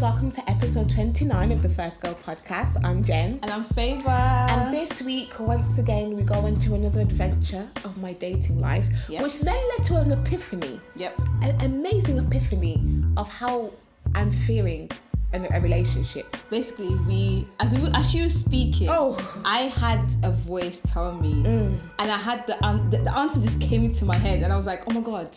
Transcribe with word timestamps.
welcome 0.00 0.30
to 0.30 0.50
episode 0.50 0.88
29 0.88 1.52
of 1.52 1.62
the 1.62 1.68
First 1.68 2.00
Girl 2.00 2.14
podcast. 2.14 2.82
I'm 2.84 3.02
Gen. 3.04 3.38
And 3.42 3.50
I'm 3.50 3.64
Favour. 3.64 4.08
And 4.08 4.72
this 4.72 5.02
week, 5.02 5.38
once 5.38 5.78
again, 5.78 6.16
we 6.16 6.22
go 6.22 6.46
into 6.46 6.74
another 6.74 7.00
adventure 7.00 7.68
of 7.84 7.98
my 7.98 8.12
dating 8.14 8.60
life, 8.60 8.86
Yep. 9.10 9.22
which 9.22 9.40
then 9.40 9.56
led 9.76 9.86
to 9.88 9.96
an 9.96 10.12
epiphany, 10.12 10.80
Yep. 10.96 11.18
an 11.42 11.60
amazing 11.60 12.18
epiphany 12.18 12.82
of 13.16 13.28
how 13.28 13.72
I'm 14.14 14.30
feeling 14.30 14.90
in 15.32 15.46
a 15.52 15.60
relationship. 15.60 16.36
Basically, 16.50 16.94
we 17.06 17.46
as 17.60 17.78
we, 17.78 17.88
as 17.94 18.10
she 18.10 18.22
was 18.22 18.34
speaking, 18.34 18.88
Oh. 18.90 19.16
I 19.44 19.62
had 19.82 20.02
a 20.22 20.30
voice 20.30 20.80
tell 20.86 21.12
me, 21.14 21.32
and 21.44 22.10
I 22.10 22.16
had 22.16 22.46
the, 22.46 22.62
um, 22.64 22.90
the 22.90 22.98
the 22.98 23.16
answer 23.16 23.40
just 23.40 23.60
came 23.60 23.84
into 23.84 24.04
my 24.04 24.16
head, 24.16 24.42
and 24.42 24.52
I 24.52 24.56
was 24.56 24.66
like, 24.66 24.82
oh 24.88 24.92
my 24.92 25.00
god, 25.00 25.30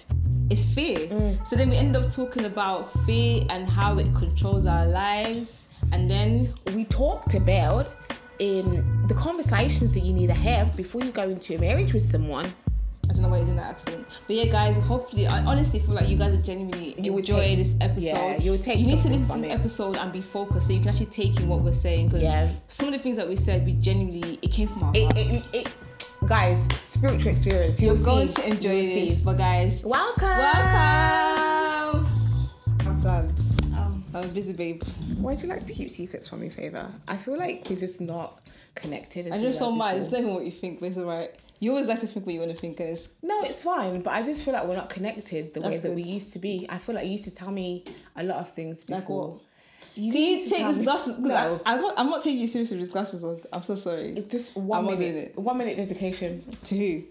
it's 0.50 0.64
fear. 0.74 1.38
So 1.46 1.56
then 1.56 1.70
we 1.70 1.76
ended 1.78 2.02
up 2.04 2.10
talking 2.12 2.46
about 2.46 2.92
fear 3.06 3.44
and 3.50 3.68
how 3.68 3.98
it 4.00 4.14
controls 4.16 4.66
our 4.66 4.86
lives, 4.86 5.70
and 5.92 6.10
then 6.10 6.54
We 6.76 6.86
talked 6.86 7.36
about 7.36 7.88
in 8.40 8.84
the 9.08 9.14
conversations 9.14 9.94
that 9.94 10.00
you 10.02 10.12
need 10.14 10.28
to 10.28 10.34
have 10.34 10.76
before 10.76 11.02
you 11.04 11.12
go 11.12 11.24
into 11.30 11.56
a 11.56 11.60
marriage 11.60 11.94
with 11.94 12.04
someone. 12.10 12.48
I 13.10 13.14
don't 13.14 13.22
know 13.24 13.30
why 13.30 13.40
it's 13.40 13.50
in 13.50 13.58
that 13.58 13.70
accent, 13.70 14.06
but 14.28 14.36
yeah, 14.36 14.46
guys. 14.46 14.76
Hopefully, 14.88 15.28
I 15.28 15.44
honestly 15.44 15.80
feel 15.80 15.94
like 15.94 16.08
you 16.08 16.16
guys 16.18 16.32
will 16.32 16.42
genuinely 16.42 16.96
You 16.98 17.18
enjoy 17.18 17.40
take- 17.42 17.58
this 17.60 17.76
episode. 17.82 18.02
yeah, 18.08 18.38
you 18.38 18.52
would 18.52 18.64
take 18.64 18.80
You 18.80 18.88
need 18.88 19.00
to 19.00 19.10
listen 19.10 19.36
to 19.36 19.42
this 19.42 19.52
it. 19.52 19.60
episode 19.60 19.98
and 19.98 20.12
be 20.12 20.22
focused, 20.22 20.68
so 20.68 20.74
you 20.74 20.80
can 20.80 20.90
actually 20.90 21.08
take 21.08 21.40
in 21.40 21.48
what 21.50 21.60
we're 21.62 21.74
saying. 21.74 22.08
Because 22.08 22.24
Yeah. 22.24 22.50
some 22.68 22.88
of 22.88 22.94
the 22.94 23.00
things 23.00 23.18
that 23.18 23.28
we 23.28 23.36
said, 23.36 23.66
we 23.66 23.74
genuinely 23.74 24.40
it 24.42 24.52
came 24.52 24.68
from 24.70 24.84
our 24.84 24.92
It, 24.96 25.04
hearts. 25.04 25.20
it, 25.54 25.68
it, 25.68 25.68
guys, 26.28 26.66
spiritual 26.82 27.32
experience. 27.34 27.82
You're 27.82 27.96
You'll 27.96 28.06
going 28.06 28.34
to 28.34 28.48
enjoy 28.48 28.82
this, 28.86 29.18
see. 29.18 29.24
but 29.24 29.38
guys, 29.38 29.84
Welcome. 29.84 30.28
welcome. 30.30 32.06
Have 32.84 33.02
plans. 33.02 33.58
Um, 33.76 34.04
I'm 34.14 34.30
busy, 34.30 34.54
babe. 34.54 34.82
Why 35.18 35.36
do 35.36 35.44
you 35.46 35.50
like 35.54 35.66
to 35.66 35.74
keep 35.74 35.90
secrets 35.90 36.30
from 36.30 36.40
me, 36.40 36.50
Favour? 36.50 36.90
I 37.08 37.18
feel 37.18 37.38
like 37.38 37.66
we're 37.70 37.80
just 37.80 38.00
not 38.00 38.40
connected. 38.76 39.30
I 39.32 39.40
were 39.40 39.52
so 39.54 39.72
much. 39.72 39.96
It's 39.98 40.10
not 40.12 40.22
even 40.22 40.34
what 40.34 40.46
you 40.46 40.52
think, 40.52 40.80
but 40.80 40.88
it's 40.88 40.98
alright. 40.98 41.32
You 41.64 41.72
always 41.72 41.88
like 41.88 42.02
to 42.02 42.08
think 42.08 42.26
what 42.26 42.34
you 42.36 42.42
want 42.42 42.52
to 42.52 42.58
think, 42.58 42.78
and 42.82 42.90
it's 42.90 43.12
No, 43.22 43.42
it's 43.44 43.64
fine, 43.64 44.02
but 44.02 44.12
I 44.12 44.22
just 44.22 44.44
feel 44.44 44.54
like 44.54 44.66
we're 44.66 44.76
not 44.76 44.90
connected 44.90 45.54
the 45.54 45.62
way 45.62 45.70
That's 45.70 45.80
that 45.84 45.94
we 45.94 46.04
used 46.04 46.34
to 46.34 46.40
be. 46.40 46.66
I 46.68 46.78
feel 46.78 46.94
like 46.94 47.06
you 47.06 47.14
used 47.14 47.24
to 47.24 47.32
tell 47.32 47.52
me 47.52 47.86
a 48.18 48.24
lot 48.24 48.40
of 48.40 48.52
things 48.54 48.84
Like 48.90 49.04
before. 49.04 49.32
what? 49.36 49.42
You 49.96 50.12
Can 50.12 50.22
you 50.22 50.50
take 50.50 50.78
me- 50.78 50.84
glasses? 50.84 51.20
No, 51.20 51.62
I, 51.66 51.76
I 51.76 51.78
got, 51.80 51.94
I'm 51.98 52.10
not 52.10 52.22
taking 52.22 52.40
you 52.40 52.48
seriously 52.48 52.76
with 52.76 52.88
these 52.88 52.92
glasses 52.92 53.24
on. 53.24 53.40
I'm 53.54 53.64
so 53.64 53.76
sorry. 53.76 54.14
just 54.28 54.58
one 54.58 54.86
I'm 54.86 55.00
minute. 55.00 55.38
One 55.40 55.58
minute 55.58 55.78
dedication. 55.78 56.44
To 56.64 56.78
who? 56.78 57.04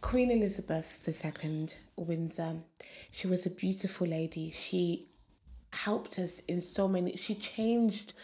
Queen 0.00 0.30
Elizabeth 0.30 1.06
II, 1.06 1.68
Windsor. 1.96 2.56
She 3.10 3.26
was 3.26 3.44
a 3.44 3.50
beautiful 3.50 4.06
lady. 4.06 4.50
She 4.52 5.06
helped 5.70 6.18
us 6.18 6.40
in 6.48 6.62
so 6.62 6.88
many. 6.88 7.18
She 7.18 7.34
changed 7.34 8.14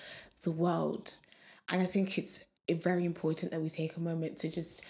the 0.45 0.51
world, 0.51 1.15
and 1.69 1.83
I 1.83 1.85
think 1.85 2.17
it's 2.17 2.43
very 2.71 3.05
important 3.05 3.53
that 3.53 3.61
we 3.61 3.69
take 3.69 3.99
a 3.99 4.01
moment 4.01 4.39
to 4.39 4.49
just 4.49 4.83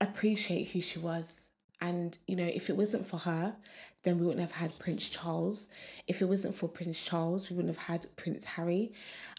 appreciate 0.00 0.68
who 0.70 0.80
she 0.80 0.98
was. 0.98 1.42
And 1.80 2.18
you 2.26 2.34
know, 2.36 2.44
if 2.46 2.70
it 2.70 2.76
wasn't 2.76 3.06
for 3.06 3.18
her, 3.18 3.56
then 4.02 4.18
we 4.18 4.26
wouldn't 4.26 4.42
have 4.42 4.56
had 4.56 4.78
Prince 4.78 5.08
Charles. 5.08 5.68
If 6.06 6.20
it 6.22 6.24
wasn't 6.24 6.54
for 6.54 6.68
Prince 6.68 7.00
Charles, 7.00 7.50
we 7.50 7.56
wouldn't 7.56 7.76
have 7.76 7.86
had 7.86 8.06
Prince 8.16 8.44
Harry, 8.44 8.92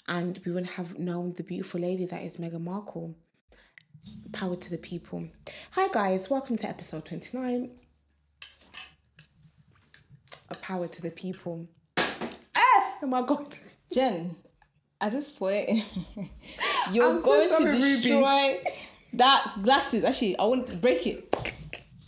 and 0.07 0.39
we 0.45 0.51
wouldn't 0.51 0.71
have 0.73 0.97
known 0.97 1.33
the 1.33 1.43
beautiful 1.43 1.81
lady 1.81 2.05
that 2.05 2.23
is 2.23 2.37
Meghan 2.37 2.61
Markle. 2.61 3.15
Power 4.31 4.55
to 4.55 4.69
the 4.69 4.77
people. 4.77 5.27
Hi 5.71 5.89
guys, 5.91 6.29
welcome 6.29 6.55
to 6.57 6.67
episode 6.67 7.05
29. 7.05 7.71
A 10.51 10.55
power 10.55 10.87
to 10.87 11.01
the 11.01 11.11
people. 11.11 11.67
Ah! 11.97 12.95
Oh 13.03 13.07
my 13.07 13.21
god. 13.21 13.55
Gen, 13.93 14.35
at 15.01 15.11
this 15.11 15.29
point, 15.29 15.83
you're 16.91 17.11
I'm 17.11 17.19
so 17.19 17.25
going 17.25 17.49
sorry, 17.49 17.77
to 17.77 18.15
Ruby. 18.15 18.63
That 19.13 19.53
glasses. 19.61 20.03
Actually, 20.03 20.37
I 20.37 20.45
want 20.45 20.67
to 20.67 20.77
break 20.77 21.07
it. 21.07 21.35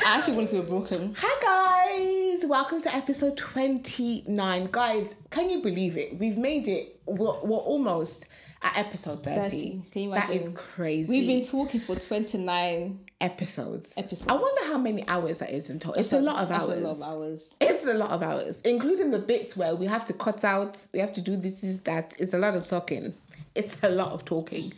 I 0.05 0.17
actually 0.17 0.35
want 0.35 0.49
to 0.49 0.61
be 0.61 0.67
broken. 0.67 1.15
Hi 1.17 2.37
guys, 2.39 2.49
welcome 2.49 2.81
to 2.81 2.95
episode 2.95 3.37
29. 3.37 4.69
Guys, 4.71 5.15
can 5.29 5.49
you 5.49 5.61
believe 5.61 5.95
it? 5.97 6.17
We've 6.17 6.37
made 6.37 6.67
it. 6.67 6.99
We're, 7.05 7.39
we're 7.41 7.57
almost 7.57 8.25
at 8.63 8.77
episode 8.77 9.23
30. 9.23 9.39
30. 9.41 9.81
Can 9.91 10.01
you 10.01 10.11
imagine? 10.11 10.29
That 10.29 10.35
is 10.35 10.49
crazy. 10.55 11.11
We've 11.11 11.27
been 11.27 11.43
talking 11.43 11.79
for 11.79 11.95
29 11.95 12.99
episodes. 13.19 13.93
Episodes. 13.97 14.27
I 14.29 14.33
wonder 14.33 14.73
how 14.73 14.79
many 14.79 15.07
hours 15.07 15.39
that 15.39 15.51
is 15.51 15.69
in 15.69 15.79
total. 15.79 15.99
It's 16.01 16.13
a 16.13 16.21
lot 16.21 16.37
of 16.41 16.51
hours. 16.51 16.81
a 16.81 16.87
lot 16.87 16.95
of 16.95 17.01
hours. 17.03 17.55
It's 17.61 17.85
a 17.85 17.93
lot 17.93 18.11
of 18.11 18.23
hours, 18.23 18.61
including 18.61 19.11
the 19.11 19.19
bits 19.19 19.55
where 19.55 19.75
we 19.75 19.85
have 19.85 20.05
to 20.05 20.13
cut 20.13 20.43
out, 20.43 20.77
we 20.93 20.99
have 20.99 21.13
to 21.13 21.21
do 21.21 21.35
this, 21.35 21.63
is 21.63 21.81
that. 21.81 22.15
It's 22.19 22.33
a 22.33 22.39
lot 22.39 22.55
of 22.55 22.67
talking. 22.67 23.13
It's 23.55 23.77
a 23.83 23.89
lot 23.89 24.11
of 24.13 24.23
talking. 24.25 24.73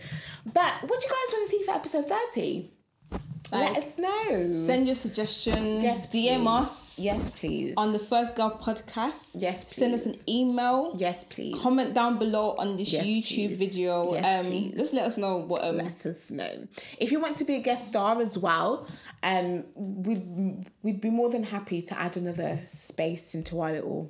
But 0.46 0.74
what 0.88 1.00
do 1.00 1.06
you 1.08 1.12
guys 1.12 1.34
want 1.34 1.50
to 1.50 1.58
see 1.58 1.64
for 1.64 1.76
episode 1.76 2.08
30? 2.10 2.70
Let 3.52 3.78
us 3.78 4.00
know. 4.00 4.52
Send 4.54 4.88
your 4.88 4.96
suggestions. 4.96 5.84
Yes, 5.84 6.08
DM 6.08 6.40
please. 6.40 6.48
us. 6.48 7.00
Yes, 7.00 7.32
please. 7.40 7.76
On 7.78 7.94
the 7.94 8.00
First 8.00 8.36
Girl 8.36 8.58
podcast. 8.60 9.36
Yes, 9.36 9.64
please. 9.64 9.76
Send 9.76 9.94
us 9.94 10.08
an 10.08 10.16
email. 10.28 10.96
yes, 10.98 11.24
please. 11.30 11.56
Comment 11.62 11.94
down 11.94 12.18
below 12.18 12.56
on 12.58 12.78
this 12.78 12.92
Yes, 12.92 13.06
YouTube 13.06 13.50
please. 13.50 13.60
video. 13.60 14.14
Yes, 14.16 14.46
um, 14.46 14.52
please. 14.52 14.74
just 14.76 14.94
let 14.96 15.06
us 15.06 15.18
know 15.20 15.38
what 15.38 15.64
um, 15.64 15.78
let 15.78 16.04
us 16.04 16.32
know. 16.32 16.68
If 16.98 17.12
you 17.12 17.20
want 17.20 17.38
to 17.38 17.46
be 17.46 17.58
a 17.58 17.62
guest 17.62 17.86
star 17.90 18.20
as 18.20 18.40
well, 18.40 18.88
um, 19.22 19.66
we'd 19.76 20.66
we'd 20.82 21.00
be 21.02 21.12
more 21.12 21.30
than 21.30 21.44
happy 21.44 21.84
to 21.84 22.00
add 22.00 22.18
another 22.18 22.60
space 22.68 23.36
into 23.36 23.62
our 23.62 23.72
little 23.72 24.10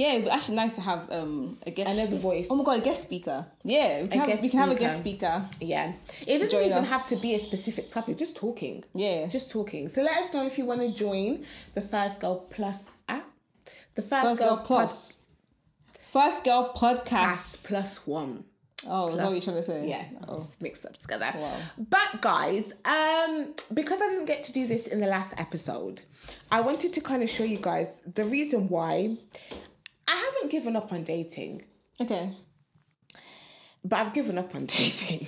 yeah, 0.00 0.12
it'd 0.14 0.24
be 0.24 0.30
actually 0.30 0.56
nice 0.56 0.74
to 0.78 0.80
have 0.90 1.00
um 1.18 1.58
a 1.66 1.70
guest. 1.70 1.90
another 1.90 2.16
voice. 2.16 2.46
Oh 2.50 2.56
my 2.56 2.64
god, 2.64 2.78
a 2.78 2.84
guest 2.88 3.02
speaker. 3.02 3.38
Yeah, 3.64 4.02
we 4.02 4.08
can, 4.08 4.20
have, 4.30 4.42
we 4.42 4.48
can 4.48 4.58
have 4.64 4.70
a 4.70 4.80
guest 4.84 4.96
speaker. 5.00 5.34
Yeah, 5.60 5.92
it 6.26 6.38
doesn't 6.38 6.50
Join 6.50 6.64
even 6.70 6.78
us. 6.84 6.90
have 6.90 7.06
to 7.10 7.16
be 7.16 7.34
a 7.34 7.38
specific 7.38 7.90
topic. 7.90 8.16
Just 8.24 8.34
talking. 8.36 8.82
Yeah. 8.94 9.26
just 9.26 9.50
talking. 9.50 9.88
So 9.88 10.02
let 10.02 10.16
us 10.22 10.32
know 10.34 10.44
if 10.46 10.56
you 10.58 10.64
want 10.64 10.80
to 10.80 10.90
join 11.06 11.44
the 11.74 11.82
First 11.82 12.20
Girl 12.22 12.36
Plus 12.56 12.78
app, 13.08 13.26
the 13.94 14.02
First, 14.02 14.24
First 14.24 14.40
Girl 14.40 14.56
Plus. 14.64 15.20
First 16.00 16.44
Girl 16.44 16.72
Podcast. 16.74 17.66
Plus 17.68 18.06
One. 18.06 18.44
Oh, 18.88 19.10
is 19.10 19.16
that 19.18 19.24
what 19.26 19.32
you're 19.32 19.42
Plus- 19.42 19.44
trying 19.44 19.56
to 19.56 19.62
say? 19.62 19.88
Yeah, 19.90 20.04
Oh. 20.26 20.46
mixed 20.60 20.86
up 20.86 20.96
together. 20.96 21.30
Wow. 21.36 21.56
But 21.76 22.22
guys, 22.22 22.72
um, 22.86 23.54
because 23.74 24.00
I 24.00 24.08
didn't 24.08 24.24
get 24.24 24.42
to 24.44 24.52
do 24.52 24.66
this 24.66 24.86
in 24.86 25.00
the 25.00 25.06
last 25.06 25.34
episode, 25.38 26.00
I 26.50 26.62
wanted 26.62 26.94
to 26.94 27.00
kind 27.02 27.22
of 27.22 27.28
show 27.28 27.44
you 27.44 27.58
guys 27.58 27.88
the 28.14 28.24
reason 28.24 28.68
why 28.70 29.18
I 30.12 30.16
haven't 30.16 30.50
given 30.50 30.74
up 30.76 30.92
on 30.92 31.04
dating, 31.04 31.64
Okay. 32.00 32.34
but 33.84 33.98
I've 34.00 34.12
given 34.12 34.38
up 34.38 34.54
on 34.54 34.66
dating. 34.78 35.26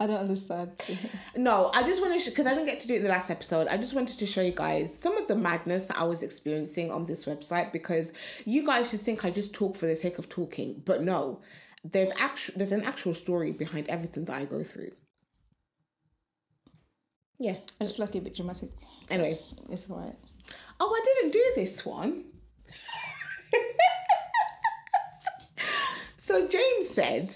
I 0.00 0.06
don't 0.06 0.20
understand. 0.20 0.70
no, 1.36 1.70
I 1.74 1.82
just 1.82 2.00
want 2.00 2.20
to 2.22 2.30
because 2.30 2.46
I 2.46 2.54
didn't 2.54 2.66
get 2.66 2.80
to 2.82 2.86
do 2.86 2.94
it 2.94 2.98
in 2.98 3.02
the 3.02 3.08
last 3.08 3.30
episode. 3.30 3.66
I 3.66 3.76
just 3.76 3.94
wanted 3.94 4.16
to 4.20 4.26
show 4.26 4.40
you 4.42 4.52
guys 4.52 4.96
some 4.96 5.16
of 5.16 5.26
the 5.26 5.34
madness 5.34 5.86
that 5.86 5.98
I 5.98 6.04
was 6.04 6.22
experiencing 6.22 6.92
on 6.92 7.06
this 7.06 7.24
website 7.26 7.72
because 7.72 8.12
you 8.44 8.64
guys 8.64 8.92
just 8.92 9.04
think 9.04 9.24
I 9.24 9.30
just 9.30 9.52
talk 9.54 9.74
for 9.74 9.86
the 9.86 9.96
sake 9.96 10.18
of 10.18 10.28
talking, 10.28 10.82
but 10.86 11.02
no, 11.02 11.40
there's 11.82 12.10
actual 12.16 12.54
there's 12.56 12.70
an 12.70 12.84
actual 12.84 13.12
story 13.12 13.50
behind 13.50 13.88
everything 13.88 14.24
that 14.26 14.36
I 14.36 14.44
go 14.44 14.62
through. 14.62 14.92
Yeah. 17.40 17.56
I 17.80 17.84
just 17.84 17.96
feel 17.96 18.06
like 18.06 18.14
a 18.14 18.20
bit 18.20 18.36
dramatic. 18.36 18.70
Anyway, 19.10 19.40
It's 19.70 19.90
alright. 19.90 20.14
oh, 20.80 20.94
I 20.96 21.00
didn't 21.04 21.32
do 21.32 21.44
this 21.56 21.84
one. 21.84 22.24
So 26.28 26.46
James 26.46 26.90
said, 26.90 27.34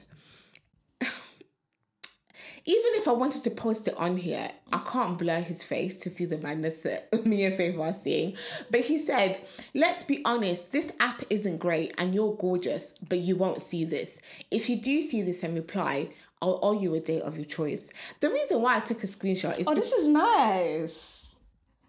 even 2.65 2.93
if 2.95 3.09
I 3.09 3.13
wanted 3.13 3.43
to 3.45 3.51
post 3.51 3.89
it 3.89 3.97
on 3.97 4.19
here, 4.19 4.51
I 4.71 4.79
can't 4.81 5.17
blur 5.17 5.41
his 5.41 5.65
face 5.65 5.97
to 6.01 6.11
see 6.11 6.27
the 6.27 6.37
madness 6.37 6.83
that 6.83 7.25
me 7.27 7.45
and 7.47 7.55
Faith 7.57 7.79
are 7.79 7.95
seeing. 7.95 8.37
But 8.71 8.83
he 8.83 8.99
said, 8.99 9.41
let's 9.75 10.03
be 10.03 10.21
honest, 10.27 10.73
this 10.73 10.93
app 11.01 11.23
isn't 11.31 11.57
great 11.57 11.95
and 11.97 12.15
you're 12.15 12.37
gorgeous, 12.37 12.93
but 13.09 13.21
you 13.21 13.35
won't 13.35 13.63
see 13.63 13.87
this. 13.87 14.21
If 14.51 14.69
you 14.69 14.77
do 14.77 15.01
see 15.01 15.23
this 15.23 15.43
and 15.43 15.55
reply, 15.55 16.11
I'll 16.43 16.61
owe 16.63 16.79
you 16.79 16.95
a 16.95 17.01
date 17.01 17.23
of 17.23 17.37
your 17.37 17.47
choice. 17.47 17.91
The 18.21 18.29
reason 18.29 18.61
why 18.61 18.77
I 18.77 18.81
took 18.81 19.03
a 19.03 19.07
screenshot 19.07 19.59
is 19.59 19.67
Oh, 19.67 19.75
this 19.75 19.93
is 19.93 20.07
nice. 20.07 21.29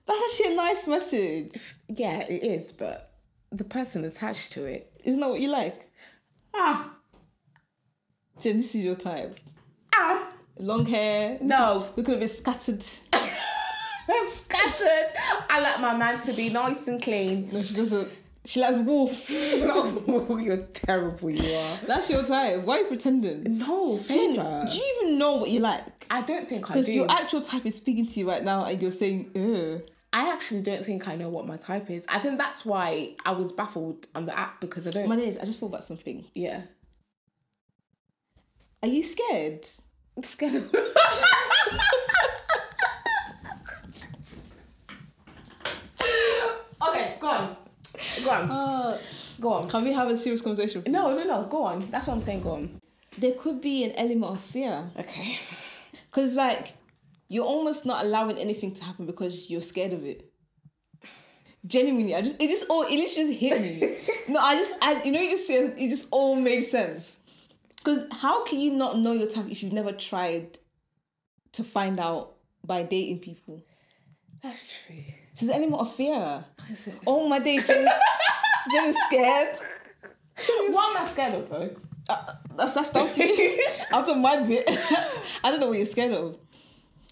That's 0.06 0.22
actually 0.40 0.54
a 0.54 0.56
nice 0.56 0.88
message. 0.88 1.76
yeah, 1.90 2.22
it 2.22 2.44
is, 2.44 2.72
but 2.72 3.12
the 3.52 3.66
person 3.66 4.06
attached 4.06 4.54
to 4.54 4.64
it. 4.64 4.90
Isn't 5.04 5.20
that 5.20 5.30
what 5.30 5.42
you 5.42 5.50
like? 5.50 5.90
Ah, 6.56 6.93
Gen, 8.42 8.58
this 8.58 8.76
is 8.76 8.84
your 8.86 8.96
time. 8.96 9.36
ah, 9.96 10.30
Long 10.60 10.86
hair. 10.86 11.38
no. 11.42 11.88
We 11.96 12.04
could 12.04 12.12
have 12.14 12.20
been 12.20 12.30
scattered. 12.30 12.84
Scattered. 14.28 15.12
I 15.50 15.62
like 15.62 15.80
my 15.80 15.96
man 15.96 16.22
to 16.24 16.34
be 16.34 16.50
nice 16.50 16.88
and 16.88 17.02
clean. 17.02 17.50
No, 17.52 17.62
she 17.64 17.74
doesn't. 17.76 18.10
She 18.46 18.60
likes 18.60 18.78
wolves. 18.80 19.30
no, 19.32 20.38
you're 20.42 20.58
terrible, 20.74 21.30
you 21.30 21.54
are. 21.56 21.78
That's 21.88 22.10
your 22.10 22.24
type. 22.24 22.64
Why 22.64 22.78
are 22.78 22.82
you 22.82 22.88
pretending? 22.88 23.58
No, 23.60 23.98
Gen, 24.00 24.36
Favour. 24.36 24.66
do 24.70 24.76
you 24.78 24.98
even 25.02 25.18
know 25.18 25.38
what 25.38 25.50
you 25.50 25.62
like? 25.62 26.06
I 26.12 26.22
don't 26.22 26.50
think 26.50 26.70
I 26.70 26.74
do. 26.74 26.80
Because 26.82 26.90
your 26.94 27.10
actual 27.10 27.42
type 27.42 27.66
is 27.66 27.76
speaking 27.76 28.06
to 28.08 28.20
you 28.20 28.30
right 28.30 28.44
now 28.44 28.66
and 28.66 28.82
you're 28.82 28.92
saying, 28.92 29.32
ugh. 29.36 29.88
I 30.12 30.32
actually 30.32 30.62
don't 30.62 30.86
think 30.86 31.08
I 31.08 31.16
know 31.16 31.30
what 31.30 31.48
my 31.48 31.56
type 31.58 31.90
is. 31.90 32.06
I 32.10 32.20
think 32.20 32.38
that's 32.38 32.66
why 32.66 33.16
I 33.26 33.32
was 33.32 33.52
baffled 33.54 34.08
on 34.14 34.26
the 34.26 34.38
app 34.38 34.60
because 34.60 34.86
I 34.88 34.92
don't. 34.92 35.08
My 35.08 35.16
days, 35.16 35.38
I 35.38 35.46
just 35.46 35.60
thought 35.60 35.68
about 35.68 35.84
something. 35.86 36.26
yeah. 36.36 36.62
Are 38.84 38.88
you 38.90 39.02
scared? 39.02 39.66
I'm 40.18 40.24
scared 40.24 40.56
of. 40.56 40.64
okay, 46.90 47.16
go 47.18 47.30
on. 47.30 47.56
Go 48.26 48.30
on. 48.30 48.52
Uh, 48.52 48.98
Go 49.40 49.54
on. 49.54 49.70
can 49.70 49.86
we 49.86 49.94
have 49.94 50.10
a 50.10 50.18
serious 50.18 50.42
conversation? 50.42 50.84
No, 50.88 51.16
no, 51.16 51.24
no. 51.24 51.48
Go 51.50 51.64
on. 51.64 51.90
That's 51.92 52.08
what 52.08 52.16
I'm 52.16 52.22
saying. 52.22 52.42
Go 52.42 52.56
on. 52.56 52.82
There 53.18 53.32
could 53.32 53.62
be 53.62 53.86
an 53.86 53.94
element 53.94 54.34
of 54.34 54.42
fear. 54.42 54.92
Okay. 55.00 55.40
Because, 56.12 56.36
like, 56.36 56.74
you're 57.28 57.46
almost 57.46 57.86
not 57.88 58.06
allowing 58.06 58.38
anything 58.38 58.72
to 58.76 58.84
happen 58.84 59.08
because 59.08 59.50
you're 59.50 59.62
scared 59.62 59.94
of 59.94 60.04
it. 60.06 60.32
Genuinely, 61.66 62.14
I 62.14 62.22
just, 62.22 62.40
it 62.40 62.50
just, 62.52 62.70
all, 62.70 62.84
it 62.84 62.92
literally 62.92 63.30
just 63.30 63.34
hit 63.34 63.60
me. 63.60 63.98
no, 64.30 64.40
I 64.40 64.54
just, 64.54 64.76
I, 64.80 65.02
you 65.02 65.12
know, 65.12 65.20
you 65.20 65.32
just 65.32 65.48
said, 65.48 65.74
it 65.76 65.90
just 65.90 66.08
all 66.12 66.36
made 66.36 66.62
sense. 66.62 67.18
Because 67.84 68.06
how 68.14 68.46
can 68.46 68.60
you 68.60 68.72
not 68.72 68.98
know 68.98 69.12
your 69.12 69.28
type 69.28 69.50
if 69.50 69.62
you've 69.62 69.74
never 69.74 69.92
tried 69.92 70.58
to 71.54 71.64
find 71.64 72.00
out 72.00 72.36
by 72.66 72.84
dating 72.84 73.20
people? 73.20 73.62
That's 74.42 74.66
true. 74.66 75.04
So 75.34 75.46
there's 75.46 75.58
an 75.58 75.64
element 75.64 75.82
of 75.82 75.96
fear. 75.96 76.46
Is 76.72 76.88
it? 76.88 76.96
Oh 77.06 77.28
my 77.28 77.40
days, 77.40 77.68
Jenny, 77.68 77.88
Jenny's 78.72 78.98
scared. 79.08 79.58
What 80.70 80.98
am 80.98 81.06
I 81.06 81.10
scared 81.10 81.34
of 81.36 81.50
though? 81.50 81.76
Uh, 82.08 82.26
that's 82.56 82.74
that's 82.74 82.90
down 82.92 83.10
to 83.10 83.24
you. 83.24 83.66
After 83.92 84.16
my 84.16 84.42
bit, 84.42 84.64
I 85.44 85.52
don't 85.52 85.60
know 85.60 85.68
what 85.68 85.78
you're 85.78 85.86
scared 85.86 86.14
of. 86.14 86.38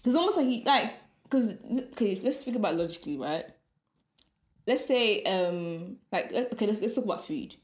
It's 0.04 0.14
almost 0.14 0.36
like 0.36 0.46
you 0.46 0.62
like 0.64 0.94
because 1.24 1.56
okay, 1.92 2.18
let's 2.22 2.40
speak 2.40 2.54
about 2.56 2.76
logically, 2.76 3.18
right? 3.18 3.44
Let's 4.66 4.86
say 4.86 5.22
um 5.24 5.96
like 6.10 6.32
okay, 6.32 6.66
let's 6.66 6.80
let's 6.80 6.94
talk 6.94 7.04
about 7.04 7.26
food. 7.26 7.56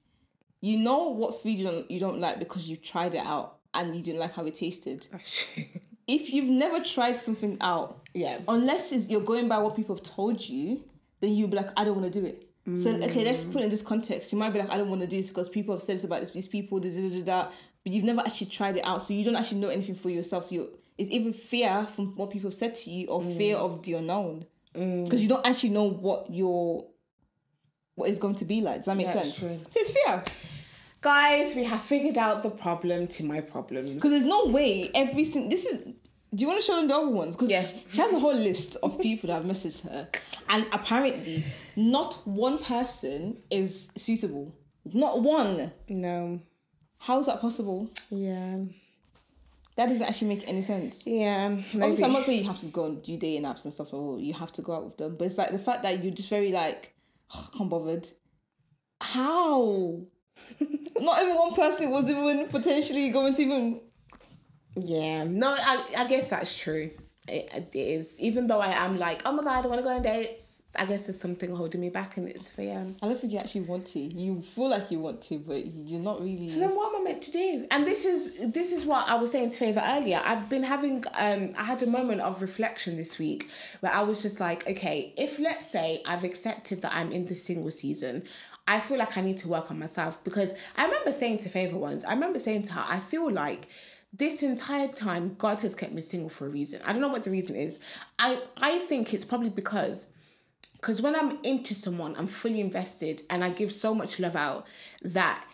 You 0.60 0.78
know 0.78 1.10
what 1.10 1.40
food 1.40 1.50
you 1.50 1.64
don't 1.64 1.90
you 1.90 2.00
don't 2.00 2.18
like 2.18 2.38
because 2.38 2.68
you 2.68 2.76
tried 2.76 3.14
it 3.14 3.24
out 3.24 3.58
and 3.74 3.94
you 3.94 4.02
didn't 4.02 4.20
like 4.20 4.34
how 4.34 4.44
it 4.44 4.54
tasted. 4.54 5.06
Oh, 5.14 5.18
if 6.08 6.32
you've 6.32 6.48
never 6.48 6.80
tried 6.80 7.16
something 7.16 7.58
out, 7.60 8.00
Yeah. 8.14 8.38
unless 8.48 8.92
it's, 8.92 9.08
you're 9.08 9.20
going 9.20 9.48
by 9.48 9.58
what 9.58 9.76
people 9.76 9.94
have 9.94 10.02
told 10.02 10.46
you, 10.46 10.82
then 11.20 11.32
you'll 11.32 11.48
be 11.48 11.56
like, 11.56 11.70
I 11.76 11.84
don't 11.84 12.00
want 12.00 12.12
to 12.12 12.20
do 12.20 12.26
it. 12.26 12.48
So 12.76 12.90
okay, 12.90 13.24
let's 13.24 13.44
mm. 13.44 13.52
put 13.52 13.62
it 13.62 13.64
in 13.64 13.70
this 13.70 13.80
context. 13.80 14.30
You 14.30 14.38
might 14.38 14.52
be 14.52 14.58
like, 14.58 14.68
I 14.68 14.76
don't 14.76 14.90
want 14.90 15.00
to 15.00 15.06
do 15.06 15.16
this 15.16 15.30
because 15.30 15.48
people 15.48 15.74
have 15.74 15.80
said 15.80 15.96
this 15.96 16.04
about 16.04 16.20
this, 16.20 16.30
these 16.30 16.46
people, 16.46 16.78
da, 16.78 16.90
da, 16.90 17.22
da, 17.22 17.50
but 17.82 17.92
you've 17.92 18.04
never 18.04 18.20
actually 18.20 18.48
tried 18.48 18.76
it 18.76 18.84
out, 18.84 19.02
so 19.02 19.14
you 19.14 19.24
don't 19.24 19.36
actually 19.36 19.60
know 19.60 19.70
anything 19.70 19.94
for 19.94 20.10
yourself. 20.10 20.44
So 20.44 20.54
you 20.54 20.78
it's 20.98 21.10
even 21.10 21.32
fear 21.32 21.86
from 21.86 22.14
what 22.16 22.30
people 22.30 22.48
have 22.48 22.54
said 22.54 22.74
to 22.74 22.90
you 22.90 23.06
or 23.06 23.22
mm. 23.22 23.36
fear 23.36 23.56
of 23.56 23.82
the 23.84 23.94
unknown 23.94 24.44
mm. 24.74 25.04
because 25.04 25.22
you 25.22 25.28
don't 25.28 25.46
actually 25.46 25.70
know 25.70 25.84
what 25.84 26.30
your 26.30 26.86
what 27.98 28.08
it's 28.10 28.18
going 28.18 28.36
to 28.36 28.44
be 28.44 28.60
like. 28.60 28.76
Does 28.76 28.86
that 28.86 28.96
make 28.96 29.06
That's 29.08 29.36
sense? 29.36 29.38
true. 29.38 29.60
So 29.70 29.80
it's 29.80 29.90
fear 29.90 30.22
Guys, 31.00 31.54
we 31.54 31.62
have 31.64 31.80
figured 31.82 32.18
out 32.18 32.42
the 32.42 32.50
problem 32.50 33.06
to 33.06 33.24
my 33.24 33.40
problems. 33.40 33.94
because 33.94 34.10
there's 34.10 34.24
no 34.24 34.46
way 34.46 34.90
every 34.94 35.24
single 35.24 35.50
this 35.50 35.64
is. 35.64 35.78
Do 36.34 36.42
you 36.42 36.46
want 36.48 36.60
to 36.60 36.66
show 36.66 36.76
them 36.76 36.88
the 36.88 36.94
other 36.94 37.08
ones? 37.08 37.36
Because 37.36 37.50
Yeah. 37.50 37.64
she 37.90 38.00
has 38.00 38.12
a 38.12 38.18
whole 38.18 38.34
list 38.34 38.76
of 38.82 39.00
people 39.00 39.28
that 39.28 39.34
have 39.34 39.44
messaged 39.44 39.82
her, 39.88 40.08
and 40.50 40.66
apparently, 40.72 41.44
not 41.76 42.14
one 42.26 42.58
person 42.58 43.38
is 43.50 43.90
suitable. 43.96 44.52
Not 44.92 45.22
one. 45.22 45.72
No. 45.88 46.40
How 46.98 47.18
is 47.20 47.26
that 47.26 47.40
possible? 47.40 47.88
Yeah. 48.10 48.58
That 49.76 49.86
doesn't 49.86 50.02
actually 50.02 50.28
make 50.34 50.48
any 50.48 50.62
sense. 50.62 51.06
Yeah. 51.06 51.48
Maybe. 51.50 51.80
Obviously, 51.82 52.04
I'm 52.06 52.12
not 52.12 52.24
saying 52.24 52.40
you 52.42 52.48
have 52.48 52.58
to 52.58 52.66
go 52.66 52.84
on 52.86 53.00
do 53.00 53.16
dating 53.16 53.44
apps 53.44 53.64
and 53.64 53.72
stuff, 53.72 53.94
or 53.94 54.18
you 54.18 54.34
have 54.34 54.50
to 54.52 54.62
go 54.62 54.74
out 54.74 54.84
with 54.84 54.96
them. 54.96 55.16
But 55.16 55.26
it's 55.26 55.38
like 55.38 55.52
the 55.52 55.58
fact 55.60 55.84
that 55.84 56.02
you're 56.02 56.12
just 56.12 56.28
very 56.28 56.50
like, 56.50 56.92
oh, 57.34 57.48
can't 57.56 57.70
bothered. 57.70 58.08
How? 59.00 60.00
not 61.00 61.22
even 61.22 61.34
one 61.36 61.54
person 61.54 61.90
was 61.90 62.10
even 62.10 62.48
potentially 62.48 63.10
going 63.10 63.34
to 63.34 63.42
even. 63.42 63.80
Yeah, 64.76 65.24
no, 65.24 65.54
I, 65.58 65.84
I 65.98 66.06
guess 66.06 66.30
that's 66.30 66.56
true. 66.56 66.90
It, 67.26 67.50
it 67.54 67.70
is. 67.74 68.14
Even 68.18 68.46
though 68.46 68.60
I 68.60 68.72
am 68.72 68.98
like, 68.98 69.22
oh 69.24 69.32
my 69.32 69.42
god, 69.42 69.64
I 69.64 69.68
want 69.68 69.80
to 69.80 69.84
go 69.84 69.90
on 69.90 70.02
dates. 70.02 70.57
I 70.76 70.84
guess 70.84 71.06
there's 71.06 71.18
something 71.18 71.54
holding 71.54 71.80
me 71.80 71.88
back, 71.88 72.18
and 72.18 72.28
it's 72.28 72.50
fear. 72.50 72.86
I 73.02 73.06
don't 73.06 73.18
think 73.18 73.32
you 73.32 73.38
actually 73.38 73.62
want 73.62 73.86
to. 73.86 74.00
You 74.00 74.42
feel 74.42 74.68
like 74.68 74.90
you 74.90 75.00
want 75.00 75.22
to, 75.22 75.38
but 75.38 75.64
you're 75.66 76.00
not 76.00 76.20
really. 76.20 76.48
So 76.48 76.60
then, 76.60 76.76
what 76.76 76.94
am 76.94 77.00
I 77.00 77.04
meant 77.04 77.22
to 77.22 77.32
do? 77.32 77.66
And 77.70 77.86
this 77.86 78.04
is 78.04 78.52
this 78.52 78.72
is 78.72 78.84
what 78.84 79.08
I 79.08 79.14
was 79.14 79.32
saying 79.32 79.50
to 79.50 79.56
Favour 79.56 79.82
earlier. 79.84 80.20
I've 80.22 80.48
been 80.48 80.62
having 80.62 81.04
um, 81.18 81.52
I 81.56 81.64
had 81.64 81.82
a 81.82 81.86
moment 81.86 82.20
of 82.20 82.42
reflection 82.42 82.96
this 82.96 83.18
week 83.18 83.50
where 83.80 83.92
I 83.92 84.02
was 84.02 84.20
just 84.20 84.40
like, 84.40 84.68
okay, 84.68 85.14
if 85.16 85.38
let's 85.38 85.70
say 85.70 86.02
I've 86.06 86.24
accepted 86.24 86.82
that 86.82 86.92
I'm 86.94 87.12
in 87.12 87.26
the 87.26 87.34
single 87.34 87.70
season. 87.70 88.24
I 88.70 88.80
feel 88.80 88.98
like 88.98 89.16
I 89.16 89.22
need 89.22 89.38
to 89.38 89.48
work 89.48 89.70
on 89.70 89.78
myself 89.78 90.22
because 90.24 90.52
I 90.76 90.84
remember 90.84 91.10
saying 91.10 91.38
to 91.38 91.48
Favour 91.48 91.78
once, 91.78 92.04
I 92.04 92.12
remember 92.12 92.38
saying 92.38 92.64
to 92.64 92.74
her, 92.74 92.84
I 92.86 92.98
feel 92.98 93.32
like 93.32 93.66
this 94.12 94.42
entire 94.42 94.88
time 94.88 95.36
God 95.38 95.60
has 95.62 95.74
kept 95.74 95.92
me 95.92 96.02
single 96.02 96.28
for 96.28 96.46
a 96.46 96.50
reason. 96.50 96.80
I 96.84 96.92
don't 96.92 97.00
know 97.00 97.08
what 97.08 97.24
the 97.24 97.30
reason 97.30 97.56
is. 97.56 97.78
I 98.18 98.38
I 98.58 98.78
think 98.80 99.14
it's 99.14 99.24
probably 99.24 99.48
because 99.48 100.06
because 100.80 101.02
when 101.02 101.16
I'm 101.16 101.38
into 101.42 101.74
someone, 101.74 102.14
I'm 102.16 102.26
fully 102.26 102.60
invested 102.60 103.22
and 103.30 103.44
I 103.44 103.50
give 103.50 103.72
so 103.72 103.94
much 103.94 104.20
love 104.20 104.36
out 104.36 104.66
that 105.02 105.44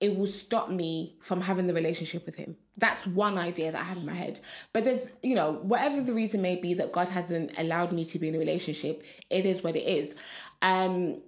it 0.00 0.16
will 0.16 0.26
stop 0.26 0.68
me 0.68 1.16
from 1.20 1.40
having 1.40 1.66
the 1.66 1.74
relationship 1.74 2.26
with 2.26 2.34
him. 2.34 2.56
That's 2.76 3.06
one 3.06 3.38
idea 3.38 3.70
that 3.70 3.80
I 3.80 3.84
have 3.84 3.98
in 3.98 4.06
my 4.06 4.12
head. 4.12 4.40
But 4.72 4.84
there's, 4.84 5.12
you 5.22 5.36
know, 5.36 5.52
whatever 5.62 6.02
the 6.02 6.12
reason 6.12 6.42
may 6.42 6.56
be 6.56 6.74
that 6.74 6.92
God 6.92 7.08
hasn't 7.08 7.56
allowed 7.58 7.92
me 7.92 8.04
to 8.06 8.18
be 8.18 8.28
in 8.28 8.34
a 8.34 8.38
relationship, 8.38 9.04
it 9.30 9.46
is 9.46 9.62
what 9.62 9.76
it 9.76 9.86
is. 9.86 10.14
Um, 10.60 11.22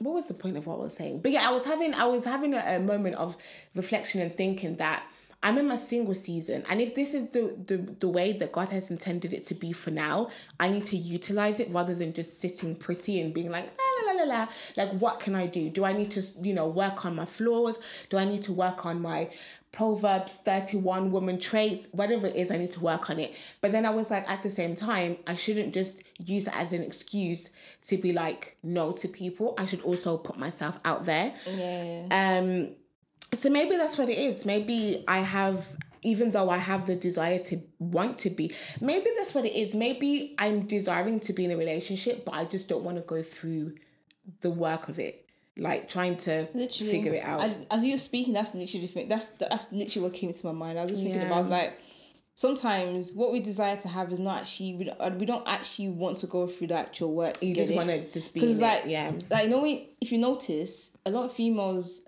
what 0.00 0.14
was 0.14 0.26
the 0.26 0.34
point 0.34 0.56
of 0.56 0.66
what 0.66 0.78
I 0.78 0.82
was 0.82 0.94
saying? 0.96 1.22
But 1.22 1.30
yeah, 1.30 1.48
I 1.48 1.52
was 1.52 1.64
having 1.64 1.94
I 1.94 2.06
was 2.06 2.24
having 2.24 2.54
a, 2.54 2.62
a 2.66 2.80
moment 2.80 3.16
of 3.16 3.36
reflection 3.74 4.20
and 4.20 4.34
thinking 4.36 4.76
that 4.76 5.04
I'm 5.42 5.56
in 5.58 5.68
my 5.68 5.76
single 5.76 6.14
season, 6.14 6.64
and 6.68 6.80
if 6.80 6.94
this 6.94 7.14
is 7.14 7.30
the, 7.30 7.54
the 7.64 7.76
the 7.76 8.08
way 8.08 8.32
that 8.32 8.50
God 8.50 8.70
has 8.70 8.90
intended 8.90 9.32
it 9.32 9.44
to 9.46 9.54
be 9.54 9.72
for 9.72 9.90
now, 9.90 10.30
I 10.58 10.68
need 10.68 10.84
to 10.86 10.96
utilize 10.96 11.60
it 11.60 11.70
rather 11.70 11.94
than 11.94 12.12
just 12.12 12.40
sitting 12.40 12.74
pretty 12.74 13.20
and 13.20 13.32
being 13.32 13.50
like 13.50 13.64
la 13.64 14.12
la 14.12 14.12
la 14.12 14.24
la 14.24 14.38
la. 14.38 14.48
Like, 14.76 14.90
what 15.00 15.20
can 15.20 15.34
I 15.34 15.46
do? 15.46 15.70
Do 15.70 15.84
I 15.84 15.92
need 15.92 16.10
to 16.12 16.22
you 16.42 16.54
know 16.54 16.66
work 16.66 17.04
on 17.04 17.14
my 17.14 17.24
flaws? 17.24 17.78
Do 18.10 18.16
I 18.16 18.24
need 18.24 18.42
to 18.44 18.52
work 18.52 18.84
on 18.84 19.00
my 19.00 19.30
Proverbs 19.70 20.36
31 20.44 21.12
woman 21.12 21.38
traits, 21.38 21.88
whatever 21.92 22.26
it 22.26 22.34
is, 22.34 22.50
I 22.50 22.56
need 22.56 22.70
to 22.72 22.80
work 22.80 23.10
on 23.10 23.20
it. 23.20 23.34
But 23.60 23.70
then 23.72 23.84
I 23.84 23.90
was 23.90 24.10
like, 24.10 24.28
at 24.28 24.42
the 24.42 24.50
same 24.50 24.74
time, 24.74 25.18
I 25.26 25.34
shouldn't 25.34 25.74
just 25.74 26.02
use 26.18 26.46
it 26.46 26.56
as 26.56 26.72
an 26.72 26.82
excuse 26.82 27.50
to 27.88 27.98
be 27.98 28.12
like 28.12 28.56
no 28.62 28.92
to 28.92 29.08
people. 29.08 29.54
I 29.58 29.66
should 29.66 29.82
also 29.82 30.16
put 30.16 30.38
myself 30.38 30.80
out 30.84 31.04
there. 31.04 31.34
Yeah. 31.46 32.06
Um, 32.10 32.70
so 33.34 33.50
maybe 33.50 33.76
that's 33.76 33.98
what 33.98 34.08
it 34.08 34.18
is. 34.18 34.44
Maybe 34.44 35.04
I 35.06 35.18
have, 35.18 35.68
even 36.02 36.30
though 36.30 36.50
I 36.50 36.58
have 36.58 36.86
the 36.86 36.96
desire 36.96 37.38
to 37.44 37.60
want 37.78 38.18
to 38.20 38.30
be, 38.30 38.52
maybe 38.80 39.06
that's 39.16 39.34
what 39.34 39.44
it 39.44 39.54
is. 39.54 39.74
Maybe 39.74 40.34
I'm 40.38 40.66
desiring 40.66 41.20
to 41.20 41.32
be 41.32 41.44
in 41.44 41.50
a 41.50 41.56
relationship, 41.56 42.24
but 42.24 42.34
I 42.34 42.44
just 42.44 42.68
don't 42.68 42.84
want 42.84 42.96
to 42.96 43.02
go 43.02 43.22
through 43.22 43.74
the 44.40 44.50
work 44.50 44.88
of 44.88 44.98
it, 44.98 45.26
like 45.56 45.88
trying 45.88 46.16
to 46.18 46.48
literally 46.54 46.92
figure 46.92 47.14
it 47.14 47.24
out. 47.24 47.40
I, 47.40 47.56
as 47.70 47.84
you 47.84 47.92
were 47.92 47.98
speaking, 47.98 48.32
that's 48.32 48.54
literally 48.54 48.86
the 48.86 48.92
thing. 48.92 49.08
That's 49.08 49.30
that's 49.30 49.70
literally 49.72 50.08
what 50.08 50.14
came 50.14 50.30
into 50.30 50.46
my 50.46 50.52
mind. 50.52 50.78
I 50.78 50.82
was 50.82 50.92
just 50.92 51.02
thinking 51.02 51.22
about 51.22 51.36
I 51.36 51.40
was 51.40 51.50
like, 51.50 51.78
sometimes 52.34 53.12
what 53.12 53.32
we 53.32 53.40
desire 53.40 53.76
to 53.76 53.88
have 53.88 54.12
is 54.12 54.20
not 54.20 54.42
actually 54.42 54.74
we 54.74 54.84
don't, 54.84 55.18
we 55.18 55.26
don't 55.26 55.46
actually 55.48 55.88
want 55.88 56.18
to 56.18 56.26
go 56.26 56.46
through 56.46 56.68
the 56.68 56.74
actual 56.74 57.12
work. 57.12 57.42
You 57.42 57.54
just 57.54 57.74
want 57.74 57.88
to 57.88 58.10
just 58.10 58.32
be 58.32 58.40
because 58.40 58.60
like. 58.60 58.84
Yeah. 58.86 59.12
like 59.30 59.44
you 59.44 59.50
know 59.50 59.66
if 60.00 60.12
you 60.12 60.18
notice 60.18 60.96
a 61.04 61.10
lot 61.10 61.24
of 61.24 61.32
females 61.32 62.02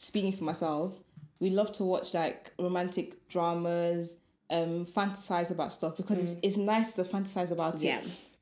speaking 0.00 0.32
for 0.32 0.44
myself 0.44 0.94
we 1.40 1.50
love 1.50 1.70
to 1.72 1.84
watch 1.84 2.14
like 2.14 2.52
romantic 2.58 3.28
dramas 3.28 4.16
um 4.50 4.86
fantasize 4.86 5.50
about 5.50 5.72
stuff 5.72 5.94
because 5.96 6.18
it's, 6.18 6.34
mm. 6.34 6.40
it's 6.42 6.56
nice 6.56 6.94
to 6.94 7.04
fantasize 7.04 7.50
about 7.50 7.74
it 7.74 7.82
Yeah. 7.82 8.00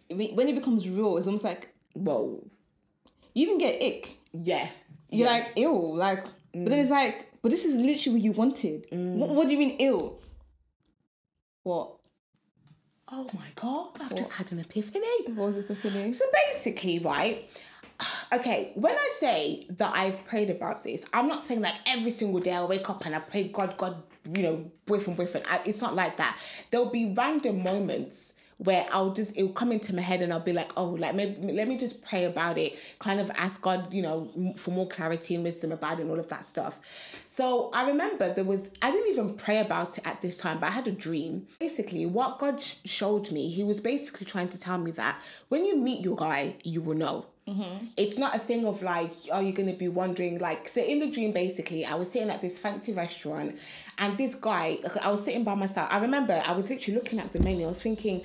when 0.09 0.37
when 0.37 0.49
it 0.49 0.55
becomes 0.55 0.89
real 0.89 1.17
it's 1.17 1.27
almost 1.27 1.45
like 1.45 1.73
Whoa. 1.95 2.47
you 3.35 3.43
even 3.47 3.59
get 3.59 3.83
ick 3.83 4.17
Yeah. 4.33 4.69
you're 5.11 5.27
like 5.27 5.53
ew 5.57 5.97
like 5.97 6.23
but 6.23 6.69
then 6.71 6.79
mm. 6.79 6.81
it's 6.81 6.91
like 6.91 7.33
but 7.43 7.51
this 7.51 7.65
is 7.65 7.75
literally 7.75 8.19
what 8.19 8.25
you 8.25 8.33
wanted 8.33 8.87
what, 8.91 9.31
mm. 9.31 9.35
what 9.35 9.49
do 9.49 9.53
you 9.53 9.59
mean 9.59 9.81
ew 9.81 10.17
what 11.65 11.99
Oh 13.11 13.27
my 13.33 13.47
god! 13.55 13.99
I've 14.03 14.15
just 14.15 14.33
had 14.33 14.53
an 14.53 14.59
epiphany. 14.59 15.07
what 15.29 15.47
was 15.47 15.57
it 15.57 15.71
epiphany? 15.71 16.13
So 16.13 16.27
basically, 16.51 16.99
right? 16.99 17.49
Okay, 18.33 18.73
when 18.75 18.95
I 18.95 19.11
say 19.19 19.67
that 19.71 19.93
I've 19.95 20.25
prayed 20.27 20.51
about 20.51 20.85
this, 20.85 21.05
I'm 21.13 21.29
not 21.29 21.45
saying 21.45 21.61
like 21.61 21.75
every 21.87 22.11
single 22.11 22.41
day 22.41 22.53
I 22.53 22.63
wake 22.65 22.89
up 22.89 23.05
and 23.07 23.15
I 23.15 23.21
pray, 23.21 23.49
God, 23.49 23.77
God, 23.77 24.03
you 24.35 24.43
know, 24.43 24.71
boyfriend, 24.87 25.17
boyfriend. 25.17 25.47
I, 25.49 25.61
it's 25.65 25.81
not 25.81 25.95
like 25.95 26.19
that. 26.19 26.39
There'll 26.71 26.91
be 26.91 27.13
random 27.17 27.63
moments 27.63 28.35
where 28.59 28.87
I'll 28.91 29.13
just 29.13 29.37
it'll 29.37 29.53
come 29.53 29.71
into 29.73 29.95
my 29.95 30.03
head 30.03 30.21
and 30.21 30.33
I'll 30.33 30.41
be 30.41 30.53
like, 30.53 30.73
oh, 30.77 30.91
like 30.91 31.15
maybe 31.15 31.53
let 31.53 31.69
me 31.69 31.79
just 31.79 32.03
pray 32.03 32.25
about 32.25 32.59
it, 32.59 32.79
kind 32.99 33.21
of 33.21 33.31
ask 33.37 33.63
God, 33.63 33.93
you 33.93 34.03
know, 34.03 34.53
for 34.57 34.73
more 34.73 34.87
clarity 34.89 35.35
and 35.35 35.45
wisdom 35.45 35.73
about 35.73 35.99
it 35.99 36.03
and 36.03 36.11
all 36.11 36.19
of 36.19 36.29
that 36.29 36.45
stuff. 36.45 36.81
So 37.25 37.71
I 37.73 37.87
remember 37.89 38.35
there 38.35 38.45
was 38.45 38.71
I 38.83 38.91
didn't 38.91 39.11
even 39.13 39.35
pray 39.35 39.61
about 39.61 39.97
it 39.97 40.07
at 40.07 40.21
this 40.23 40.37
time, 40.39 40.59
but 40.59 40.67
I 40.67 40.71
had 40.71 40.89
a 40.89 40.93
dream. 40.93 41.47
Basically, 41.61 42.05
what 42.05 42.39
God 42.39 42.61
sh- 42.63 42.77
showed 42.85 43.31
me, 43.31 43.49
He 43.49 43.63
was 43.63 43.81
basically 43.81 44.27
trying 44.27 44.49
to 44.51 44.59
tell 44.59 44.79
me 44.79 44.91
that 44.93 45.21
when 45.49 45.65
you 45.65 45.77
meet 45.77 46.05
your 46.05 46.17
guy, 46.17 46.57
you 46.65 46.83
will 46.83 46.97
know. 46.97 47.27
It's 47.97 48.19
not 48.19 48.35
a 48.35 48.39
thing 48.39 48.67
of 48.67 48.83
like, 48.83 49.13
are 49.33 49.43
you 49.43 49.53
going 49.53 49.71
to 49.71 49.77
be 49.77 49.89
wondering? 49.89 50.39
Like, 50.39 50.69
so 50.69 50.81
in 50.81 51.01
the 51.01 51.11
dream, 51.11 51.33
basically, 51.33 51.85
I 51.85 51.95
was 51.95 52.11
sitting 52.11 52.31
at 52.31 52.41
this 52.41 52.59
fancy 52.59 52.93
restaurant, 52.93 53.59
and 53.99 54.17
this 54.19 54.35
guy, 54.35 54.79
I 55.01 55.11
was 55.11 55.25
sitting 55.25 55.45
by 55.45 55.55
myself. 55.55 55.89
I 55.91 55.99
remember 55.99 56.43
I 56.45 56.53
was 56.53 56.71
literally 56.71 56.97
looking 56.97 57.19
at 57.19 57.33
the 57.33 57.41
menu. 57.43 57.67
I 57.67 57.69
was 57.69 57.83
thinking, 57.83 58.23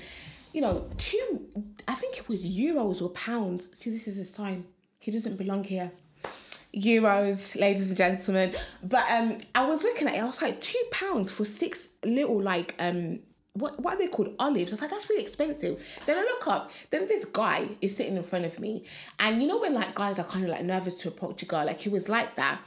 you 0.53 0.61
know, 0.61 0.89
two, 0.97 1.47
I 1.87 1.95
think 1.95 2.17
it 2.17 2.27
was 2.27 2.45
euros 2.45 3.01
or 3.01 3.09
pounds. 3.09 3.69
See, 3.73 3.89
this 3.89 4.07
is 4.07 4.19
a 4.19 4.25
sign. 4.25 4.65
He 4.99 5.11
doesn't 5.11 5.37
belong 5.37 5.63
here. 5.63 5.91
Euros, 6.75 7.59
ladies 7.59 7.89
and 7.89 7.97
gentlemen. 7.97 8.53
But 8.83 9.03
um, 9.11 9.37
I 9.53 9.65
was 9.65 9.83
looking 9.83 10.07
at 10.07 10.15
it. 10.15 10.21
I 10.21 10.25
was 10.25 10.41
like, 10.41 10.59
two 10.59 10.81
pounds 10.91 11.31
for 11.31 11.45
six 11.45 11.89
little 12.03 12.41
like 12.41 12.75
um 12.79 13.19
what 13.53 13.79
what 13.79 13.95
are 13.95 13.97
they 13.97 14.07
called 14.07 14.33
olives? 14.39 14.71
I 14.71 14.73
was 14.73 14.81
like, 14.81 14.89
that's 14.89 15.09
really 15.09 15.23
expensive. 15.23 15.81
Then 16.05 16.17
I 16.17 16.21
look 16.21 16.47
up, 16.47 16.71
then 16.89 17.07
this 17.07 17.25
guy 17.25 17.67
is 17.81 17.95
sitting 17.95 18.17
in 18.17 18.23
front 18.23 18.45
of 18.45 18.59
me, 18.59 18.85
and 19.19 19.41
you 19.41 19.47
know 19.47 19.59
when 19.59 19.73
like 19.73 19.93
guys 19.95 20.19
are 20.19 20.25
kind 20.25 20.43
of 20.43 20.51
like 20.51 20.63
nervous 20.63 20.97
to 20.99 21.07
approach 21.09 21.43
a 21.43 21.45
girl, 21.45 21.65
like 21.65 21.79
he 21.79 21.89
was 21.89 22.09
like 22.09 22.35
that, 22.35 22.59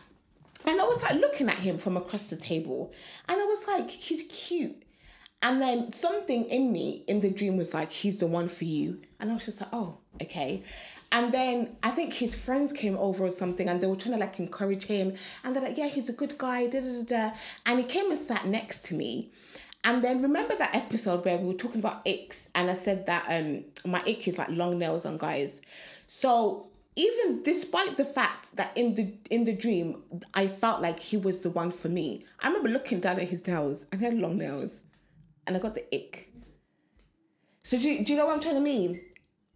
and 0.64 0.80
I 0.80 0.84
was 0.84 1.02
like 1.02 1.14
looking 1.16 1.48
at 1.48 1.58
him 1.58 1.78
from 1.78 1.96
across 1.96 2.30
the 2.30 2.36
table, 2.36 2.92
and 3.28 3.40
I 3.40 3.44
was 3.44 3.66
like, 3.66 3.90
he's 3.90 4.24
cute. 4.28 4.82
And 5.42 5.60
then 5.60 5.92
something 5.92 6.44
in 6.46 6.72
me 6.72 7.04
in 7.06 7.20
the 7.20 7.30
dream 7.30 7.56
was 7.56 7.74
like, 7.74 7.92
he's 7.92 8.18
the 8.18 8.26
one 8.26 8.48
for 8.48 8.64
you. 8.64 9.02
And 9.20 9.30
I 9.30 9.34
was 9.34 9.44
just 9.44 9.60
like, 9.60 9.70
oh, 9.72 9.98
okay. 10.20 10.62
And 11.12 11.32
then 11.32 11.76
I 11.82 11.90
think 11.90 12.14
his 12.14 12.34
friends 12.34 12.72
came 12.72 12.96
over 12.96 13.24
or 13.24 13.30
something 13.30 13.68
and 13.68 13.80
they 13.80 13.86
were 13.86 13.96
trying 13.96 14.14
to 14.14 14.20
like 14.20 14.40
encourage 14.40 14.84
him. 14.84 15.14
And 15.44 15.54
they're 15.54 15.62
like, 15.62 15.76
yeah, 15.76 15.88
he's 15.88 16.08
a 16.08 16.14
good 16.14 16.36
guy, 16.36 16.66
da 16.66 16.80
da 16.80 17.02
da. 17.02 17.28
da. 17.28 17.36
And 17.64 17.78
he 17.78 17.84
came 17.84 18.10
and 18.10 18.18
sat 18.18 18.46
next 18.46 18.86
to 18.86 18.94
me. 18.94 19.30
And 19.86 20.02
then 20.02 20.20
remember 20.20 20.56
that 20.56 20.74
episode 20.74 21.24
where 21.24 21.38
we 21.38 21.46
were 21.46 21.54
talking 21.54 21.78
about 21.78 22.04
icks 22.04 22.48
and 22.56 22.68
I 22.68 22.74
said 22.74 23.06
that 23.06 23.24
um 23.30 23.64
my 23.90 24.00
ick 24.00 24.26
is 24.26 24.36
like 24.36 24.48
long 24.50 24.80
nails 24.80 25.06
on 25.06 25.16
guys. 25.16 25.62
So 26.08 26.68
even 26.96 27.44
despite 27.44 27.96
the 27.96 28.04
fact 28.04 28.56
that 28.56 28.72
in 28.74 28.96
the 28.96 29.14
in 29.30 29.44
the 29.44 29.52
dream 29.54 30.02
I 30.34 30.48
felt 30.48 30.82
like 30.82 30.98
he 30.98 31.16
was 31.16 31.38
the 31.38 31.50
one 31.50 31.70
for 31.70 31.88
me, 31.88 32.24
I 32.40 32.48
remember 32.48 32.68
looking 32.68 32.98
down 32.98 33.20
at 33.20 33.28
his 33.28 33.46
nails 33.46 33.86
and 33.92 34.00
he 34.00 34.06
had 34.06 34.18
long 34.18 34.36
nails, 34.38 34.80
and 35.46 35.56
I 35.56 35.60
got 35.60 35.76
the 35.76 35.86
ick. 35.94 36.32
So 37.62 37.78
do 37.78 37.88
you, 37.88 38.04
do 38.04 38.12
you 38.12 38.18
know 38.18 38.26
what 38.26 38.34
I'm 38.34 38.40
trying 38.40 38.54
to 38.56 38.60
mean? 38.60 39.00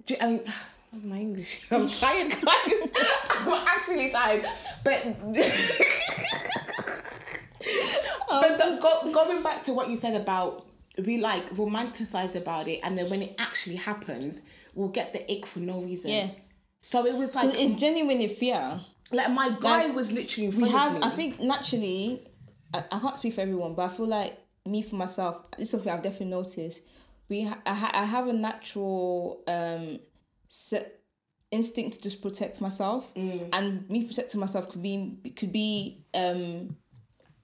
Do 0.06 0.14
you, 0.14 0.20
I 0.20 0.26
mean, 0.30 0.52
my 1.04 1.16
English. 1.16 1.66
I'm 1.72 1.88
tired, 1.88 2.30
guys. 2.30 2.42
I'm 3.30 3.66
actually 3.66 4.10
tired, 4.10 4.44
but. 4.84 5.16
but 8.40 8.58
the, 8.58 8.78
go, 8.80 9.12
going 9.12 9.42
back 9.42 9.62
to 9.64 9.72
what 9.72 9.88
you 9.88 9.96
said 9.96 10.14
about 10.20 10.66
we 11.04 11.20
like 11.20 11.48
romanticize 11.54 12.34
about 12.36 12.68
it 12.68 12.80
and 12.82 12.96
then 12.96 13.08
when 13.10 13.22
it 13.22 13.34
actually 13.38 13.76
happens 13.76 14.40
we'll 14.74 14.88
get 14.88 15.12
the 15.12 15.20
ick 15.32 15.46
for 15.46 15.60
no 15.60 15.80
reason 15.82 16.10
Yeah. 16.10 16.28
so 16.80 17.06
it 17.06 17.16
was 17.16 17.34
like 17.34 17.50
It's 17.54 17.74
genuinely 17.74 18.28
fear. 18.28 18.80
like 19.12 19.30
my 19.30 19.50
guy 19.60 19.86
like, 19.86 19.94
was 19.96 20.12
literally 20.12 20.48
in 20.48 20.60
We 20.60 20.68
have, 20.68 21.02
I 21.02 21.10
think, 21.10 21.40
naturally, 21.40 22.26
I, 22.74 22.84
I 22.92 22.98
can't 23.00 23.16
speak 23.16 23.34
for 23.34 23.40
everyone, 23.40 23.74
but 23.74 23.90
I 23.90 23.94
feel 23.94 24.06
like 24.06 24.38
me 24.66 24.82
for 24.82 24.96
myself, 24.96 25.50
this 25.58 25.66
is 25.68 25.70
something 25.72 25.90
I've 25.92 26.02
definitely 26.02 26.26
noticed. 26.40 26.82
We, 27.28 27.44
ha- 27.44 27.58
I, 27.66 27.74
ha- 27.74 27.90
I 27.94 28.04
have 28.04 28.28
a 28.28 28.32
natural 28.32 29.42
um, 29.48 29.98
set 30.48 31.00
instinct 31.50 31.96
to 31.96 32.02
just 32.02 32.22
protect 32.22 32.60
myself, 32.60 33.12
and 33.16 33.88
me 33.90 34.04
protecting 34.04 34.38
myself 34.40 34.68
could 34.70 34.82
be 34.82 35.16
could 35.36 35.52
be 35.52 36.04
um, 36.14 36.76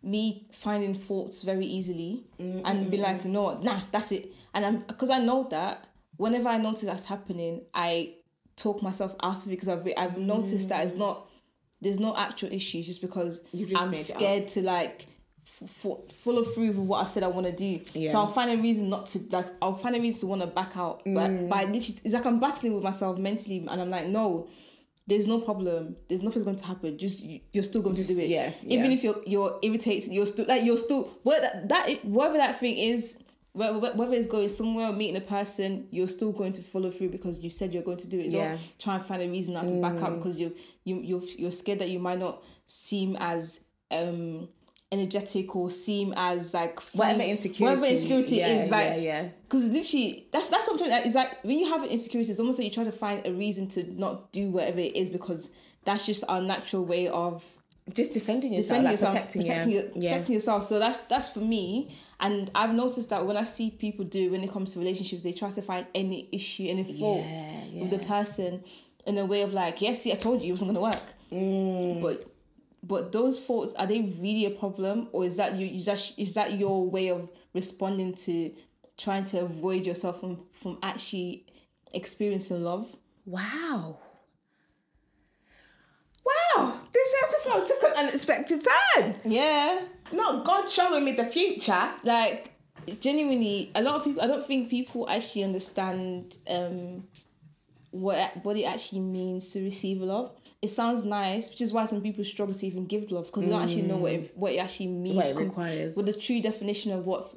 me 0.07 0.47
finding 0.53 0.95
faults 0.95 1.43
very 1.43 1.67
easily 1.67 2.25
mm, 2.41 2.63
and 2.65 2.91
be 2.91 2.99
mm, 2.99 3.03
like, 3.03 3.23
mm. 3.23 3.27
no, 3.27 3.59
nah, 3.59 3.81
that's 3.91 4.13
it. 4.13 4.33
And 4.55 4.65
I'm 4.65 4.79
because 4.79 5.11
I 5.11 5.19
know 5.19 5.47
that 5.51 5.89
whenever 6.17 6.49
I 6.49 6.59
notice 6.59 6.83
that's 6.83 7.05
happening, 7.05 7.63
I 7.75 8.15
talk 8.55 8.83
myself 8.83 9.15
out 9.23 9.37
of 9.37 9.47
it 9.47 9.51
because 9.51 9.69
I've 9.69 9.87
I've 9.97 10.17
noticed 10.17 10.69
that 10.71 10.85
it's 10.85 10.95
not 10.95 11.27
there's 11.81 12.01
no 12.01 12.17
actual 12.17 12.53
issues 12.53 12.87
just 12.87 13.03
because 13.03 13.41
just 13.55 13.77
I'm 13.77 13.91
made 13.91 14.01
it 14.01 14.11
up. 14.11 14.17
scared 14.17 14.49
to 14.49 14.63
like 14.63 15.07
f- 15.47 15.85
f- 15.85 16.15
follow 16.15 16.43
through 16.43 16.69
with 16.69 16.79
what 16.79 17.03
I've 17.03 17.11
said 17.11 17.23
I 17.23 17.29
want 17.29 17.47
to 17.47 17.53
do. 17.53 17.81
Yeah. 17.93 18.13
So 18.13 18.21
I'll 18.21 18.29
find 18.29 18.51
a 18.51 18.57
reason 18.57 18.89
not 18.89 19.07
to 19.09 19.21
like 19.31 19.47
I'll 19.61 19.75
find 19.75 19.95
a 19.95 20.01
reason 20.01 20.21
to 20.21 20.27
want 20.29 20.43
to 20.43 20.47
back 20.47 20.77
out. 20.77 21.05
Mm. 21.05 21.15
But 21.15 21.49
but 21.49 21.59
I 21.59 21.65
literally 21.65 22.01
it's 22.05 22.15
like 22.15 22.25
I'm 22.25 22.41
battling 22.41 22.75
with 22.75 22.85
myself 22.85 23.19
mentally 23.19 23.67
and 23.69 23.81
I'm 23.81 23.91
like 23.91 24.07
no. 24.07 24.49
There's 25.09 25.27
no 25.27 25.41
problem. 25.41 25.97
There's 26.09 26.23
nothing's 26.23 26.45
going 26.45 26.57
to 26.57 26.65
happen. 26.67 26.99
Just 26.99 27.23
you, 27.23 27.41
you're 27.53 27.63
still 27.63 27.83
going 27.83 27.97
to 27.97 28.05
do 28.05 28.19
it. 28.19 28.29
yeah, 28.29 28.53
Even 28.65 28.87
yeah. 28.87 28.97
if 28.97 29.05
you're 29.05 29.23
you're 29.27 29.59
irritated, 29.63 30.13
you're 30.13 30.27
still 30.27 30.47
like 30.47 30.65
you're 30.65 30.79
still 30.79 31.17
whether 31.23 31.49
that, 31.67 32.05
whatever 32.05 32.39
that 32.39 32.59
thing 32.59 32.77
is, 32.77 33.19
whether, 33.53 33.79
whether 33.79 34.13
it's 34.15 34.27
going 34.27 34.49
somewhere 34.49 34.89
or 34.89 34.93
meeting 34.93 35.17
a 35.17 35.21
person, 35.21 35.87
you're 35.91 36.09
still 36.09 36.33
going 36.33 36.53
to 36.55 36.63
follow 36.63 36.91
through 36.91 37.11
because 37.11 37.43
you 37.43 37.51
said 37.51 37.73
you're 37.73 37.83
going 37.85 37.97
to 37.99 38.09
do 38.09 38.19
it. 38.19 38.27
Yeah. 38.27 38.49
Don't 38.51 38.61
try 38.79 38.95
and 38.97 39.05
find 39.05 39.23
a 39.23 39.29
reason 39.29 39.55
not 39.55 39.69
to 39.69 39.81
back 39.81 40.03
up 40.03 40.17
because 40.17 40.39
you 40.39 40.55
you 40.85 41.01
you're 41.01 41.23
you're 41.39 41.51
scared 41.53 41.79
that 41.79 41.89
you 41.89 41.99
might 42.01 42.19
not 42.19 42.43
seem 42.67 43.17
as 43.21 43.61
um 43.93 44.49
energetic 44.99 45.55
or 45.55 45.71
seem 45.71 46.13
as 46.17 46.55
like 46.55 46.81
free- 46.81 46.99
whatever 46.99 47.23
insecurity 47.23 47.65
whatever 47.65 47.87
insecurity 47.87 48.37
yeah, 48.37 48.49
is 48.49 48.71
like 48.71 48.87
yeah 48.87 48.97
yeah 48.97 49.29
because 49.49 49.65
literally 49.69 50.27
that's 50.33 50.49
that's 50.49 50.67
what 50.67 50.73
I'm 50.75 50.79
trying 50.79 51.03
to, 51.03 51.07
it's 51.07 51.15
like 51.15 51.43
when 51.45 51.59
you 51.59 51.69
have 51.69 51.83
an 51.83 51.91
insecurity 51.91 52.31
it's 52.31 52.41
almost 52.41 52.59
like 52.59 52.67
you 52.67 52.73
try 52.73 52.85
to 52.85 52.93
find 52.93 53.27
a 53.27 53.33
reason 53.33 53.69
to 53.69 53.85
not 54.01 54.33
do 54.33 54.51
whatever 54.51 54.81
it 54.81 54.97
is 54.97 55.09
because 55.09 55.51
that's 55.85 56.07
just 56.07 56.25
our 56.29 56.41
natural 56.41 56.85
way 56.85 57.09
of 57.09 57.45
just 57.93 58.13
defending 58.13 58.53
yourself 58.53 58.69
defending 58.69 58.85
like 58.85 58.93
yourself, 58.93 59.15
protecting, 59.15 59.43
protecting, 59.43 59.73
yeah. 59.73 59.81
your- 59.81 60.19
yeah 60.19 60.27
yourself. 60.27 60.65
So 60.65 60.79
that's 60.79 61.01
that's 61.01 61.29
for 61.29 61.41
me. 61.41 61.97
And 62.19 62.51
I've 62.55 62.75
noticed 62.75 63.11
that 63.11 63.25
when 63.27 63.37
I 63.37 63.45
see 63.45 63.71
people 63.71 64.05
do 64.05 64.33
when 64.33 64.43
it 64.43 64.51
comes 64.51 64.73
to 64.73 64.79
relationships, 64.79 65.23
they 65.23 65.33
try 65.33 65.51
to 65.51 65.63
find 65.63 65.87
any 65.95 66.29
issue, 66.33 66.67
any 66.69 66.83
fault 66.83 67.25
with 67.73 67.91
the 67.91 67.99
person 68.01 68.65
in 69.07 69.19
a 69.19 69.25
way 69.25 69.43
of 69.43 69.53
like, 69.53 69.81
yes, 69.81 70.03
see, 70.03 70.13
I 70.13 70.17
told 70.17 70.43
you 70.43 70.49
it 70.49 70.53
wasn't 70.53 70.71
gonna 70.71 70.81
work. 70.81 71.03
Mm. 71.31 72.03
But 72.03 72.25
but 72.87 73.13
those 73.13 73.41
thoughts 73.41 73.75
are 73.75 73.87
they 73.87 74.01
really 74.21 74.47
a 74.47 74.51
problem, 74.51 75.09
or 75.13 75.25
is 75.25 75.37
that 75.37 75.57
you? 75.57 75.67
Is 75.67 75.87
that 75.87 76.13
is 76.17 76.35
that 76.35 76.59
your 76.59 76.89
way 76.89 77.09
of 77.09 77.29
responding 77.55 78.15
to 78.15 78.53
trying 78.97 79.25
to 79.27 79.41
avoid 79.41 79.87
yourself 79.87 80.21
from 80.21 80.45
from 80.53 80.79
actually 80.83 81.47
experiencing 81.93 82.63
love? 82.63 82.95
wow 83.27 83.99
wow 86.25 86.75
this 86.93 87.15
episode 87.29 87.67
took 87.67 87.83
an 87.83 87.93
unexpected 88.07 88.65
turn 88.97 89.17
Yeah. 89.25 89.83
not 90.13 90.45
god 90.45 90.71
showing 90.71 91.05
me 91.05 91.13
the 91.13 91.25
future 91.27 91.89
like 92.05 92.53
genuinely 93.01 93.73
a 93.75 93.83
lot 93.83 93.97
of 93.97 94.05
people 94.05 94.23
i 94.23 94.29
don't 94.29 94.47
think 94.47 94.71
people 94.71 95.09
actually 95.11 95.43
understand 95.43 96.39
um 96.49 97.05
what 97.91 98.45
what 98.45 98.57
it 98.57 98.65
actually 98.65 99.01
means 99.01 99.53
to 99.53 99.63
receive 99.63 100.01
love 100.01 100.31
it 100.63 100.69
sounds 100.69 101.05
nice 101.05 101.51
which 101.51 101.61
is 101.61 101.73
why 101.73 101.85
some 101.87 102.01
people 102.01 102.25
struggle 102.25 102.55
to 102.55 102.67
even 102.67 102.87
give 102.87 103.11
love 103.13 103.27
because 103.27 103.45
they 103.45 103.51
don't 103.51 103.63
actually 103.63 103.83
know 103.83 103.97
what 103.97 104.13
it, 104.13 104.33
what 104.37 104.53
it 104.53 104.59
actually 104.59 104.89
means 104.89 105.17
What 105.17 105.27
it 105.27 105.37
requires. 105.37 105.97
what 105.97 106.07
the 106.07 106.13
true 106.13 106.41
definition 106.41 106.93
of 106.93 107.07
what 107.07 107.33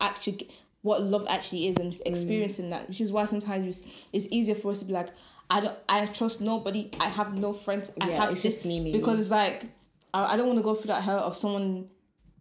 actually 0.00 0.48
what 0.82 1.02
love 1.02 1.26
actually 1.28 1.66
is 1.68 1.76
and 1.76 1.98
experiencing 2.06 2.70
that 2.70 2.88
which 2.88 3.00
is 3.00 3.12
why 3.12 3.24
sometimes 3.26 3.66
it's, 3.66 3.88
it's 4.12 4.26
easier 4.30 4.54
for 4.54 4.70
us 4.70 4.78
to 4.80 4.84
be 4.86 4.92
like 4.92 5.08
i 5.50 5.60
don't 5.60 5.76
i 5.88 6.06
trust 6.06 6.40
nobody 6.40 6.90
i 7.00 7.08
have 7.08 7.34
no 7.36 7.52
friends 7.52 7.92
i 8.00 8.08
Yeah, 8.08 8.16
have 8.20 8.30
it's 8.32 8.42
this 8.42 8.54
just 8.54 8.66
me, 8.66 8.80
me, 8.80 8.92
because 8.92 9.18
it's 9.20 9.30
like 9.30 9.66
I, 10.14 10.34
I 10.34 10.36
don't 10.36 10.46
want 10.46 10.58
to 10.58 10.62
go 10.64 10.74
through 10.74 10.88
that 10.88 11.02
hurt 11.02 11.20
of 11.22 11.36
someone 11.36 11.88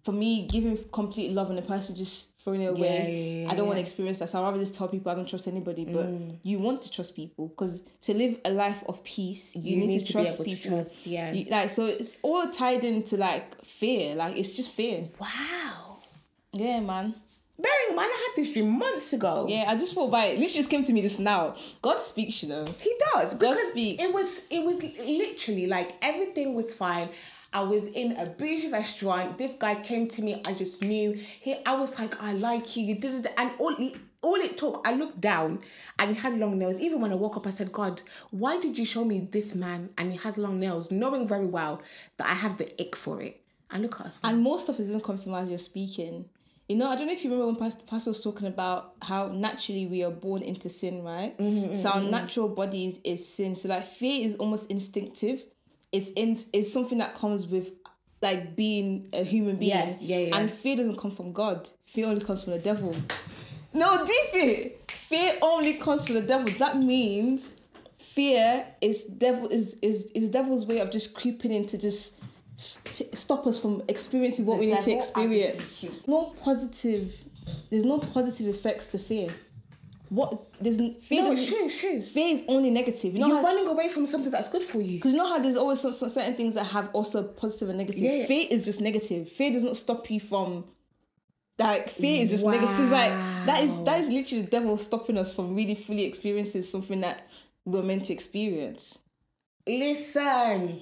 for 0.04 0.12
me 0.14 0.48
giving 0.48 0.78
complete 0.92 1.32
love 1.34 1.50
and 1.50 1.58
the 1.58 1.62
person 1.64 1.96
just 1.96 2.29
throwing 2.44 2.62
it 2.62 2.68
away. 2.68 3.44
Yeah, 3.44 3.44
yeah, 3.46 3.52
i 3.52 3.56
don't 3.56 3.68
want 3.68 3.78
to 3.78 3.82
experience 3.82 4.20
that. 4.20 4.30
So 4.30 4.40
i'd 4.40 4.44
rather 4.44 4.58
just 4.60 4.76
tell 4.76 4.88
people 4.88 5.12
i 5.12 5.16
don't 5.16 5.28
trust 5.28 5.48
anybody 5.48 5.86
but 5.86 6.06
Mm. 6.08 6.38
you 6.44 6.58
want 6.60 6.82
to 6.84 6.90
trust 6.92 7.16
people. 7.16 7.48
Because 7.50 7.82
to 8.02 8.14
live 8.14 8.40
a 8.46 8.52
life 8.52 8.84
of 8.88 9.04
peace 9.04 9.56
you, 9.56 9.76
need, 9.78 10.06
to 10.06 10.12
trust 10.14 10.44
people 10.44 10.62
to 10.64 10.70
trust 10.70 11.08
yeah. 11.08 11.32
You- 11.34 11.46
like 11.50 11.70
so 11.70 11.88
it's 11.88 12.20
all 12.22 12.48
tied 12.50 12.84
into 12.86 13.18
like 13.18 13.64
fear. 13.66 14.16
Like 14.16 14.38
it's 14.38 14.54
just 14.56 14.72
fear. 14.72 15.10
Wow. 15.20 15.98
Yeah 16.54 16.80
man. 16.80 17.14
Bearing 17.62 17.78
in 17.90 17.96
mind 17.98 18.10
i 18.14 18.16
had 18.16 18.42
this 18.42 18.54
dream 18.54 18.70
months 18.80 19.12
ago. 19.12 19.46
Yeah 19.50 19.66
i 19.68 19.76
just 19.76 19.94
thought 19.94 20.10
by 20.10 20.26
it. 20.28 20.40
This 20.40 20.54
just 20.56 20.70
came 20.70 20.84
to 20.86 20.94
me 20.94 21.02
just 21.02 21.20
now. 21.20 21.56
God 21.82 22.00
speaks 22.00 22.42
you 22.42 22.48
know. 22.50 22.66
He 22.80 22.94
does 23.14 23.34
because 23.34 23.60
speaks. 23.72 24.02
it 24.02 24.14
was 24.14 24.42
it 24.50 24.66
was 24.66 24.82
literally 24.82 25.68
like 25.68 25.92
everything 26.02 26.54
was 26.56 26.74
fine. 26.74 27.10
I 27.52 27.62
was 27.62 27.86
in 27.88 28.12
a 28.18 28.26
bougie 28.28 28.72
restaurant. 28.72 29.38
This 29.38 29.54
guy 29.54 29.76
came 29.82 30.08
to 30.10 30.22
me. 30.22 30.42
I 30.46 30.54
just 30.54 30.84
knew 30.84 31.14
he. 31.14 31.56
I 31.66 31.76
was 31.76 31.98
like, 31.98 32.22
I 32.22 32.34
like 32.34 32.76
you. 32.76 32.84
You 32.84 32.96
did 33.00 33.26
it, 33.26 33.34
and 33.38 33.52
all 33.60 33.76
all 34.22 34.36
it 34.36 34.58
took. 34.58 34.82
I 34.86 34.94
looked 34.94 35.20
down, 35.22 35.62
and 35.98 36.16
he 36.16 36.16
had 36.22 36.38
long 36.38 36.60
nails. 36.60 36.80
Even 36.80 37.02
when 37.02 37.12
I 37.12 37.16
woke 37.16 37.38
up, 37.38 37.48
I 37.48 37.52
said, 37.52 37.72
God, 37.72 38.02
why 38.32 38.60
did 38.60 38.78
you 38.78 38.86
show 38.86 39.04
me 39.04 39.22
this 39.32 39.56
man? 39.56 39.90
And 39.98 40.12
he 40.12 40.18
has 40.20 40.38
long 40.38 40.60
nails, 40.60 40.92
knowing 40.92 41.28
very 41.28 41.46
well 41.48 41.82
that 42.18 42.28
I 42.28 42.34
have 42.34 42.58
the 42.58 42.70
ick 42.82 42.96
for 42.96 43.22
it. 43.22 43.42
And 43.72 43.84
look 43.84 44.00
at 44.00 44.08
us. 44.08 44.20
and 44.24 44.42
more 44.42 44.60
stuff 44.60 44.80
is 44.80 44.90
even 44.90 45.00
coming 45.02 45.22
to 45.22 45.30
mind 45.30 45.44
as 45.44 45.50
you're 45.50 45.60
speaking 45.60 46.26
You 46.68 46.76
know, 46.76 46.88
I 46.90 46.96
don't 46.96 47.08
know 47.08 47.14
if 47.14 47.24
you 47.24 47.32
remember 47.32 47.48
when 47.52 47.56
Pastor, 47.56 47.84
Pastor 47.88 48.12
was 48.12 48.24
talking 48.24 48.48
about 48.48 48.94
how 49.02 49.28
naturally 49.28 49.88
we 49.88 50.04
are 50.04 50.12
born 50.12 50.44
into 50.44 50.70
sin, 50.70 51.04
right? 51.04 51.36
Mm-hmm, 51.38 51.74
so 51.74 51.90
our 51.90 52.02
natural 52.02 52.48
bodies 52.50 53.00
is 53.04 53.28
sin. 53.28 53.56
So 53.56 53.70
like 53.70 53.86
fear 53.86 54.28
is 54.28 54.36
almost 54.36 54.70
instinctive. 54.70 55.44
It's 55.92 56.10
in 56.12 56.38
it's 56.54 56.72
something 56.72 56.98
that 57.00 57.16
comes 57.16 57.48
with 57.48 57.72
like 58.22 58.56
being 58.56 59.10
a 59.14 59.24
human 59.24 59.56
being. 59.56 59.72
Yeah, 59.72 59.96
yeah, 60.00 60.18
yeah. 60.18 60.38
And 60.38 60.52
fear 60.52 60.76
doesn't 60.78 60.98
come 60.98 61.12
from 61.12 61.32
God. 61.32 61.70
Fear 61.86 62.08
only 62.08 62.24
comes 62.24 62.44
from 62.44 62.54
the 62.54 62.60
devil. 62.60 62.96
No, 63.74 64.06
deep 64.06 64.34
it. 64.34 64.92
Fear 64.92 65.34
only 65.42 65.74
comes 65.76 66.06
from 66.06 66.16
the 66.16 66.22
devil. 66.22 66.48
That 66.58 66.78
means 66.78 67.56
fear 67.98 68.66
is 68.82 69.04
devil 69.04 69.48
is 69.50 69.76
is 69.82 70.06
is 70.16 70.30
devil's 70.30 70.66
way 70.66 70.80
of 70.80 70.92
just 70.92 71.16
creeping 71.16 71.52
in 71.52 71.66
to 71.68 71.78
just 71.78 72.18
st- 72.56 73.18
stop 73.18 73.46
us 73.48 73.60
from 73.60 73.82
experiencing 73.88 74.46
what 74.46 74.56
The 74.56 74.68
we 74.68 74.74
need 74.74 74.82
to 74.82 74.92
experience. 74.92 75.86
No 76.08 76.34
positive. 76.44 77.16
There's 77.70 77.86
no 77.86 78.00
positive 78.00 78.48
effects 78.48 78.90
to 78.90 79.00
fear. 79.00 79.34
What 80.10 80.54
there's 80.60 80.78
fear. 81.04 81.24
No, 81.24 81.32
it's 81.32 81.46
true, 81.46 81.66
it's 81.66 81.80
true. 81.80 82.02
Fear 82.02 82.34
is 82.34 82.44
only 82.48 82.72
negative. 82.72 83.14
You 83.14 83.20
know 83.20 83.28
You're 83.28 83.38
how 83.38 83.44
running 83.44 83.68
away 83.68 83.90
from 83.90 84.08
something 84.08 84.32
that's 84.32 84.50
good 84.50 84.64
for 84.64 84.82
you. 84.82 84.98
because 84.98 85.12
you 85.14 85.18
know 85.18 85.28
how 85.28 85.38
there's 85.38 85.56
always 85.56 85.80
some, 85.80 85.94
some 85.94 86.10
certain 86.10 86.34
things 86.36 86.56
that 86.56 86.64
have 86.66 86.90
also 86.94 87.24
positive 87.24 87.70
and 87.70 87.78
negative. 87.78 88.02
Yeah, 88.02 88.14
yeah. 88.14 88.26
Fear 88.26 88.48
is 88.50 88.66
just 88.66 88.82
negative. 88.82 89.30
Fear 89.30 89.52
does 89.52 89.64
not 89.64 89.78
stop 89.78 90.10
you 90.10 90.20
from 90.20 90.66
like 91.60 91.90
fear 91.90 92.24
is 92.24 92.32
just 92.32 92.46
negative. 92.46 92.70
It's 92.70 92.92
like 92.92 93.12
that 93.46 93.64
is 93.64 93.84
that 93.84 94.00
is 94.00 94.08
literally 94.10 94.44
the 94.44 94.50
devil 94.50 94.78
stopping 94.78 95.18
us 95.18 95.34
from 95.34 95.54
really 95.56 95.76
fully 95.76 96.06
experiencing 96.06 96.64
something 96.64 97.02
that 97.02 97.28
we're 97.66 97.84
meant 97.84 98.06
to 98.06 98.14
experience. 98.14 98.98
Listen. 99.68 100.82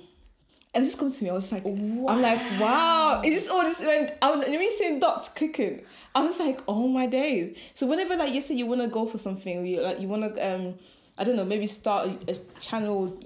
And 0.73 0.85
just 0.85 0.99
come 0.99 1.11
to 1.11 1.23
me, 1.23 1.29
I 1.29 1.33
was 1.33 1.51
like, 1.51 1.65
I'm 1.65 2.03
like, 2.03 2.39
wow. 2.59 3.21
It 3.23 3.31
just 3.31 3.49
all 3.49 3.63
just 3.63 3.83
went. 3.85 4.13
I 4.21 4.31
was, 4.31 4.47
let 4.47 4.51
me 4.51 4.69
say 4.69 4.99
dots 4.99 5.29
clicking. 5.29 5.81
I 6.13 6.23
was 6.23 6.39
like, 6.39 6.61
oh 6.67 6.87
my 6.87 7.07
days. 7.07 7.57
So 7.73 7.87
whenever 7.87 8.15
like 8.15 8.33
you 8.33 8.41
say 8.41 8.55
you 8.55 8.65
want 8.65 8.81
to 8.81 8.87
go 8.87 9.05
for 9.05 9.17
something, 9.17 9.57
or 9.59 9.65
you 9.65 9.81
like 9.81 9.99
you 9.99 10.07
want 10.07 10.35
to 10.35 10.55
um. 10.55 10.75
I 11.19 11.23
don't 11.23 11.35
know, 11.35 11.45
maybe 11.45 11.65
start 11.65 12.09
a, 12.27 12.31
a 12.31 12.35
channel 12.59 13.17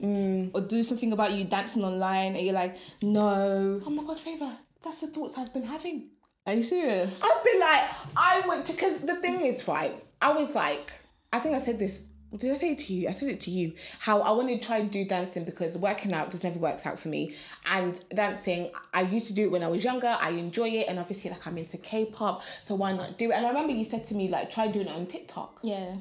or 0.53 0.61
do 0.61 0.81
something 0.81 1.11
about 1.11 1.33
you 1.33 1.43
dancing 1.43 1.83
online, 1.83 2.37
and 2.37 2.45
you're 2.45 2.55
like, 2.55 2.77
no. 3.01 3.81
Oh 3.85 3.89
my 3.89 4.01
god, 4.05 4.17
Favour. 4.17 4.57
That's 4.81 5.01
the 5.01 5.07
thoughts 5.07 5.37
I've 5.37 5.53
been 5.53 5.63
having. 5.63 6.07
Are 6.47 6.53
you 6.53 6.63
serious? 6.63 7.21
I've 7.21 7.43
been 7.43 7.59
like, 7.59 7.83
I 8.15 8.43
went 8.47 8.65
to 8.67 8.71
because 8.71 9.01
the 9.01 9.15
thing 9.15 9.41
is, 9.41 9.67
right? 9.67 9.93
I 10.21 10.31
was 10.31 10.55
like, 10.55 10.89
I 11.33 11.39
think 11.39 11.53
I 11.53 11.59
said 11.59 11.79
this. 11.79 12.01
Did 12.37 12.51
I 12.51 12.55
say 12.55 12.71
it 12.71 12.79
to 12.79 12.93
you? 12.93 13.09
I 13.09 13.11
said 13.11 13.27
it 13.29 13.41
to 13.41 13.51
you. 13.51 13.73
How 13.99 14.21
I 14.21 14.31
want 14.31 14.47
to 14.47 14.57
try 14.57 14.77
and 14.77 14.89
do 14.89 15.03
dancing 15.03 15.43
because 15.43 15.77
working 15.77 16.13
out 16.13 16.31
just 16.31 16.43
never 16.45 16.59
works 16.59 16.85
out 16.85 16.97
for 16.97 17.09
me. 17.09 17.35
And 17.65 17.99
dancing, 18.09 18.71
I 18.93 19.01
used 19.01 19.27
to 19.27 19.33
do 19.33 19.43
it 19.45 19.51
when 19.51 19.63
I 19.63 19.67
was 19.67 19.83
younger. 19.83 20.17
I 20.19 20.29
enjoy 20.29 20.69
it, 20.69 20.85
and 20.87 20.97
obviously, 20.97 21.29
like 21.29 21.45
I'm 21.45 21.57
into 21.57 21.77
K-pop, 21.77 22.41
so 22.63 22.75
why 22.75 22.93
not 22.93 23.17
do 23.17 23.31
it? 23.31 23.33
And 23.33 23.45
I 23.45 23.49
remember 23.49 23.73
you 23.73 23.83
said 23.83 24.05
to 24.05 24.15
me 24.15 24.29
like, 24.29 24.49
try 24.49 24.67
doing 24.67 24.87
it 24.87 24.95
on 24.95 25.05
TikTok. 25.07 25.59
Yeah. 25.61 25.95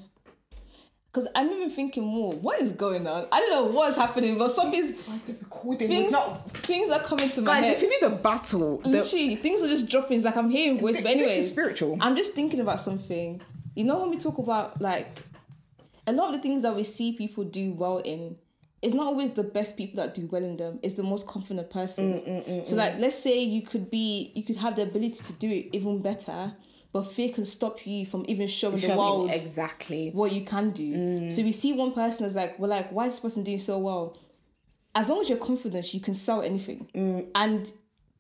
Because 1.12 1.26
I'm 1.34 1.50
even 1.50 1.70
thinking 1.70 2.04
more, 2.04 2.32
what 2.34 2.60
is 2.60 2.70
going 2.70 3.08
on? 3.08 3.26
I 3.32 3.40
don't 3.40 3.50
know 3.50 3.64
what's 3.76 3.96
happening, 3.96 4.38
but 4.38 4.50
something's 4.50 5.06
Like 5.08 5.26
the 5.26 5.32
recording 5.32 5.88
things, 5.88 6.12
not. 6.12 6.48
things 6.58 6.92
are 6.92 7.00
coming 7.00 7.28
to 7.30 7.40
my 7.42 7.54
Guys, 7.54 7.64
head. 7.64 7.72
if 7.78 7.82
you 7.82 7.90
need 7.90 8.12
a 8.12 8.14
battle, 8.14 8.76
the, 8.78 8.90
Literally, 8.90 9.34
things 9.34 9.60
are 9.60 9.66
just 9.66 9.88
dropping. 9.88 10.18
It's 10.18 10.24
like 10.24 10.36
I'm 10.36 10.48
hearing 10.50 10.78
voice, 10.78 11.00
but 11.00 11.08
This 11.14 11.22
is 11.22 11.26
anyway, 11.26 11.42
spiritual. 11.42 11.98
I'm 12.00 12.14
just 12.14 12.34
thinking 12.34 12.60
about 12.60 12.80
something. 12.80 13.40
You 13.74 13.82
know, 13.82 13.98
when 14.02 14.10
we 14.10 14.18
talk 14.18 14.38
about 14.38 14.80
like 14.80 15.22
a 16.06 16.12
lot 16.12 16.28
of 16.28 16.36
the 16.36 16.42
things 16.42 16.62
that 16.62 16.74
we 16.74 16.84
see 16.84 17.12
people 17.12 17.44
do 17.44 17.72
well 17.72 17.98
in, 17.98 18.36
it's 18.82 18.94
not 18.94 19.06
always 19.06 19.32
the 19.32 19.42
best 19.42 19.76
people 19.76 20.02
that 20.02 20.14
do 20.14 20.26
well 20.26 20.42
in 20.42 20.56
them. 20.56 20.78
It's 20.82 20.94
the 20.94 21.02
most 21.02 21.26
confident 21.26 21.70
person. 21.70 22.20
Mm, 22.20 22.66
so, 22.66 22.76
like, 22.76 22.98
let's 22.98 23.18
say 23.18 23.38
you 23.42 23.62
could 23.62 23.90
be, 23.90 24.32
you 24.34 24.42
could 24.42 24.56
have 24.56 24.76
the 24.76 24.82
ability 24.82 25.22
to 25.22 25.32
do 25.34 25.50
it 25.50 25.68
even 25.72 26.00
better, 26.00 26.54
but 26.92 27.02
fear 27.02 27.32
can 27.32 27.44
stop 27.44 27.86
you 27.86 28.06
from 28.06 28.24
even 28.26 28.46
showing, 28.46 28.78
the 28.78 28.96
world 28.96 29.30
exactly. 29.30 30.10
what 30.12 30.32
you 30.32 30.44
can 30.44 30.70
do. 30.70 30.94
Mm. 30.94 31.32
So 31.32 31.42
we 31.42 31.52
see 31.52 31.72
one 31.72 31.92
person 31.92 32.26
as 32.26 32.34
like, 32.34 32.58
well, 32.58 32.70
like, 32.70 32.90
why 32.90 33.06
is 33.06 33.12
this 33.12 33.20
person 33.20 33.44
doing 33.44 33.58
so 33.58 33.78
well? 33.78 34.16
As 34.94 35.08
long 35.08 35.20
as 35.20 35.28
you're 35.28 35.38
confident, 35.38 35.92
you 35.94 36.00
can 36.00 36.14
sell 36.14 36.42
anything. 36.42 36.88
Mm. 36.94 37.26
And 37.34 37.70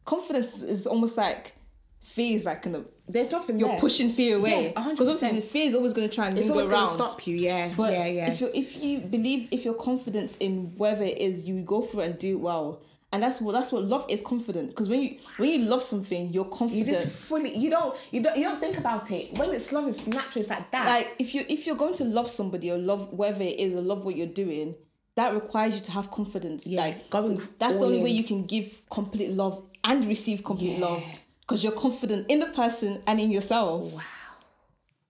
confidence 0.04 0.62
is 0.62 0.86
almost 0.86 1.16
like 1.16 1.56
fear 2.00 2.36
is 2.36 2.44
like 2.46 2.62
kind 2.62 2.76
of 2.76 2.88
There's 3.08 3.30
nothing 3.30 3.58
you're 3.58 3.68
there. 3.68 3.80
pushing 3.80 4.10
fear 4.10 4.36
away. 4.38 4.72
Yeah, 4.74 4.82
100%. 4.82 4.90
Because 4.90 5.08
obviously 5.08 5.40
the 5.40 5.46
fear 5.46 5.68
is 5.68 5.74
always 5.74 5.92
going 5.92 6.08
to 6.08 6.14
try 6.14 6.28
and 6.28 6.38
It's 6.38 6.50
always 6.50 6.66
going 6.68 6.86
to 6.86 6.92
stop 6.94 7.26
you. 7.26 7.36
Yeah, 7.36 7.72
But 7.76 7.92
yeah, 7.92 8.06
yeah. 8.06 8.30
if 8.32 8.40
you 8.40 8.50
if 8.54 8.76
you 8.76 9.00
believe 9.00 9.48
if 9.50 9.64
your 9.64 9.74
confidence 9.74 10.36
in 10.38 10.72
whatever 10.76 11.04
it 11.04 11.18
is, 11.18 11.44
you 11.44 11.60
go 11.62 11.82
for 11.82 12.02
it 12.02 12.06
and 12.10 12.18
do 12.18 12.32
it 12.36 12.40
well. 12.40 12.82
And 13.12 13.24
that's 13.24 13.40
what 13.40 13.52
that's 13.52 13.72
what 13.72 13.82
love 13.84 14.06
is 14.08 14.22
confident. 14.22 14.68
Because 14.68 14.88
when 14.88 15.00
you 15.02 15.18
when 15.36 15.50
you 15.50 15.68
love 15.68 15.82
something, 15.82 16.32
you're 16.32 16.44
confident 16.44 16.86
you 16.86 16.92
just 16.94 17.08
fully 17.08 17.56
you 17.56 17.68
don't 17.68 17.96
you 18.12 18.22
don't 18.22 18.36
you 18.36 18.44
don't 18.44 18.60
think 18.60 18.78
about 18.78 19.10
it 19.10 19.36
when 19.36 19.50
it's 19.50 19.72
love 19.72 19.88
it's 19.88 20.06
natural 20.06 20.42
it's 20.42 20.50
like 20.50 20.70
that 20.70 20.86
like 20.86 21.16
if 21.18 21.34
you 21.34 21.44
if 21.48 21.66
you're 21.66 21.74
going 21.76 21.94
to 21.94 22.04
love 22.04 22.30
somebody 22.30 22.70
or 22.70 22.78
love 22.78 23.12
whatever 23.12 23.42
it 23.42 23.58
is 23.58 23.74
or 23.74 23.80
love 23.82 24.04
what 24.04 24.14
you're 24.14 24.26
doing 24.28 24.76
that 25.16 25.34
requires 25.34 25.74
you 25.74 25.80
to 25.80 25.90
have 25.90 26.08
confidence 26.12 26.68
Yeah, 26.68 26.82
like 26.82 27.10
going 27.10 27.42
that's 27.58 27.74
the 27.76 27.84
only 27.84 28.00
way 28.00 28.10
you 28.10 28.22
can 28.22 28.46
give 28.46 28.80
complete 28.90 29.32
love 29.32 29.60
and 29.82 30.04
receive 30.06 30.44
complete 30.44 30.78
Yeah. 30.78 30.86
love 30.86 31.02
because 31.50 31.64
you're 31.64 31.72
confident 31.72 32.26
in 32.28 32.38
the 32.38 32.46
person 32.46 33.02
and 33.08 33.18
in 33.18 33.28
yourself. 33.28 33.92
Wow. 33.92 34.02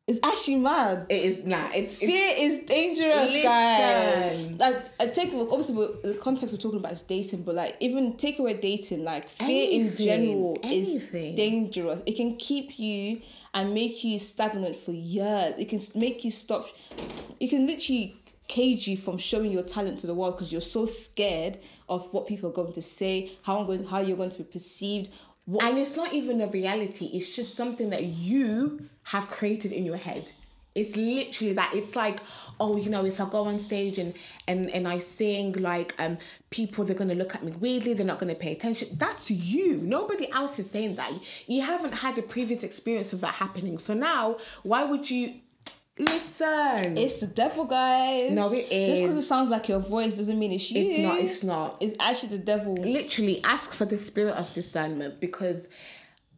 It's 0.09 0.19
actually 0.25 0.57
mad. 0.57 1.07
It 1.11 1.23
is 1.23 1.45
nah 1.45 1.69
it's, 1.73 2.01
it's 2.03 2.11
fear 2.11 2.35
is 2.37 2.65
dangerous 2.65 3.43
guys. 3.45 4.51
Like 4.59 4.87
I 4.99 5.07
take 5.09 5.33
obviously 5.35 5.87
the 6.03 6.15
context 6.15 6.55
we're 6.55 6.61
talking 6.61 6.81
about 6.81 6.93
is 6.93 7.03
dating 7.03 7.43
but 7.43 7.55
like 7.55 7.77
even 7.79 8.17
take 8.17 8.39
away 8.39 8.55
dating 8.55 9.05
like 9.05 9.29
fear 9.29 9.69
in 9.71 9.97
general 9.97 10.59
anything. 10.63 11.33
is 11.33 11.37
dangerous. 11.37 12.03
It 12.07 12.17
can 12.17 12.37
keep 12.39 12.77
you 12.79 13.21
and 13.53 13.75
make 13.75 14.03
you 14.03 14.19
stagnant 14.19 14.75
for 14.75 14.93
years. 14.93 15.55
It 15.59 15.69
can 15.69 15.79
make 15.95 16.25
you 16.25 16.31
stop 16.31 16.67
it 17.39 17.49
can 17.49 17.67
literally 17.67 18.17
cage 18.49 18.89
you 18.89 18.97
from 18.97 19.17
showing 19.17 19.53
your 19.53 19.63
talent 19.63 20.01
to 20.01 20.09
the 20.09 20.15
world 20.15 20.35
because 20.35 20.51
you're 20.51 20.61
so 20.61 20.85
scared 20.85 21.57
of 21.89 22.13
what 22.13 22.27
people 22.27 22.51
are 22.51 22.53
going 22.53 22.73
to 22.73 22.83
say 22.83 23.31
how 23.43 23.61
I'm 23.61 23.67
going 23.67 23.85
how 23.85 24.01
you're 24.01 24.17
going 24.17 24.31
to 24.31 24.39
be 24.39 24.45
perceived 24.45 25.11
what 25.51 25.65
and 25.65 25.79
it's 25.79 25.97
not 25.97 26.13
even 26.13 26.41
a 26.41 26.47
reality 26.47 27.07
it's 27.13 27.35
just 27.35 27.55
something 27.55 27.91
that 27.91 28.05
you 28.05 28.89
have 29.05 29.29
created 29.29 29.73
in 29.73 29.85
your 29.85 29.97
head. 29.97 30.31
It's 30.73 30.97
literally 30.97 31.55
that 31.55 31.73
it's 31.75 31.97
like 31.97 32.21
oh 32.61 32.77
you 32.77 32.91
know 32.91 33.05
if 33.05 33.21
i 33.21 33.29
go 33.29 33.43
on 33.43 33.59
stage 33.59 33.99
and 33.99 34.15
and 34.47 34.71
and 34.71 34.87
i 34.87 35.01
sing 35.01 35.53
like 35.55 35.95
um 35.99 36.17
people 36.51 36.85
they're 36.85 36.95
to 37.09 37.15
look 37.17 37.35
at 37.35 37.43
me 37.43 37.51
weirdly 37.53 37.93
they're 37.95 38.07
not 38.07 38.21
to 38.29 38.41
pay 38.47 38.53
attention 38.53 38.89
that's 38.93 39.31
you. 39.31 39.79
Nobody 39.79 40.31
else 40.31 40.61
is 40.61 40.71
saying 40.71 40.95
that. 40.97 41.13
You 41.49 41.63
haven't 41.63 41.95
had 41.95 42.17
a 42.19 42.23
previous 42.23 42.63
experience 42.63 43.13
of 43.13 43.21
that 43.23 43.35
happening. 43.35 43.79
So 43.79 43.95
now 43.95 44.37
why 44.63 44.85
would 44.85 45.11
you 45.11 45.41
listen 46.01 46.97
it's 46.97 47.21
the 47.21 47.27
devil 47.27 47.65
guys 47.65 48.33
No, 48.33 48.53
it 48.53 48.67
is. 48.71 48.89
just 48.91 49.03
because 49.03 49.17
it 49.17 49.23
sounds 49.23 49.49
like 49.51 49.69
your 49.69 49.79
voice 49.81 50.17
doesn't 50.17 50.39
mean 50.39 50.53
it's 50.53 50.71
you 50.71 50.83
it's 50.83 50.99
not 50.99 51.19
it's 51.21 51.45
not 51.45 51.77
It's 51.81 51.97
actually 52.01 52.31
the 52.39 52.45
devil. 52.53 52.75
literally 52.75 53.41
ask 53.45 53.73
for 53.73 53.85
the 53.85 53.99
spirit 53.99 54.35
of 54.35 54.53
discernment 54.53 55.21
because 55.21 55.69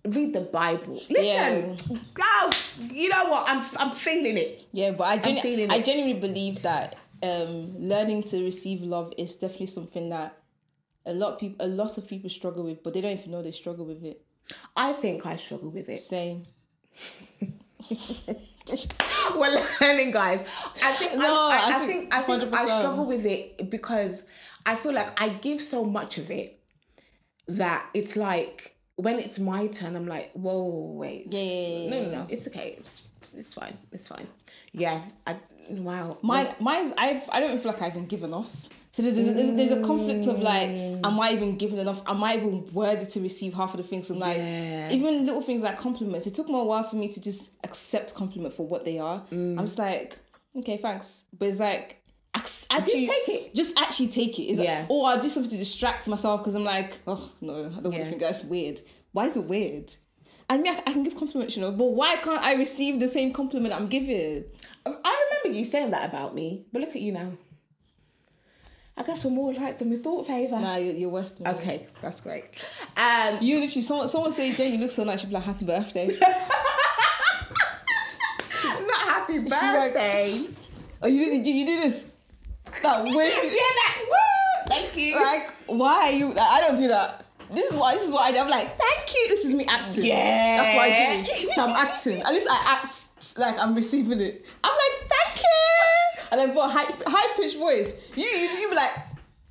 read 0.05 0.33
the 0.35 0.40
Bible. 0.40 1.01
Listen, 1.09 1.77
go. 2.12 2.51
You 2.90 3.09
know 3.09 3.25
what? 3.29 3.48
I'm 3.48 3.64
I'm 3.77 3.92
feeling 3.92 4.37
it. 4.37 4.64
Yeah, 4.72 4.90
but 4.90 5.05
I 5.05 5.18
genu- 5.18 5.40
feeling 5.40 5.70
I 5.70 5.81
genuinely 5.81 6.18
believe 6.20 6.62
that 6.62 6.96
um, 7.22 7.79
learning 7.79 8.25
to 8.25 8.42
receive 8.42 8.83
love 8.83 9.12
is 9.16 9.37
definitely 9.37 9.66
something 9.66 10.09
that 10.09 10.37
a 11.07 11.12
lot 11.14 11.35
of 11.35 11.38
people 11.38 11.64
a 11.64 11.68
lot 11.68 11.98
of 11.98 12.09
people 12.09 12.29
struggle 12.31 12.64
with, 12.64 12.83
but 12.83 12.94
they 12.94 13.01
don't 13.01 13.12
even 13.16 13.31
know 13.31 13.42
they 13.42 13.53
struggle 13.53 13.85
with 13.87 14.03
it. 14.05 14.20
I 14.77 14.92
think 14.92 15.25
I 15.25 15.37
struggle 15.37 15.70
with 15.70 15.88
it. 15.88 15.98
Same. 16.01 16.46
We're 19.37 19.64
learning, 19.81 20.11
guys. 20.12 20.40
I 20.83 20.92
think 20.92 21.14
No, 21.14 21.25
I, 21.25 21.61
I, 21.64 21.68
I 21.68 21.87
think 21.87 22.12
think 22.12 22.14
I 22.14 22.23
think 22.23 22.55
I 22.55 22.64
struggle 22.64 23.07
with 23.07 23.27
it 23.27 23.71
because 23.71 24.25
I 24.64 24.75
feel 24.77 24.92
like 24.92 25.21
I 25.21 25.29
give 25.31 25.61
so 25.61 25.85
much 25.85 26.18
of 26.18 26.31
it 26.31 26.61
that 27.49 27.88
it's 27.95 28.16
like 28.16 28.77
when 28.97 29.18
it's 29.18 29.38
my 29.38 29.66
turn, 29.68 29.97
I'm 29.97 30.07
like, 30.07 30.33
whoa, 30.33 30.95
wait, 30.97 31.27
Yeah, 31.31 31.40
yeah, 31.40 31.68
yeah, 31.79 31.90
no, 31.90 32.03
no, 32.03 32.11
no, 32.11 32.27
it's 32.29 32.47
okay, 32.49 32.77
it's, 32.79 33.07
it's 33.35 33.55
fine, 33.55 33.77
it's 33.90 34.07
fine. 34.07 34.29
Yeah, 34.73 35.01
I 35.27 35.37
wow. 35.68 36.18
Mine, 36.23 36.55
mine's 36.61 36.92
I've 36.97 37.29
I 37.31 37.40
don't 37.40 37.59
feel 37.59 37.73
like 37.73 37.83
I've 37.83 37.95
been 37.95 38.07
given 38.07 38.33
off. 38.33 38.68
So 38.92 39.00
there's, 39.02 39.14
there's, 39.14 39.33
there's, 39.35 39.55
there's 39.55 39.72
a 39.72 39.81
conflict 39.83 40.26
of 40.26 40.38
like, 40.40 40.68
mm. 40.68 41.00
am 41.02 41.18
I 41.18 41.31
even 41.33 41.57
given 41.57 41.78
enough? 41.78 42.02
Am 42.07 42.22
I 42.22 42.35
even 42.37 42.70
worthy 42.74 43.07
to 43.07 43.20
receive 43.20 43.55
half 43.55 43.72
of 43.72 43.78
the 43.78 43.83
things? 43.85 44.11
I'm 44.11 44.18
like, 44.18 44.37
Yeah. 44.37 44.92
even 44.92 45.24
little 45.24 45.40
things 45.40 45.62
like 45.62 45.78
compliments. 45.78 46.26
It 46.26 46.35
took 46.35 46.46
me 46.48 46.61
a 46.61 46.62
while 46.62 46.83
for 46.85 46.96
me 46.96 47.09
to 47.09 47.20
just 47.20 47.52
accept 47.64 48.14
compliment 48.14 48.52
for 48.55 48.66
what 48.66 48.85
they 48.85 48.98
are. 48.98 49.20
Mm. 49.33 49.59
I'm 49.59 49.64
just 49.64 49.78
like, 49.78 50.18
okay, 50.59 50.76
thanks. 50.76 51.24
But 51.38 51.48
it's 51.48 51.59
like, 51.61 52.02
ac- 52.37 52.66
actually 52.70 53.07
take 53.07 53.28
it. 53.28 53.55
Just 53.55 53.78
actually 53.81 54.09
take 54.09 54.38
it. 54.38 54.42
It's 54.42 54.59
like, 54.59 54.68
Yeah. 54.68 54.85
or 54.90 55.09
I'll 55.09 55.20
do 55.22 55.31
something 55.31 55.50
to 55.52 55.57
distract 55.57 56.07
myself 56.07 56.40
because 56.40 56.55
I'm 56.55 56.64
like, 56.64 56.98
oh 57.07 57.33
no, 57.40 57.61
I 57.61 57.68
don't 57.68 57.85
want 57.85 57.94
Yeah. 57.94 58.00
to 58.05 58.09
think 58.11 58.20
that's 58.20 58.44
weird. 58.44 58.78
Why 59.12 59.24
is 59.26 59.38
it 59.38 59.44
weird? 59.44 59.90
And 60.50 60.62
me, 60.62 60.68
I, 60.68 60.74
I 60.87 60.92
can 60.92 61.02
give 61.02 61.16
compliments, 61.16 61.57
you 61.57 61.62
know, 61.62 61.70
but 61.70 61.87
why 61.92 62.16
can't 62.16 62.42
I 62.42 62.57
receive 62.57 63.00
the 63.00 63.09
same 63.09 63.33
compliment 63.33 63.74
I'm 63.74 63.87
giving? 63.87 64.44
I 64.85 65.28
remember 65.40 65.59
you 65.59 65.64
saying 65.64 65.92
that 65.92 66.11
about 66.11 66.35
me, 66.35 66.66
but 66.72 66.81
look 66.83 66.90
at 66.90 67.00
you 67.00 67.12
now. 67.12 67.33
I 68.96 69.02
guess 69.05 69.24
we're 69.24 69.31
more 69.31 69.50
alike 69.52 69.78
than 69.78 69.88
we 69.90 69.96
thought, 69.96 70.26
Favour. 70.26 70.61
Nah, 70.61 70.76
you're, 70.76 70.94
you're 70.94 71.09
worse 71.09 71.33
than 71.33 71.44
me. 71.52 71.59
Okay, 71.61 71.87
that's 72.02 72.20
great. 72.20 72.44
Um, 72.96 73.38
You 73.40 73.59
literally, 73.61 73.83
someone, 73.83 74.09
someone 74.09 74.33
say, 74.33 74.52
Jay, 74.55 74.68
you 74.68 74.78
look 74.78 74.90
so 74.90 75.02
nice. 75.05 75.22
You'd 75.22 75.31
be 75.31 75.35
like, 75.35 75.44
happy 75.44 75.64
birthday. 75.64 76.09
Not 78.64 79.00
happy 79.09 79.38
like- 79.40 79.48
birthday. 79.94 80.44
Oh, 81.02 81.09
you 81.09 81.24
did 81.26 81.46
you, 81.46 81.55
you 81.55 81.66
did 81.66 81.83
this? 81.83 82.07
That 82.83 83.02
way. 83.05 83.11
yeah, 83.12 83.50
that. 83.50 84.05
Woo! 84.09 84.68
Thank 84.68 84.96
you. 84.96 85.16
Like, 85.16 85.52
why 85.66 86.09
are 86.09 86.12
you? 86.12 86.28
Like, 86.28 86.38
I 86.38 86.61
don't 86.61 86.76
do 86.76 86.88
that. 86.88 87.24
This 87.52 87.72
is 87.72 87.76
why. 87.76 87.94
This 87.94 88.05
is 88.07 88.12
why 88.14 88.28
I 88.28 88.33
do. 88.33 88.38
I'm 88.38 88.48
like, 88.48 88.78
thank 88.78 89.12
you. 89.14 89.28
This 89.28 89.44
is 89.44 89.52
me 89.55 89.66
acting. 89.68 90.05
Yeah. 90.05 90.59
That's 90.62 90.74
what 90.74 90.85
I 90.85 91.22
do. 91.22 91.50
So 91.55 91.64
I'm 91.64 91.70
acting. 91.87 92.20
At 92.22 92.33
least 92.33 92.46
I 92.50 92.78
act 92.81 93.05
like 93.38 93.59
I'm 93.59 93.74
receiving 93.74 94.20
it. 94.20 94.44
I'm 94.62 94.70
like, 94.72 95.11
thank 95.11 95.38
you. 95.42 95.48
And 96.33 96.40
then, 96.40 96.55
but 96.55 96.71
high 96.71 96.87
high 97.07 97.37
pitched 97.37 97.59
voice. 97.59 97.92
You 98.16 98.25
you 98.25 98.49
you 98.49 98.71
be 98.71 98.75
like, 98.75 98.90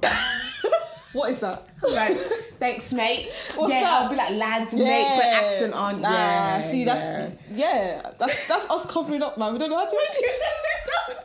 what 1.14 1.30
is 1.30 1.40
that? 1.42 1.70
Like, 1.88 2.18
thanks, 2.60 2.92
mate. 2.92 3.30
What's 3.56 3.72
yeah, 3.72 3.82
that? 3.82 4.04
I'll 4.04 4.10
be 4.10 4.16
like, 4.16 4.32
lads, 4.32 4.74
mate, 4.74 5.12
put 5.16 5.26
accent 5.26 5.74
on. 5.74 6.02
Nah, 6.02 6.10
yeah, 6.10 6.62
see, 6.62 6.80
yeah. 6.80 6.86
that's 6.86 7.38
yeah, 7.52 8.12
that's 8.18 8.48
that's 8.48 8.70
us 8.72 8.92
covering 8.92 9.22
up, 9.22 9.38
man. 9.38 9.54
We 9.54 9.60
don't 9.60 9.70
know 9.70 9.78
how 9.78 9.86
to 9.86 9.96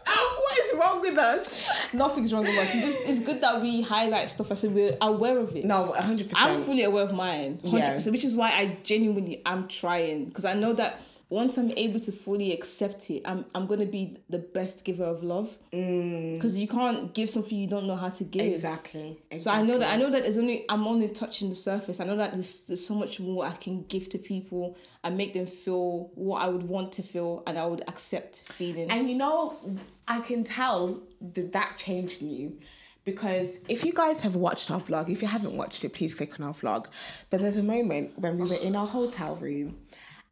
what 0.06 0.58
is 0.58 0.78
wrong 0.78 1.00
with 1.00 1.16
us? 1.16 1.70
Nothing's 1.94 2.34
wrong 2.34 2.44
with 2.44 2.58
us. 2.58 2.74
It's 2.74 2.84
just 2.84 2.98
it's 3.00 3.20
good 3.20 3.40
that 3.40 3.62
we 3.62 3.80
highlight 3.80 4.28
stuff 4.28 4.50
as 4.50 4.60
so 4.60 4.68
we're 4.68 4.96
aware 5.00 5.38
of 5.38 5.56
it. 5.56 5.64
No, 5.64 5.94
100%. 5.96 6.32
I'm 6.34 6.62
fully 6.64 6.82
aware 6.84 7.04
of 7.04 7.14
mine, 7.14 7.60
hundred 7.64 7.78
Yeah. 7.78 7.94
percent, 7.94 8.12
which 8.12 8.24
is 8.24 8.34
why 8.34 8.50
I 8.50 8.76
genuinely 8.82 9.40
am 9.46 9.68
trying 9.68 10.26
because 10.26 10.44
I 10.44 10.52
know 10.52 10.74
that 10.74 11.00
once 11.28 11.58
I'm 11.58 11.72
able 11.72 11.98
to 12.00 12.12
fully 12.12 12.52
accept 12.52 13.10
it, 13.10 13.22
I'm 13.24 13.44
I'm 13.54 13.66
gonna 13.66 13.86
be 13.86 14.18
the 14.30 14.38
best 14.38 14.84
giver 14.84 15.04
of 15.04 15.24
love. 15.24 15.56
Mm. 15.72 16.34
Because 16.34 16.56
you 16.56 16.68
can't 16.68 17.12
give 17.14 17.28
something 17.28 17.58
you 17.58 17.66
don't 17.66 17.86
know 17.86 17.96
how 17.96 18.10
to 18.10 18.24
give. 18.24 18.46
exactly. 18.46 19.18
exactly. 19.30 19.38
So 19.38 19.50
I 19.50 19.62
know 19.62 19.78
that 19.78 19.92
I 19.92 19.96
know 19.96 20.08
that 20.10 20.22
there's 20.22 20.38
only 20.38 20.64
I'm 20.68 20.86
only 20.86 21.08
touching 21.08 21.48
the 21.48 21.56
surface. 21.56 21.98
I 21.98 22.04
know 22.04 22.16
that 22.16 22.32
there's, 22.34 22.60
there's 22.62 22.86
so 22.86 22.94
much 22.94 23.18
more 23.18 23.44
I 23.44 23.52
can 23.52 23.82
give 23.84 24.08
to 24.10 24.18
people 24.18 24.76
and 25.02 25.16
make 25.16 25.32
them 25.32 25.46
feel 25.46 26.10
what 26.14 26.42
I 26.42 26.48
would 26.48 26.62
want 26.62 26.92
to 26.92 27.02
feel 27.02 27.42
and 27.46 27.58
I 27.58 27.66
would 27.66 27.82
accept 27.88 28.52
feeling. 28.52 28.88
And 28.90 29.10
you 29.10 29.16
know, 29.16 29.58
I 30.06 30.20
can 30.20 30.44
tell 30.44 31.00
that 31.34 31.52
that 31.52 31.76
changed 31.76 32.22
in 32.22 32.30
you. 32.30 32.58
Because 33.04 33.60
if 33.68 33.84
you 33.84 33.92
guys 33.92 34.20
have 34.22 34.34
watched 34.34 34.68
our 34.68 34.80
vlog, 34.80 35.08
if 35.08 35.22
you 35.22 35.28
haven't 35.28 35.56
watched 35.56 35.84
it, 35.84 35.94
please 35.94 36.12
click 36.12 36.40
on 36.40 36.46
our 36.46 36.52
vlog. 36.52 36.86
But 37.30 37.40
there's 37.40 37.56
a 37.56 37.62
moment 37.62 38.18
when 38.18 38.36
we 38.36 38.48
were 38.48 38.56
in 38.56 38.74
our 38.74 38.86
hotel 38.86 39.36
room 39.36 39.76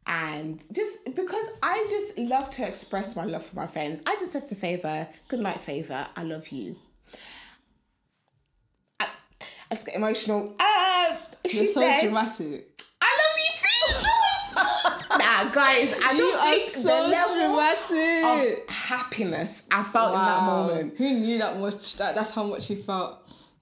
and 0.07 0.61
just 0.71 1.03
because 1.15 1.45
I 1.63 1.85
just 1.89 2.17
love 2.17 2.49
to 2.51 2.63
express 2.63 3.15
my 3.15 3.25
love 3.25 3.45
for 3.45 3.55
my 3.55 3.67
friends, 3.67 4.01
I 4.05 4.15
just 4.15 4.31
said 4.33 4.47
to 4.49 4.55
Favour, 4.55 5.07
good 5.27 5.39
night, 5.39 5.59
Favour, 5.59 6.05
I 6.15 6.23
love 6.23 6.49
you. 6.49 6.75
I, 8.99 9.07
I 9.71 9.75
just 9.75 9.85
get 9.87 9.95
emotional. 9.95 10.53
Uh, 10.59 11.17
she 11.47 11.57
You're 11.57 11.67
so 11.73 11.81
said, 11.81 12.01
dramatic. 12.03 12.81
I 13.01 13.19
love 13.21 13.37
you 13.37 13.51
too. 13.61 15.17
nah, 15.17 15.53
guys, 15.53 15.95
I 16.03 16.11
You 16.13 16.17
don't 16.19 16.55
are 16.55 16.59
so 16.59 17.03
the 17.03 17.07
level 17.09 17.35
dramatic. 17.35 18.63
of 18.63 18.69
happiness 18.69 19.63
I 19.71 19.83
felt 19.83 20.13
in 20.13 20.19
that 20.19 20.43
moment. 20.43 20.97
Who 20.97 21.09
knew 21.09 21.37
that 21.39 21.59
much? 21.59 21.97
That 21.97 22.15
that's 22.15 22.31
how 22.31 22.43
much 22.43 22.67
he 22.67 22.75
felt. 22.75 23.19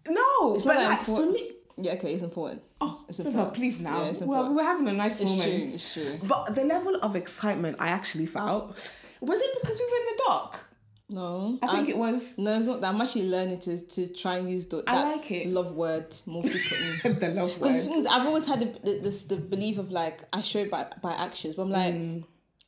No, 0.07 0.55
It's 0.55 0.65
but 0.65 0.75
like 0.75 0.99
for 0.99 1.25
me, 1.25 1.51
Yeah, 1.77 1.93
okay, 1.93 2.13
it's 2.13 2.23
important. 2.23 2.61
oh, 2.81 3.03
it's 3.09 3.19
important. 3.19 3.53
please 3.55 3.81
now. 3.81 4.03
Yeah, 4.11 4.25
well, 4.25 4.53
we're 4.53 4.63
having 4.63 4.87
a 4.87 4.93
nice 4.93 5.19
It's 5.19 5.31
moment. 5.31 5.49
true, 5.65 5.73
it's 5.73 5.93
true. 5.93 6.19
But 6.23 6.53
the 6.55 6.63
level 6.63 6.95
of 7.01 7.15
excitement 7.15 7.77
I 7.79 7.87
actually 7.89 8.27
felt 8.27 8.75
was 9.21 9.39
it 9.39 9.57
because 9.61 9.77
we 9.79 9.85
were 9.85 9.97
in 9.97 10.05
the 10.17 10.23
dock? 10.27 10.59
No, 11.09 11.59
I 11.61 11.67
think 11.67 11.77
I'm- 11.79 11.89
it 11.89 11.97
was 11.97 12.37
No, 12.37 12.55
it's 12.57 12.65
not 12.65 12.81
that. 12.81 12.93
I'm 12.93 13.01
actually 13.01 13.29
learning 13.29 13.59
to, 13.61 13.81
to 13.81 14.07
try 14.07 14.37
and 14.37 14.49
use 14.49 14.65
the, 14.67 14.83
I 14.87 15.11
like 15.13 15.29
it. 15.31 15.47
love 15.47 15.73
word 15.73 16.15
more 16.25 16.43
frequently. 16.43 17.11
the 17.19 17.29
love 17.29 17.53
Because 17.55 17.85
word. 17.85 17.93
is, 17.93 18.05
I've 18.07 18.25
always 18.25 18.47
had 18.47 18.61
the, 18.61 18.79
the, 18.91 18.99
this, 18.99 19.23
the 19.25 19.35
belief 19.37 19.77
of 19.77 19.91
like 19.91 20.23
I 20.31 20.41
show 20.41 20.59
it 20.59 20.71
by, 20.71 20.87
by 21.01 21.13
actions, 21.13 21.55
but 21.55 21.63
I'm 21.63 21.71
like, 21.71 22.23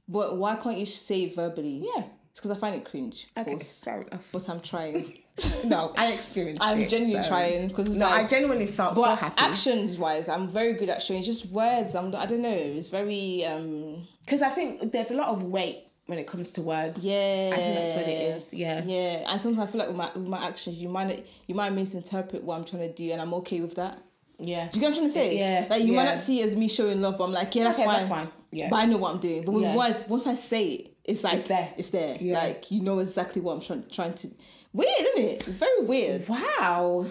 but 0.08 0.38
why 0.38 0.56
can't 0.58 0.78
you 0.78 0.86
say 0.86 1.24
it 1.24 1.36
verbally? 1.36 1.82
Mm. 1.82 1.88
Yeah. 1.96 2.04
it's 2.32 2.40
because 2.40 2.52
I 2.52 2.56
find 2.60 2.76
it 2.76 2.86
cringe. 2.86 3.28
Okay, 3.38 3.52
course, 3.52 3.86
but 4.32 4.50
I'm 4.50 4.60
trying. 4.62 5.18
No, 5.66 5.94
I 5.98 6.14
experienced 6.14 6.62
I'm 6.64 6.80
it. 6.82 6.90
genuinely 6.90 7.22
so- 7.24 7.30
trying 7.30 7.68
because 7.68 7.90
No, 7.98 8.06
like, 8.08 8.26
I 8.26 8.28
genuinely 8.28 8.68
felt 8.68 8.96
so 8.96 9.04
but 9.04 9.18
happy. 9.20 9.36
actions 9.38 9.98
wise, 9.98 10.30
I'm 10.30 10.48
very 10.48 10.74
good 10.74 10.90
at 10.90 11.02
showing. 11.02 11.20
It's 11.20 11.28
just 11.28 11.48
words. 11.48 11.96
I'm. 11.96 12.14
I 12.16 12.26
don't 12.26 12.42
know. 12.42 12.50
It's 12.50 12.88
very. 12.88 13.46
um 13.46 14.08
Because 14.24 14.42
I 14.42 14.50
think 14.50 14.92
there's 14.92 15.12
a 15.12 15.16
lot 15.16 15.30
of 15.30 15.44
weight 15.44 15.80
when 16.06 16.20
it 16.20 16.28
comes 16.28 16.52
to 16.54 16.62
words. 16.62 17.04
Yeah, 17.04 17.50
I 17.52 17.56
think 17.58 17.76
that's 17.78 17.96
what 17.98 18.08
it 18.08 18.36
is. 18.36 18.54
Yeah. 18.54 18.84
Yeah, 18.86 19.30
and 19.32 19.42
sometimes 19.42 19.68
I 19.70 19.72
feel 19.72 19.80
like 19.80 19.88
with 19.90 19.98
my 19.98 20.12
with 20.16 20.28
my 20.28 20.48
actions, 20.48 20.78
you 20.78 20.88
might 20.90 21.26
you 21.48 21.56
might 21.56 21.72
misinterpret 21.74 22.44
what 22.44 22.58
I'm 22.58 22.64
trying 22.66 22.84
to 22.84 22.94
do, 22.94 23.12
and 23.12 23.22
I'm 23.22 23.34
okay 23.36 23.60
with 23.60 23.76
that. 23.76 23.98
Yeah. 24.40 24.68
Do 24.70 24.78
you 24.78 24.82
get 24.82 24.88
what 24.88 24.88
I'm 24.90 24.94
trying 24.96 25.08
to 25.08 25.14
say? 25.14 25.38
Yeah, 25.40 25.68
Like 25.70 25.84
you 25.84 25.94
might 25.94 26.06
not 26.06 26.20
see 26.20 26.42
it 26.42 26.46
as 26.46 26.56
me 26.56 26.68
showing 26.68 27.02
love, 27.02 27.18
but 27.18 27.24
I'm 27.26 27.32
like, 27.34 27.56
yeah, 27.56 27.64
that's 27.66 27.78
Okay, 27.80 27.86
fine. 27.86 27.96
that's 27.98 28.10
fine. 28.10 28.28
Yeah. 28.52 28.70
But 28.70 28.76
I 28.78 28.86
know 28.86 28.98
what 28.98 29.14
I'm 29.14 29.20
doing. 29.20 29.44
But 29.46 29.52
with 29.54 29.64
Yeah. 29.64 29.76
words, 29.76 30.04
once 30.10 30.28
I 30.28 30.36
say 30.36 30.66
it, 30.74 30.94
it's 31.06 31.24
like 31.24 31.36
It's 31.36 31.48
there. 31.48 31.74
It's 31.78 31.90
there. 31.90 32.18
Yeah. 32.20 32.40
Like 32.40 32.70
you 32.72 32.82
know 32.82 33.00
exactly 33.00 33.42
what 33.42 33.54
I'm 33.54 33.62
trying 33.62 33.84
trying 33.92 34.14
to. 34.14 34.30
Weird, 34.76 34.90
isn't 35.00 35.24
it? 35.24 35.46
Very 35.46 35.82
weird. 35.86 36.28
Wow. 36.28 37.06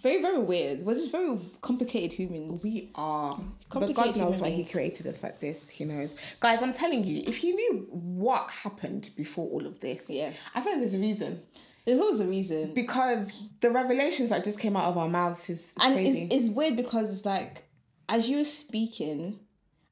Very 0.00 0.22
very 0.22 0.38
weird. 0.38 0.82
We're 0.82 0.94
just 0.94 1.12
very 1.12 1.38
complicated 1.60 2.12
humans. 2.12 2.62
We 2.62 2.90
are. 2.94 3.36
But 3.36 3.68
Complicated 3.68 3.96
God 3.96 4.16
knows 4.16 4.34
human 4.34 4.40
why 4.40 4.50
He 4.50 4.64
created 4.64 5.06
us 5.06 5.22
like 5.22 5.40
this. 5.40 5.68
He 5.68 5.84
knows. 5.84 6.14
Guys, 6.40 6.62
I'm 6.62 6.72
telling 6.72 7.04
you, 7.04 7.22
if 7.26 7.44
you 7.44 7.54
knew 7.54 7.86
what 7.90 8.48
happened 8.50 9.10
before 9.16 9.48
all 9.50 9.66
of 9.66 9.80
this, 9.80 10.08
Yeah. 10.08 10.32
I 10.54 10.60
think 10.60 10.80
there's 10.80 10.94
a 10.94 10.98
reason. 10.98 11.42
There's 11.86 12.00
always 12.00 12.20
a 12.20 12.26
reason. 12.26 12.72
Because 12.74 13.36
the 13.60 13.70
revelations 13.70 14.28
that 14.30 14.44
just 14.44 14.58
came 14.58 14.76
out 14.76 14.84
of 14.84 14.96
our 14.98 15.08
mouths 15.08 15.48
is, 15.50 15.60
is 15.60 15.74
and 15.80 15.94
crazy. 15.94 16.22
it's, 16.30 16.46
it's 16.46 16.54
weird 16.54 16.76
because 16.76 17.10
it's 17.10 17.26
like 17.26 17.64
as 18.08 18.28
you 18.28 18.38
were 18.38 18.44
speaking 18.44 19.38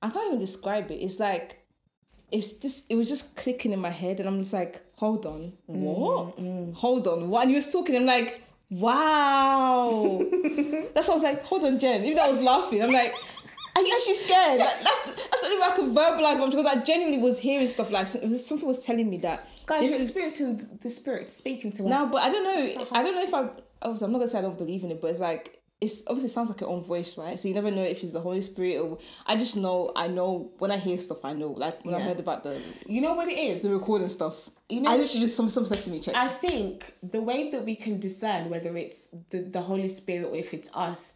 i 0.03 0.11
can't 0.11 0.27
even 0.27 0.39
describe 0.39 0.91
it 0.91 0.97
it's 0.97 1.19
like 1.21 1.65
it's 2.33 2.53
just 2.55 2.85
it 2.91 2.97
was 2.97 3.09
just 3.09 3.37
clicking 3.37 3.73
in 3.73 3.79
my 3.81 3.91
head 3.91 4.19
and 4.21 4.29
i'm 4.29 4.39
just 4.39 4.53
like 4.53 4.83
hold 4.99 5.25
on. 5.27 5.53
Mm, 5.71 5.75
what? 5.75 6.39
Mm. 6.39 6.75
hold 6.75 7.07
on. 7.07 7.29
What? 7.31 7.43
And 7.43 7.51
you 7.53 7.57
was 7.57 7.73
talking 7.73 7.97
i'm 7.97 8.07
like 8.07 8.43
wow. 8.71 10.19
That's 10.95 11.09
why 11.09 11.13
i 11.13 11.17
was 11.21 11.23
like 11.23 11.43
hold 11.45 11.65
on 11.65 11.79
Gen. 11.79 12.05
Even 12.05 12.17
though 12.17 12.25
i 12.25 12.29
was 12.29 12.41
laughing 12.41 12.83
i'm 12.83 12.93
like 12.93 13.15
are 13.77 13.83
you 13.83 13.95
actually 13.95 14.15
scared? 14.15 14.59
Like, 14.59 14.81
that's 14.81 15.05
that's 15.15 15.41
the 15.41 15.47
only 15.47 15.59
way 15.61 15.69
i 15.71 15.77
could 15.77 15.95
verbalize 15.95 16.41
one 16.41 16.51
because 16.51 16.67
i 16.67 16.77
genuinely 16.83 17.19
was 17.19 17.39
hearing 17.39 17.69
stuff 17.69 17.91
like 17.93 18.13
was 18.25 18.45
something 18.45 18.67
was 18.67 18.85
telling 18.85 19.09
me 19.09 19.19
that 19.19 19.49
Guys, 19.67 19.83
this 19.83 19.91
you're 19.93 20.03
experiencing 20.03 20.79
the 20.83 20.91
spirit 20.91 21.31
speaking 21.31 21.71
to 21.73 21.85
us. 21.85 21.91
no, 21.91 22.07
but 22.07 22.23
I 22.23 22.31
don't 22.31 22.45
know. 22.45 22.87
I 22.91 23.03
don't 23.03 23.15
know 23.15 23.23
if 23.23 23.35
I. 23.35 23.51
Obviously, 23.83 24.07
I'm 24.07 24.13
not 24.13 24.19
gonna 24.19 24.29
say 24.29 24.39
I 24.39 24.43
don't 24.43 24.57
believe 24.57 24.83
in 24.83 24.91
it, 24.91 25.01
but 25.01 25.11
it's 25.11 25.21
like 25.21 25.58
it's 25.81 26.03
obviously 26.09 26.29
sounds 26.31 26.49
like 26.49 26.61
your 26.61 26.71
own 26.71 26.83
voice, 26.83 27.17
right? 27.17 27.39
So 27.39 27.47
you 27.49 27.55
never 27.55 27.71
know 27.71 27.83
if 27.85 28.03
it's 28.03 28.13
the 28.13 28.21
Holy 28.21 28.41
Spirit 28.43 28.79
or. 28.81 28.99
I 29.27 29.37
just 29.37 29.57
know. 29.57 29.93
I 29.95 30.09
know 30.09 30.51
when 30.59 30.71
I 30.73 30.77
hear 30.79 30.99
stuff. 30.99 31.25
I 31.25 31.33
know. 31.35 31.51
Like 31.51 31.85
when 31.85 31.95
I 31.95 32.01
heard 32.01 32.19
about 32.19 32.43
the 32.43 32.61
You 32.87 33.01
know 33.01 33.15
what 33.15 33.29
it 33.29 33.39
is? 33.39 33.63
the 33.63 33.71
recording 33.71 34.09
stuff. 34.09 34.51
You 34.69 34.81
know- 34.81 34.91
I 34.91 34.97
literally 34.97 35.27
just 35.27 35.37
some 35.37 35.49
said 35.51 35.81
to 35.83 35.91
me, 35.91 36.01
check. 36.01 36.15
I 36.17 36.29
think 36.29 36.95
the 37.03 37.23
way 37.23 37.51
that 37.53 37.65
we 37.65 37.77
can 37.77 38.01
discern 38.01 38.51
whether 38.51 38.77
it's 38.77 39.09
the, 39.31 39.43
the 39.43 39.61
Holy 39.61 39.89
Spirit 39.89 40.27
or 40.27 40.37
if 40.37 40.53
it's 40.53 40.69
us, 40.75 41.15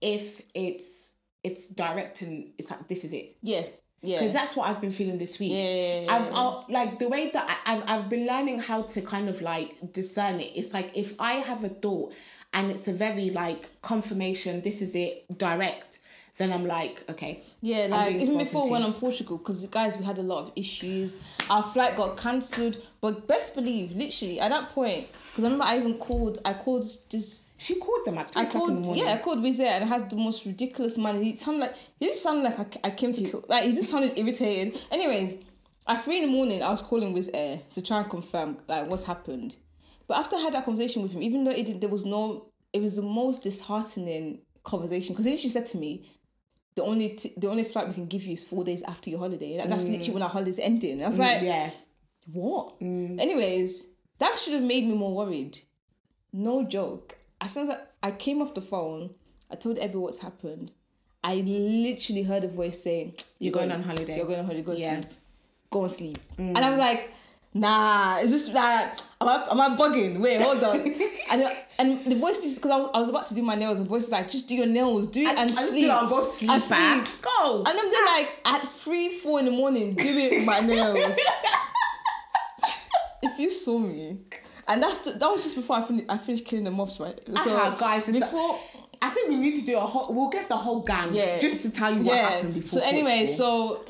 if 0.00 0.42
it's 0.54 1.10
it's 1.44 1.68
direct 1.68 2.22
and 2.22 2.50
it's 2.58 2.70
like 2.70 2.86
this 2.88 3.04
is 3.04 3.12
it. 3.12 3.36
yeah, 3.42 3.62
yeah. 4.00 4.18
Because 4.18 4.32
that's 4.32 4.54
what 4.56 4.68
I've 4.68 4.80
been 4.80 4.90
feeling 4.92 5.18
this 5.18 5.38
week. 5.38 5.52
Yeah, 5.52 5.58
yeah, 5.74 6.00
yeah, 6.02 6.14
I've, 6.14 6.32
I'll, 6.34 6.64
like 6.68 6.98
the 6.98 7.08
way 7.08 7.30
that 7.30 7.60
I, 7.66 7.74
I've 7.74 7.82
I've 7.86 8.08
been 8.08 8.26
learning 8.26 8.60
how 8.60 8.82
to 8.82 9.00
kind 9.02 9.28
of 9.28 9.40
like 9.42 9.92
discern 9.92 10.40
it. 10.40 10.52
It's 10.56 10.72
like 10.72 10.96
if 10.96 11.14
I 11.18 11.34
have 11.34 11.64
a 11.64 11.68
thought 11.68 12.12
and 12.52 12.70
it's 12.70 12.88
a 12.88 12.92
very 12.92 13.30
like 13.30 13.68
confirmation, 13.82 14.60
this 14.62 14.82
is 14.82 14.94
it, 14.94 15.24
direct. 15.38 15.98
Then 16.38 16.52
I'm 16.52 16.66
like, 16.68 17.02
okay. 17.10 17.42
Yeah, 17.62 17.88
like 17.90 18.14
even 18.14 18.38
before 18.38 18.64
we 18.64 18.70
went 18.70 18.84
on 18.84 18.94
Portugal, 18.94 19.38
because 19.38 19.66
guys, 19.66 19.98
we 19.98 20.04
had 20.04 20.18
a 20.18 20.22
lot 20.22 20.44
of 20.44 20.52
issues. 20.54 21.16
Our 21.50 21.64
flight 21.64 21.96
got 21.96 22.16
cancelled, 22.16 22.78
but 23.00 23.26
best 23.26 23.56
believe, 23.56 23.90
literally 23.96 24.38
at 24.38 24.50
that 24.50 24.68
point, 24.68 25.08
because 25.30 25.42
I 25.42 25.48
remember 25.48 25.64
I 25.64 25.78
even 25.78 25.94
called. 25.94 26.38
I 26.44 26.54
called 26.54 26.84
this 27.10 27.46
She 27.58 27.74
called 27.74 28.04
them 28.04 28.18
at 28.18 28.30
three 28.30 28.42
I 28.42 28.44
o'clock 28.44 28.68
in 28.68 28.76
the 28.76 28.82
called, 28.82 28.96
yeah, 28.96 29.14
I 29.14 29.18
called 29.18 29.40
Wizz 29.40 29.60
Air 29.60 29.80
and 29.80 29.88
had 29.88 30.08
the 30.08 30.16
most 30.16 30.46
ridiculous 30.46 30.96
man. 30.96 31.20
He 31.20 31.34
sounded 31.34 31.62
like 31.62 31.76
he 31.98 32.06
didn't 32.06 32.18
sound 32.18 32.44
like 32.44 32.58
I, 32.60 32.66
I 32.84 32.90
came 32.90 33.12
to 33.12 33.22
kill. 33.22 33.44
Like 33.48 33.64
he 33.64 33.72
just 33.72 33.88
sounded 33.88 34.16
irritated. 34.16 34.80
Anyways, 34.92 35.38
at 35.88 36.04
three 36.04 36.18
in 36.18 36.26
the 36.26 36.30
morning, 36.30 36.62
I 36.62 36.70
was 36.70 36.82
calling 36.82 37.12
Wizz 37.12 37.30
Air 37.34 37.60
to 37.74 37.82
try 37.82 37.98
and 37.98 38.08
confirm 38.08 38.58
like 38.68 38.88
what's 38.88 39.02
happened. 39.02 39.56
But 40.08 40.16
after 40.18 40.36
I 40.36 40.40
had 40.40 40.54
that 40.54 40.64
conversation 40.64 41.02
with 41.02 41.12
him, 41.12 41.22
even 41.22 41.44
though 41.44 41.50
it 41.52 41.66
did, 41.66 41.80
there 41.80 41.90
was 41.90 42.04
no, 42.04 42.46
it 42.72 42.82
was 42.82 42.96
the 42.96 43.02
most 43.02 43.42
disheartening 43.44 44.40
conversation 44.64 45.14
because 45.14 45.26
he 45.26 45.30
literally 45.32 45.50
said 45.50 45.66
to 45.66 45.78
me, 45.78 46.10
"The 46.74 46.82
only 46.82 47.10
t- 47.10 47.34
the 47.36 47.48
only 47.48 47.64
flight 47.64 47.88
we 47.88 47.94
can 47.94 48.06
give 48.06 48.24
you 48.24 48.32
is 48.32 48.42
four 48.42 48.64
days 48.64 48.82
after 48.82 49.10
your 49.10 49.18
holiday. 49.20 49.58
Like, 49.58 49.68
that's 49.68 49.84
literally 49.84 50.08
mm. 50.08 50.14
when 50.14 50.22
our 50.22 50.28
holiday's 50.30 50.58
ending." 50.58 51.02
I 51.02 51.06
was 51.06 51.16
mm, 51.16 51.20
like, 51.20 51.40
Mm. 51.40 51.44
yeah. 51.44 51.70
what? 52.32 52.80
Mm. 52.80 53.20
Anyways, 53.20 53.86
that 54.18 54.38
should 54.38 54.54
have 54.54 54.62
made 54.62 54.84
me 54.84 54.94
more 54.94 55.14
worried. 55.14 55.58
No 56.32 56.64
joke. 56.64 57.16
As 57.40 57.52
soon 57.54 57.70
as 57.70 57.76
I, 58.02 58.08
I 58.08 58.10
came 58.12 58.42
off 58.42 58.54
the 58.54 58.62
phone, 58.62 59.14
I 59.50 59.56
told 59.56 59.76
Ebby 59.78 59.94
what's 59.94 60.18
happened. 60.18 60.72
I 61.22 61.36
literally 61.36 62.22
heard 62.22 62.44
a 62.44 62.48
voice 62.48 62.82
saying, 62.82 63.14
You're 63.38 63.52
going 63.52 63.72
on 63.72 63.82
holiday." 63.82 64.16
You're 64.16 64.26
going 64.26 64.38
on 64.40 64.46
holiday. 64.46 64.62
Go 64.64 64.72
Yeah. 64.72 65.00
sleep. 65.00 65.12
Go 65.70 65.82
and 65.82 65.92
sleep." 65.92 66.18
And 66.38 66.58
I 66.58 66.70
was 66.70 66.78
like, 66.78 67.12
"Nah, 67.52 68.18
is 68.20 68.30
this 68.30 68.48
that? 68.48 69.02
Am 69.20 69.28
I, 69.28 69.46
am 69.50 69.60
I 69.60 69.76
bugging? 69.76 70.18
Wait, 70.18 70.40
hold 70.40 70.62
on." 70.62 70.80
and 71.30 71.50
and 71.80 72.10
the 72.10 72.14
voice 72.16 72.38
is 72.44 72.54
because 72.54 72.70
I, 72.70 72.76
was- 72.76 72.90
I 72.94 73.00
was 73.00 73.08
about 73.08 73.26
to 73.26 73.34
do 73.34 73.42
my 73.42 73.56
nails. 73.56 73.78
And 73.78 73.86
the 73.86 73.90
voice 73.90 74.06
is 74.06 74.12
like, 74.12 74.30
"Just 74.30 74.48
do 74.48 74.54
your 74.54 74.66
nails, 74.66 75.08
do 75.08 75.22
it 75.22 75.28
and, 75.28 75.50
I 75.50 75.52
sleep." 75.52 75.90
and 75.90 76.08
go 76.08 76.24
sleep, 76.24 76.50
And 76.50 76.62
ah. 76.70 77.12
Go. 77.22 77.58
And 77.66 77.78
I'm 77.78 77.90
then 77.90 78.04
like 78.06 78.36
at 78.44 78.68
three, 78.68 79.10
four 79.10 79.40
in 79.40 79.46
the 79.46 79.50
morning 79.50 79.94
doing 79.94 80.44
my 80.44 80.60
nails. 80.60 80.98
if 83.22 83.38
you 83.38 83.50
saw 83.50 83.78
me, 83.78 84.18
and 84.68 84.82
that's 84.82 84.98
the, 84.98 85.12
that 85.12 85.26
was 85.28 85.42
just 85.42 85.56
before 85.56 85.76
I 85.76 85.82
finished. 85.82 86.06
I 86.08 86.18
finished 86.18 86.44
killing 86.44 86.64
the 86.64 86.70
moths, 86.70 87.00
right? 87.00 87.18
So 87.26 87.34
Ah, 87.56 87.76
guys, 87.78 88.06
before. 88.06 88.58
I 89.00 89.10
think 89.10 89.28
we 89.30 89.36
need 89.36 89.58
to 89.60 89.66
do 89.66 89.76
a 89.76 89.80
whole. 89.80 90.12
We'll 90.12 90.30
get 90.30 90.48
the 90.48 90.56
whole 90.56 90.80
gang. 90.80 91.14
Yeah. 91.14 91.38
Just 91.38 91.62
to 91.62 91.70
tell 91.70 91.94
you 91.94 92.02
what 92.04 92.18
happened 92.18 92.54
before. 92.54 92.80
So 92.80 92.86
anyway, 92.86 93.26
so 93.26 93.84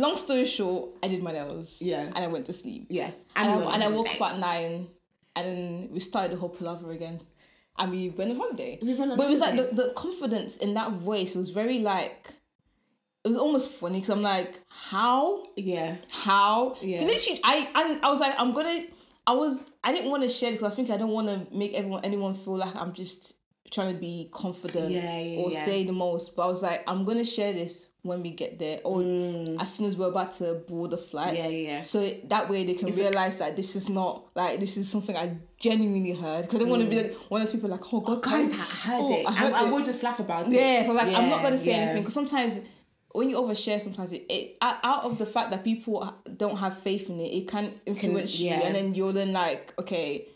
long 0.00 0.16
story 0.16 0.44
short, 0.44 0.90
I 1.02 1.08
did 1.08 1.22
my 1.22 1.32
nails. 1.32 1.80
Yeah. 1.80 2.02
And 2.02 2.18
I 2.18 2.26
went 2.26 2.46
to 2.46 2.52
sleep. 2.52 2.86
yeah, 2.90 3.10
And, 3.36 3.60
we 3.60 3.66
I, 3.66 3.74
and 3.74 3.84
I 3.84 3.88
woke 3.88 4.08
up 4.14 4.22
at 4.32 4.38
nine, 4.38 4.88
and 5.36 5.90
we 5.90 6.00
started 6.00 6.32
the 6.32 6.36
whole 6.36 6.48
palaver 6.48 6.90
again, 6.92 7.20
and 7.78 7.90
we 7.90 8.08
went 8.10 8.30
on 8.30 8.36
holiday. 8.36 8.78
We 8.82 8.94
went 8.94 9.12
on 9.12 9.16
but 9.16 9.26
it 9.26 9.30
was 9.30 9.40
like 9.40 9.56
the, 9.56 9.70
the 9.74 9.92
confidence 9.96 10.56
in 10.56 10.74
that 10.74 10.92
voice 10.92 11.34
was 11.34 11.50
very 11.50 11.78
like. 11.80 12.34
It 13.22 13.28
was 13.28 13.36
almost 13.36 13.68
funny 13.70 14.00
because 14.00 14.08
I'm 14.08 14.22
like, 14.22 14.60
how, 14.68 15.44
Yeah, 15.54 15.96
how? 16.10 16.76
Yeah. 16.80 17.02
Literally, 17.02 17.38
I 17.44 17.68
and 17.74 18.02
I 18.02 18.10
was 18.10 18.18
like, 18.18 18.34
I'm 18.38 18.52
gonna. 18.54 18.86
I 19.26 19.34
was. 19.34 19.70
I 19.84 19.92
didn't 19.92 20.10
want 20.10 20.22
to 20.22 20.30
share 20.30 20.50
because 20.52 20.62
I 20.64 20.68
was 20.68 20.74
thinking 20.74 20.94
I 20.94 20.98
don't 20.98 21.10
want 21.10 21.28
to 21.28 21.46
make 21.54 21.74
everyone 21.74 22.02
anyone 22.02 22.34
feel 22.34 22.56
like 22.56 22.74
I'm 22.76 22.94
just 22.94 23.36
trying 23.70 23.92
to 23.94 24.00
be 24.00 24.30
confident 24.32 24.90
Yeah, 24.90 25.20
yeah, 25.20 25.40
or 25.42 25.50
yeah. 25.50 25.64
say 25.66 25.84
the 25.84 25.92
most. 25.92 26.34
But 26.34 26.44
I 26.44 26.46
was 26.46 26.62
like, 26.62 26.82
I'm 26.90 27.04
gonna 27.04 27.24
share 27.24 27.52
this 27.52 27.89
when 28.02 28.22
we 28.22 28.30
get 28.30 28.58
there, 28.58 28.80
or 28.84 29.02
as 29.60 29.74
soon 29.74 29.86
as 29.86 29.96
we're 29.96 30.08
about 30.08 30.32
to 30.34 30.54
board 30.54 30.90
the 30.90 30.98
flight. 30.98 31.34
Mm. 31.34 31.38
Yeah, 31.38 31.48
yeah, 31.48 31.68
yeah. 31.68 31.82
So 31.82 32.10
that 32.24 32.48
way 32.48 32.64
they 32.64 32.74
can 32.74 32.94
realize 32.94 33.38
that 33.38 33.56
this 33.56 33.76
is 33.76 33.88
not 33.88 34.24
like 34.34 34.60
this 34.60 34.76
is 34.76 34.90
something 34.90 35.16
I 35.16 35.36
genuinely 35.58 36.12
heard 36.12 36.42
because 36.42 36.56
I 36.56 36.58
don't 36.60 36.70
want 36.70 36.82
to 36.82 36.88
be 36.88 37.02
like, 37.02 37.14
one 37.28 37.42
of 37.42 37.46
those 37.46 37.54
people 37.54 37.70
like, 37.70 37.92
oh 37.92 38.00
God, 38.00 38.22
guys, 38.22 38.52
I 38.52 38.56
heard 38.56 39.00
oh, 39.00 39.12
it. 39.12 39.26
I 39.26 39.32
heard 39.32 39.52
I, 39.52 39.64
I 39.64 39.68
it. 39.68 39.72
will 39.72 39.84
just 39.84 40.02
laugh 40.02 40.18
about 40.18 40.46
it. 40.46 40.52
Yeah, 40.52 40.86
so 40.86 40.92
like 40.92 41.08
I'm 41.08 41.28
not 41.28 41.42
gonna 41.42 41.58
say 41.58 41.72
yeah. 41.72 41.78
anything 41.78 42.02
because 42.02 42.14
sometimes 42.14 42.60
when 43.12 43.28
you 43.28 43.36
overshare, 43.36 43.80
sometimes 43.80 44.12
it, 44.12 44.24
it 44.28 44.56
out 44.62 45.04
of 45.04 45.18
the 45.18 45.26
fact 45.26 45.50
that 45.50 45.64
people 45.64 46.14
don't 46.36 46.56
have 46.56 46.78
faith 46.78 47.10
in 47.10 47.18
it, 47.20 47.34
it 47.34 47.48
can 47.48 47.72
influence 47.84 48.38
you, 48.38 48.50
yeah. 48.50 48.60
and 48.60 48.74
then 48.74 48.94
you're 48.94 49.12
then 49.12 49.32
like, 49.32 49.74
okay, 49.78 50.26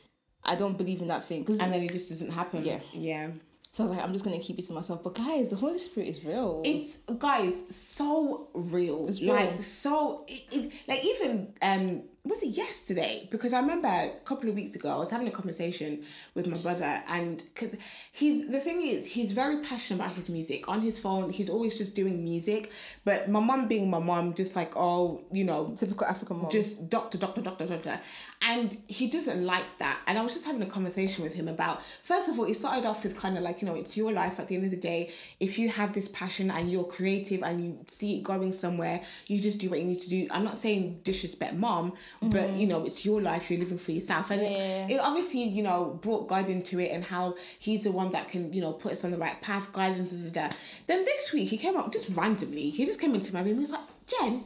I 0.44 0.54
don't 0.56 0.76
believe 0.76 1.00
in 1.00 1.08
that 1.08 1.24
thing 1.24 1.40
because. 1.40 1.60
And 1.60 1.72
then 1.72 1.82
it 1.82 1.92
just 1.92 2.08
doesn't 2.10 2.30
happen. 2.30 2.64
Yeah. 2.64 2.80
yeah. 2.92 3.30
So 3.74 3.82
I 3.82 3.86
was 3.88 3.96
like, 3.96 4.06
I'm 4.06 4.12
just 4.12 4.24
gonna 4.24 4.38
keep 4.38 4.56
it 4.56 4.62
to 4.66 4.72
myself. 4.72 5.02
But 5.02 5.16
guys, 5.16 5.48
the 5.48 5.56
Holy 5.56 5.78
Spirit 5.78 6.08
is 6.08 6.24
real. 6.24 6.62
It's 6.64 6.98
guys 7.18 7.64
so 7.74 8.46
real. 8.54 9.08
It's 9.08 9.20
real. 9.20 9.34
Like 9.34 9.60
so, 9.60 10.24
it, 10.28 10.44
it, 10.52 10.72
like 10.86 11.04
even 11.04 11.52
um 11.60 12.02
was 12.24 12.42
it 12.42 12.48
yesterday? 12.48 13.28
Because 13.30 13.52
I 13.52 13.60
remember 13.60 13.88
a 13.88 14.10
couple 14.24 14.48
of 14.48 14.54
weeks 14.54 14.74
ago 14.74 14.88
I 14.88 14.96
was 14.96 15.10
having 15.10 15.28
a 15.28 15.30
conversation 15.30 16.04
with 16.34 16.46
my 16.46 16.56
brother, 16.56 17.02
and 17.08 17.42
because 17.44 17.76
he's 18.12 18.48
the 18.48 18.60
thing 18.60 18.80
is 18.80 19.04
he's 19.04 19.32
very 19.32 19.62
passionate 19.62 20.02
about 20.02 20.14
his 20.14 20.30
music. 20.30 20.66
On 20.68 20.80
his 20.80 20.98
phone, 20.98 21.30
he's 21.30 21.50
always 21.50 21.76
just 21.76 21.94
doing 21.94 22.24
music. 22.24 22.70
But 23.04 23.28
my 23.28 23.40
mum 23.40 23.68
being 23.68 23.90
my 23.90 23.98
mum, 23.98 24.34
just 24.34 24.56
like 24.56 24.72
oh 24.74 25.22
you 25.32 25.44
know 25.44 25.74
typical 25.76 26.06
African 26.06 26.38
mom. 26.38 26.50
just 26.50 26.88
doctor, 26.88 27.18
doctor, 27.18 27.42
doctor, 27.42 27.66
doctor. 27.66 28.00
And 28.46 28.76
he 28.88 29.08
doesn't 29.08 29.44
like 29.44 29.78
that. 29.78 30.00
And 30.06 30.18
I 30.18 30.22
was 30.22 30.34
just 30.34 30.44
having 30.44 30.60
a 30.62 30.66
conversation 30.66 31.24
with 31.24 31.32
him 31.32 31.48
about, 31.48 31.82
first 32.02 32.28
of 32.28 32.38
all, 32.38 32.44
it 32.44 32.54
started 32.56 32.84
off 32.84 33.02
with 33.02 33.16
kind 33.16 33.38
of 33.38 33.42
like, 33.42 33.62
you 33.62 33.66
know, 33.66 33.74
it's 33.74 33.96
your 33.96 34.12
life 34.12 34.38
at 34.38 34.48
the 34.48 34.54
end 34.54 34.66
of 34.66 34.70
the 34.70 34.76
day. 34.76 35.10
If 35.40 35.58
you 35.58 35.70
have 35.70 35.94
this 35.94 36.08
passion 36.08 36.50
and 36.50 36.70
you're 36.70 36.84
creative 36.84 37.42
and 37.42 37.64
you 37.64 37.78
see 37.88 38.18
it 38.18 38.22
going 38.22 38.52
somewhere, 38.52 39.00
you 39.28 39.40
just 39.40 39.58
do 39.58 39.70
what 39.70 39.78
you 39.78 39.86
need 39.86 40.02
to 40.02 40.10
do. 40.10 40.28
I'm 40.30 40.44
not 40.44 40.58
saying 40.58 41.00
disrespect 41.04 41.54
mom, 41.54 41.94
but, 42.22 42.50
you 42.54 42.66
know, 42.66 42.84
it's 42.84 43.04
your 43.04 43.20
life, 43.20 43.50
you're 43.50 43.60
living 43.60 43.78
for 43.78 43.92
yourself. 43.92 44.30
And 44.30 44.42
Yeah. 44.42 44.86
it, 44.86 44.92
it 44.92 45.00
obviously, 45.00 45.42
you 45.44 45.62
know, 45.62 45.98
brought 46.02 46.28
God 46.28 46.48
into 46.48 46.78
it 46.78 46.90
and 46.90 47.04
how 47.04 47.34
he's 47.58 47.84
the 47.84 47.92
one 47.92 48.12
that 48.12 48.28
can, 48.28 48.52
you 48.52 48.60
know, 48.60 48.72
put 48.72 48.92
us 48.92 49.04
on 49.04 49.10
the 49.10 49.18
right 49.18 49.40
path, 49.40 49.72
guidance, 49.72 50.10
da, 50.10 50.30
da, 50.30 50.48
da. 50.48 50.56
Then 50.86 51.04
this 51.04 51.32
week 51.32 51.48
he 51.48 51.56
came 51.58 51.76
up 51.76 51.92
just 51.92 52.16
randomly. 52.16 52.70
He 52.70 52.86
just 52.86 53.00
came 53.00 53.14
into 53.14 53.32
my 53.34 53.40
room. 53.40 53.54
He 53.54 53.60
was 53.60 53.70
like, 53.70 53.80
Gen, 54.06 54.44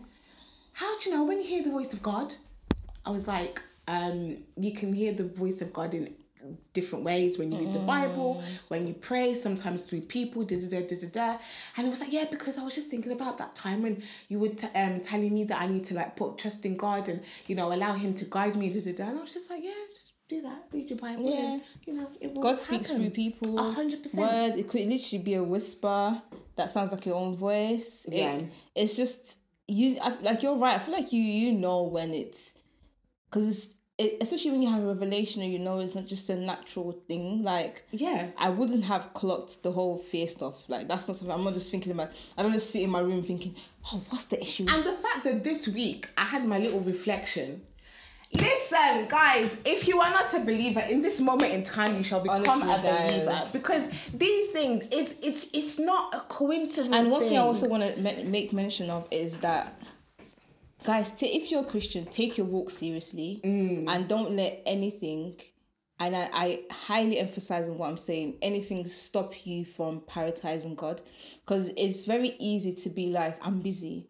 how 0.73 0.99
do 0.99 1.11
you 1.11 1.17
know 1.17 1.25
when 1.25 1.39
you 1.39 1.45
hear 1.45 1.63
the 1.63 1.71
voice 1.71 1.93
of 1.93 2.03
God? 2.03 2.35
I 3.05 3.11
was 3.11 3.27
like, 3.27 3.61
um, 3.87 4.39
you 4.57 4.73
can 4.73 4.93
hear 4.93 5.13
the 5.13 5.25
voice 5.25 5.61
of 5.63 5.73
God 5.73 5.95
in 5.95 6.15
different 6.73 7.05
ways 7.05 7.39
when 7.39 7.51
you 7.53 7.59
read 7.59 7.73
the 7.75 7.79
Bible, 7.81 8.43
when 8.69 8.87
you 8.87 8.95
pray, 8.95 9.35
sometimes 9.35 9.83
through 9.83 10.03
people, 10.03 10.43
da 10.45 10.59
da 10.61 10.69
da 10.69 10.87
da 10.87 10.97
da 11.01 11.09
da. 11.09 11.39
And 11.77 11.87
it 11.87 11.91
was 11.91 12.01
like, 12.01 12.13
yeah, 12.13 12.27
because 12.31 12.59
I 12.59 12.63
was 12.65 12.75
just 12.75 12.89
thinking 12.89 13.13
about 13.13 13.39
that 13.39 13.55
time 13.55 13.83
when 13.83 14.03
you 14.29 14.39
were 14.39 14.49
t- 14.51 14.67
um 14.75 15.01
telling 15.01 15.33
me 15.35 15.45
that 15.45 15.61
I 15.61 15.67
need 15.67 15.85
to 15.87 15.95
like 15.95 16.17
put 16.17 16.39
trust 16.39 16.65
in 16.67 16.77
God 16.77 17.09
and 17.09 17.23
you 17.47 17.55
know 17.55 17.73
allow 17.73 17.93
Him 17.95 18.15
to 18.15 18.25
guide 18.25 18.57
me, 18.57 18.71
da 18.71 18.81
da 18.81 18.93
da. 18.93 19.05
And 19.11 19.19
I 19.19 19.23
was 19.23 19.33
just 19.33 19.51
like, 19.51 19.63
yeah, 19.65 19.73
just 19.93 20.13
do 20.29 20.43
that, 20.43 20.65
read 20.73 20.91
your 20.91 20.99
Bible, 20.99 21.25
Yeah. 21.25 21.53
and, 21.55 21.63
you 21.87 21.95
know, 21.95 22.11
it 22.21 22.35
will 22.35 22.43
God 22.43 22.57
speaks 22.59 22.89
happen. 22.89 23.03
through 23.03 23.11
people. 23.13 23.59
A 23.59 23.71
hundred 23.73 24.03
percent. 24.03 24.31
Word. 24.31 24.59
It 24.61 24.69
could 24.69 24.85
literally 24.87 25.25
be 25.25 25.35
a 25.35 25.43
whisper 25.43 26.21
that 26.57 26.69
sounds 26.71 26.93
like 26.93 27.07
your 27.07 27.15
own 27.17 27.35
voice. 27.35 28.05
It- 28.05 28.15
Yeah. 28.19 28.41
it's 28.75 28.95
just 28.95 29.39
you. 29.67 29.99
I, 30.03 30.11
like 30.21 30.43
you're 30.43 30.57
right. 30.57 30.77
I 30.77 30.79
feel 30.81 30.95
like 30.95 31.13
you 31.13 31.23
you 31.23 31.53
know 31.53 31.83
when 31.85 32.13
it's 32.13 32.53
because 33.31 33.49
it's 33.49 33.75
it, 33.99 34.19
especially 34.21 34.53
when 34.53 34.63
you 34.63 34.71
have 34.71 34.83
a 34.83 34.87
revelation 34.87 35.43
and 35.43 35.53
you 35.53 35.59
know 35.59 35.81
it's 35.81 35.95
not 35.97 36.07
just 36.07 36.31
a 36.31 36.37
natural 36.37 36.93
thing. 37.09 37.43
Like 37.43 37.83
Yeah. 37.91 38.29
I 38.39 38.49
wouldn't 38.49 38.85
have 38.85 39.13
clocked 39.13 39.63
the 39.65 39.73
whole 39.73 39.99
fear 39.99 40.29
stuff. 40.29 40.69
Like 40.69 40.89
that's 40.89 41.09
not 41.09 41.17
something. 41.17 41.35
I'm 41.35 41.45
not 41.45 41.55
just 41.55 41.71
thinking 41.71 41.93
about. 41.93 42.13
I 42.37 42.43
don't 42.43 42.53
just 42.53 42.71
sit 42.71 42.83
in 42.83 42.91
my 42.91 43.01
room 43.01 43.23
thinking, 43.23 43.57
oh, 43.93 44.01
what's 44.09 44.27
the 44.27 44.41
issue? 44.41 44.67
And 44.69 44.85
the 44.85 44.93
fact 44.93 45.25
that 45.25 45.43
this 45.43 45.67
week 45.67 46.09
I 46.17 46.25
had 46.25 46.47
my 46.47 46.59
little 46.59 46.81
reflection. 46.81 47.63
Listen, 48.35 49.07
guys, 49.09 49.57
if 49.65 49.89
you 49.89 50.01
are 50.01 50.11
not 50.11 50.33
a 50.35 50.41
believer 50.41 50.81
in 50.91 51.01
this 51.01 51.19
moment 51.19 51.51
in 51.51 51.65
time, 51.65 51.97
you 51.97 52.05
shall 52.05 52.21
become 52.21 52.63
Honestly, 52.63 52.91
a 52.91 53.25
believer 53.25 53.41
because 53.55 53.89
these 54.13 54.51
things, 54.51 54.85
it's 54.93 55.15
it's 55.23 55.49
it's 55.55 55.79
not 55.79 56.15
a 56.15 56.21
coincidence. 56.29 56.95
And 56.95 57.11
one 57.11 57.23
thing 57.23 57.39
I 57.39 57.41
also 57.41 57.69
want 57.69 57.83
to 57.85 58.01
make 58.03 58.53
mention 58.53 58.91
of 58.91 59.09
is 59.11 59.39
that, 59.39 59.81
guys, 60.85 61.11
ta 61.11 61.27
if 61.27 61.51
you're 61.51 61.63
a 61.63 61.65
Christian, 61.65 62.05
take 62.07 62.37
your 62.39 62.47
walk 62.47 62.71
seriously 62.71 63.41
mm. 63.45 63.89
and 63.89 64.09
don't 64.09 64.33
let 64.33 64.63
anything, 64.67 65.41
and 66.01 66.17
I, 66.17 66.31
I 66.33 66.61
highly 66.71 67.19
emphasize 67.19 67.69
on 67.69 67.79
what 67.79 67.89
I'm 67.89 67.99
saying, 67.99 68.39
anything 68.43 68.87
stop 68.87 69.47
you 69.47 69.65
from 69.65 70.01
prioritizing 70.03 70.77
God. 70.77 71.03
Because 71.45 71.71
it's 71.77 72.05
very 72.05 72.37
easy 72.39 72.73
to 72.73 72.91
be 72.91 73.11
like, 73.11 73.39
I'm 73.45 73.61
busy. 73.61 74.09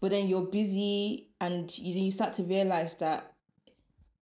But 0.00 0.10
then 0.10 0.28
you're 0.28 0.46
busy 0.46 1.28
and 1.40 1.76
you, 1.78 2.04
you 2.04 2.10
start 2.10 2.32
to 2.34 2.44
realize 2.44 2.94
that 2.96 3.32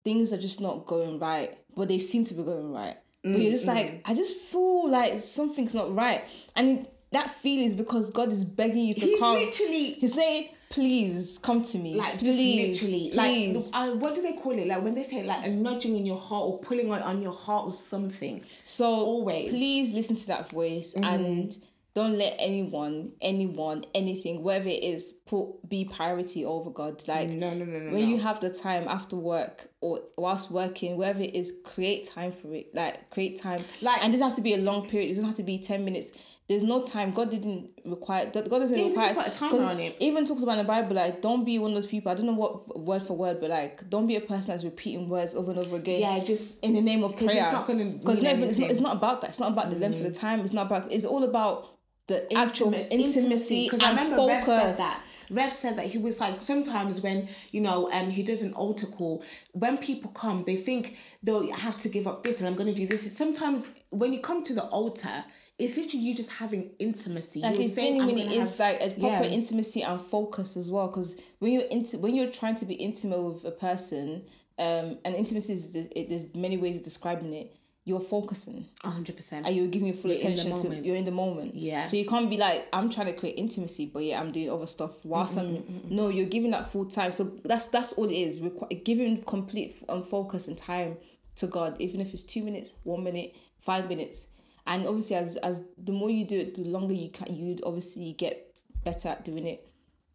things 0.04 0.32
are 0.32 0.38
just 0.38 0.60
not 0.60 0.86
going 0.86 1.18
right, 1.18 1.56
but 1.76 1.88
they 1.88 1.98
seem 1.98 2.24
to 2.26 2.34
be 2.34 2.42
going 2.42 2.72
right. 2.72 2.96
But 3.22 3.38
you're 3.38 3.50
just 3.50 3.66
mm, 3.66 3.74
like, 3.74 3.86
mm. 3.86 4.00
I 4.06 4.14
just 4.14 4.36
feel 4.36 4.88
like 4.88 5.20
something's 5.20 5.74
not 5.74 5.94
right. 5.94 6.24
And 6.56 6.88
that 7.12 7.30
feeling 7.30 7.66
is 7.66 7.74
because 7.74 8.10
God 8.10 8.32
is 8.32 8.44
begging 8.44 8.84
you 8.84 8.94
to 8.94 9.00
He's 9.00 9.18
come. 9.18 9.34
literally 9.34 9.92
He's 9.92 10.14
saying, 10.14 10.50
please 10.70 11.38
come 11.42 11.62
to 11.62 11.78
me. 11.78 11.96
like 11.96 12.18
please, 12.18 12.72
just 12.72 12.82
literally 12.82 13.10
please. 13.12 13.70
like 13.72 13.88
uh, 13.88 13.94
what 13.96 14.14
do 14.14 14.22
they 14.22 14.32
call 14.34 14.52
it? 14.52 14.66
Like 14.66 14.82
when 14.82 14.94
they 14.94 15.02
say 15.02 15.22
like 15.24 15.44
a 15.44 15.50
nudging 15.50 15.96
in 15.96 16.06
your 16.06 16.18
heart 16.20 16.44
or 16.46 16.58
pulling 16.60 16.90
on, 16.92 17.02
on 17.02 17.20
your 17.20 17.34
heart 17.34 17.66
or 17.66 17.74
something. 17.74 18.42
So 18.64 18.86
Always. 18.86 19.46
Mm-hmm. 19.46 19.56
please 19.56 19.92
listen 19.94 20.16
to 20.16 20.26
that 20.28 20.48
voice 20.50 20.94
and 20.94 21.54
don't 21.92 22.16
let 22.16 22.36
anyone, 22.38 23.10
anyone, 23.20 23.84
anything, 23.96 24.44
whatever 24.44 24.68
it 24.68 24.84
is, 24.84 25.12
put 25.26 25.68
be 25.68 25.84
priority 25.84 26.44
over 26.44 26.70
God. 26.70 27.02
Like 27.08 27.28
No, 27.28 27.52
no, 27.52 27.64
no, 27.64 27.78
no. 27.80 27.92
when 27.92 28.02
no. 28.04 28.08
you 28.08 28.18
have 28.18 28.38
the 28.40 28.50
time 28.50 28.86
after 28.86 29.16
work 29.16 29.68
or 29.80 30.00
whilst 30.16 30.52
working, 30.52 30.96
wherever 30.96 31.20
it 31.20 31.34
is, 31.34 31.52
create 31.64 32.04
time 32.08 32.30
for 32.30 32.54
it. 32.54 32.72
Like 32.74 33.10
create 33.10 33.40
time. 33.40 33.58
Like- 33.82 33.98
and 34.04 34.10
it 34.10 34.18
doesn't 34.18 34.28
have 34.28 34.36
to 34.36 34.42
be 34.42 34.54
a 34.54 34.58
long 34.58 34.88
period. 34.88 35.06
It 35.06 35.14
doesn't 35.14 35.24
have 35.24 35.34
to 35.36 35.42
be 35.42 35.58
ten 35.58 35.84
minutes. 35.84 36.12
There's 36.50 36.64
no 36.64 36.82
time. 36.82 37.12
God 37.12 37.30
didn't 37.30 37.70
require. 37.84 38.26
God 38.26 38.48
doesn't 38.50 38.76
Yeah, 38.76 38.88
require. 38.88 39.14
doesn't 39.14 39.50
put 39.50 39.60
a 39.60 39.62
on 39.66 39.78
it. 39.78 39.94
Even 40.00 40.24
talks 40.24 40.42
about 40.42 40.58
in 40.58 40.58
the 40.58 40.64
Bible, 40.64 40.96
like 40.96 41.22
don't 41.22 41.44
be 41.44 41.60
one 41.60 41.70
of 41.70 41.74
those 41.76 41.86
people. 41.86 42.10
I 42.10 42.16
don't 42.16 42.26
know 42.26 42.32
what 42.32 42.76
word 42.76 43.02
for 43.02 43.16
word, 43.16 43.40
but 43.40 43.50
like 43.50 43.88
don't 43.88 44.08
be 44.08 44.16
a 44.16 44.20
person 44.20 44.48
that's 44.48 44.64
repeating 44.64 45.08
words 45.08 45.36
over 45.36 45.52
and 45.52 45.60
over 45.60 45.76
again 45.76 46.00
yeah, 46.00 46.24
just 46.24 46.64
in 46.64 46.72
the 46.72 46.80
name 46.80 47.04
of 47.04 47.12
'Cause 47.12 47.22
it's 47.22 47.32
prayer. 47.34 47.52
not 47.52 47.68
gonna 47.68 47.84
because 47.84 48.20
never 48.20 48.44
it's 48.46 48.58
not, 48.58 48.68
it's 48.68 48.80
not 48.80 48.96
about 48.96 49.20
that. 49.20 49.30
It's 49.30 49.38
not 49.38 49.52
about 49.52 49.70
the 49.70 49.76
length 49.76 49.98
of 49.98 50.02
the 50.02 50.10
mm. 50.10 50.18
time. 50.18 50.40
It's 50.40 50.52
not 50.52 50.66
about. 50.66 50.90
It's 50.90 51.04
all 51.04 51.22
about 51.22 51.68
the 52.08 52.36
actual 52.36 52.74
intimate- 52.74 52.92
intimacy, 52.92 53.68
and 53.72 53.80
I 53.84 53.90
remember 53.90 54.16
Rev 54.26 54.44
said 54.44 54.60
focus. 54.60 54.76
that. 54.78 55.02
Rev 55.30 55.52
said 55.52 55.76
that 55.78 55.86
he 55.86 55.98
was 55.98 56.20
like 56.20 56.42
sometimes 56.42 57.00
when 57.00 57.28
you 57.52 57.60
know 57.60 57.90
um 57.92 58.10
he 58.10 58.22
does 58.22 58.42
an 58.42 58.52
altar 58.54 58.86
call 58.86 59.22
when 59.52 59.78
people 59.78 60.10
come 60.10 60.44
they 60.44 60.56
think 60.56 60.96
they'll 61.22 61.50
have 61.52 61.80
to 61.82 61.88
give 61.88 62.06
up 62.06 62.22
this 62.24 62.38
and 62.40 62.48
I'm 62.48 62.54
going 62.54 62.72
to 62.74 62.74
do 62.74 62.86
this. 62.86 63.16
Sometimes 63.16 63.68
when 63.90 64.12
you 64.12 64.20
come 64.20 64.42
to 64.44 64.54
the 64.54 64.64
altar, 64.64 65.24
it's 65.58 65.76
literally 65.76 66.04
you 66.04 66.14
just 66.14 66.30
having 66.30 66.70
intimacy. 66.78 67.40
Like 67.40 67.54
You're 67.56 67.64
it 67.64 67.74
saying, 67.74 67.98
genuinely 68.00 68.36
is 68.36 68.58
have-" 68.58 68.80
like 68.80 68.82
a 68.82 68.90
proper 68.98 69.24
Yeah. 69.24 69.30
intimacy 69.30 69.82
and 69.82 70.00
focus 70.00 70.56
as 70.56 70.70
well. 70.70 70.88
Because 70.88 71.16
when 71.38 71.52
you're 71.52 71.64
into 71.64 71.98
when 71.98 72.14
you're 72.14 72.30
trying 72.30 72.54
to 72.56 72.64
be 72.64 72.74
intimate 72.74 73.20
with 73.20 73.44
a 73.44 73.50
person, 73.50 74.22
um, 74.58 74.98
and 75.04 75.14
intimacy 75.14 75.52
is 75.54 75.74
it, 75.74 76.08
there's 76.08 76.34
many 76.34 76.56
ways 76.56 76.76
of 76.76 76.82
describing 76.82 77.32
it. 77.34 77.54
You're 77.90 78.00
focusing. 78.00 78.66
Hundred 78.84 79.16
percent. 79.16 79.46
and 79.46 79.54
you're 79.56 79.66
giving 79.66 79.88
your 79.88 79.96
full 79.96 80.10
You're 80.10 80.20
attention 80.20 80.56
to 80.56 80.74
you're 80.86 80.96
in 80.96 81.04
the 81.04 81.10
moment. 81.24 81.54
Yeah. 81.54 81.86
so 81.86 81.96
you 81.96 82.06
can't 82.06 82.28
be 82.30 82.36
like 82.36 82.68
i'm 82.72 82.88
trying 82.88 83.08
to 83.12 83.12
create 83.20 83.36
intimacy 83.36 83.86
but 83.92 84.00
yeah 84.08 84.20
i'm 84.20 84.30
doing 84.32 84.48
other 84.50 84.66
stuff 84.66 84.92
whilst 85.04 85.36
i'm 85.36 85.52
no 85.90 86.08
you're 86.08 86.26
giving 86.36 86.50
that 86.52 86.70
full 86.72 86.86
time. 86.86 87.12
So 87.12 87.24
that's 87.44 87.66
that's 87.66 87.92
all 87.94 88.06
it 88.06 88.14
is. 88.26 88.40
Requ- 88.40 88.84
giving 88.84 89.22
complete 89.24 89.70
um, 89.88 90.02
focus 90.04 90.48
and 90.48 90.56
time 90.56 90.96
to 91.36 91.46
god 91.46 91.76
even 91.80 92.00
if 92.00 92.12
it's 92.14 92.22
two 92.22 92.42
minutes 92.42 92.72
one 92.84 93.02
minute 93.04 93.34
five 93.60 93.88
minutes. 93.88 94.28
And 94.66 94.86
obviously 94.86 95.16
as 95.16 95.36
as 95.38 95.62
the 95.88 95.92
more 95.92 96.10
you 96.10 96.24
do 96.24 96.38
it 96.40 96.54
the 96.54 96.64
longer 96.64 96.94
you 96.94 97.10
can 97.10 97.34
you'd 97.34 97.62
obviously 97.64 98.12
get 98.12 98.54
better 98.84 99.08
at 99.08 99.24
doing 99.24 99.46
it 99.46 99.66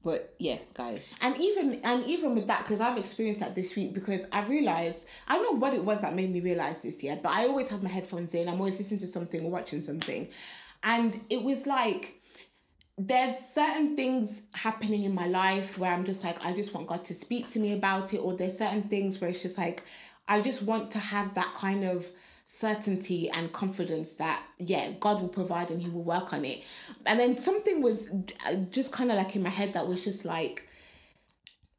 But 0.05 0.35
yeah, 0.37 0.59
guys. 0.75 1.17
And 1.19 1.35
even 1.37 1.81
and 1.83 2.05
even 2.05 2.35
with 2.35 2.45
that, 2.45 2.59
because 2.59 2.79
I've 2.79 2.99
experienced 2.99 3.39
that 3.39 3.55
this 3.55 3.75
week, 3.75 3.95
because 3.95 4.21
I 4.31 4.43
realized 4.43 5.07
I 5.27 5.33
don't 5.35 5.53
know 5.53 5.59
what 5.59 5.73
it 5.73 5.83
was 5.83 6.01
that 6.01 6.13
made 6.13 6.31
me 6.31 6.41
realize 6.41 6.83
this 6.83 7.01
year, 7.01 7.19
but 7.21 7.31
I 7.31 7.47
always 7.47 7.69
have 7.69 7.81
my 7.81 7.89
headphones 7.89 8.35
in. 8.35 8.47
I'm 8.47 8.59
always 8.59 8.77
listening 8.77 8.99
to 8.99 9.07
something 9.07 9.43
or 9.43 9.49
watching 9.49 9.81
something, 9.81 10.29
and 10.83 11.19
it 11.31 11.41
was 11.41 11.65
like 11.65 12.21
there's 12.99 13.35
certain 13.35 13.95
things 13.95 14.43
happening 14.53 15.03
in 15.03 15.15
my 15.15 15.27
life 15.27 15.79
where 15.79 15.91
I'm 15.91 16.05
just 16.05 16.23
like 16.23 16.37
I 16.45 16.53
just 16.53 16.71
want 16.71 16.85
God 16.85 17.03
to 17.05 17.15
speak 17.15 17.49
to 17.53 17.59
me 17.59 17.73
about 17.73 18.13
it, 18.13 18.17
or 18.17 18.35
there's 18.35 18.59
certain 18.59 18.83
things 18.83 19.19
where 19.19 19.31
it's 19.31 19.41
just 19.41 19.57
like 19.57 19.83
I 20.27 20.39
just 20.41 20.61
want 20.61 20.91
to 20.91 20.99
have 20.99 21.33
that 21.33 21.51
kind 21.55 21.83
of 21.83 22.07
certainty 22.55 23.29
and 23.29 23.51
confidence 23.51 24.13
that 24.13 24.41
yeah 24.59 24.89
god 25.01 25.21
will 25.21 25.27
provide 25.27 25.71
and 25.71 25.81
he 25.81 25.89
will 25.89 26.03
work 26.03 26.31
on 26.33 26.45
it. 26.45 26.63
And 27.05 27.19
then 27.19 27.37
something 27.37 27.81
was 27.81 28.09
uh, 28.45 28.53
just 28.71 28.91
kind 28.91 29.11
of 29.11 29.17
like 29.17 29.35
in 29.35 29.43
my 29.43 29.49
head 29.49 29.73
that 29.73 29.87
was 29.87 30.03
just 30.03 30.23
like 30.23 30.67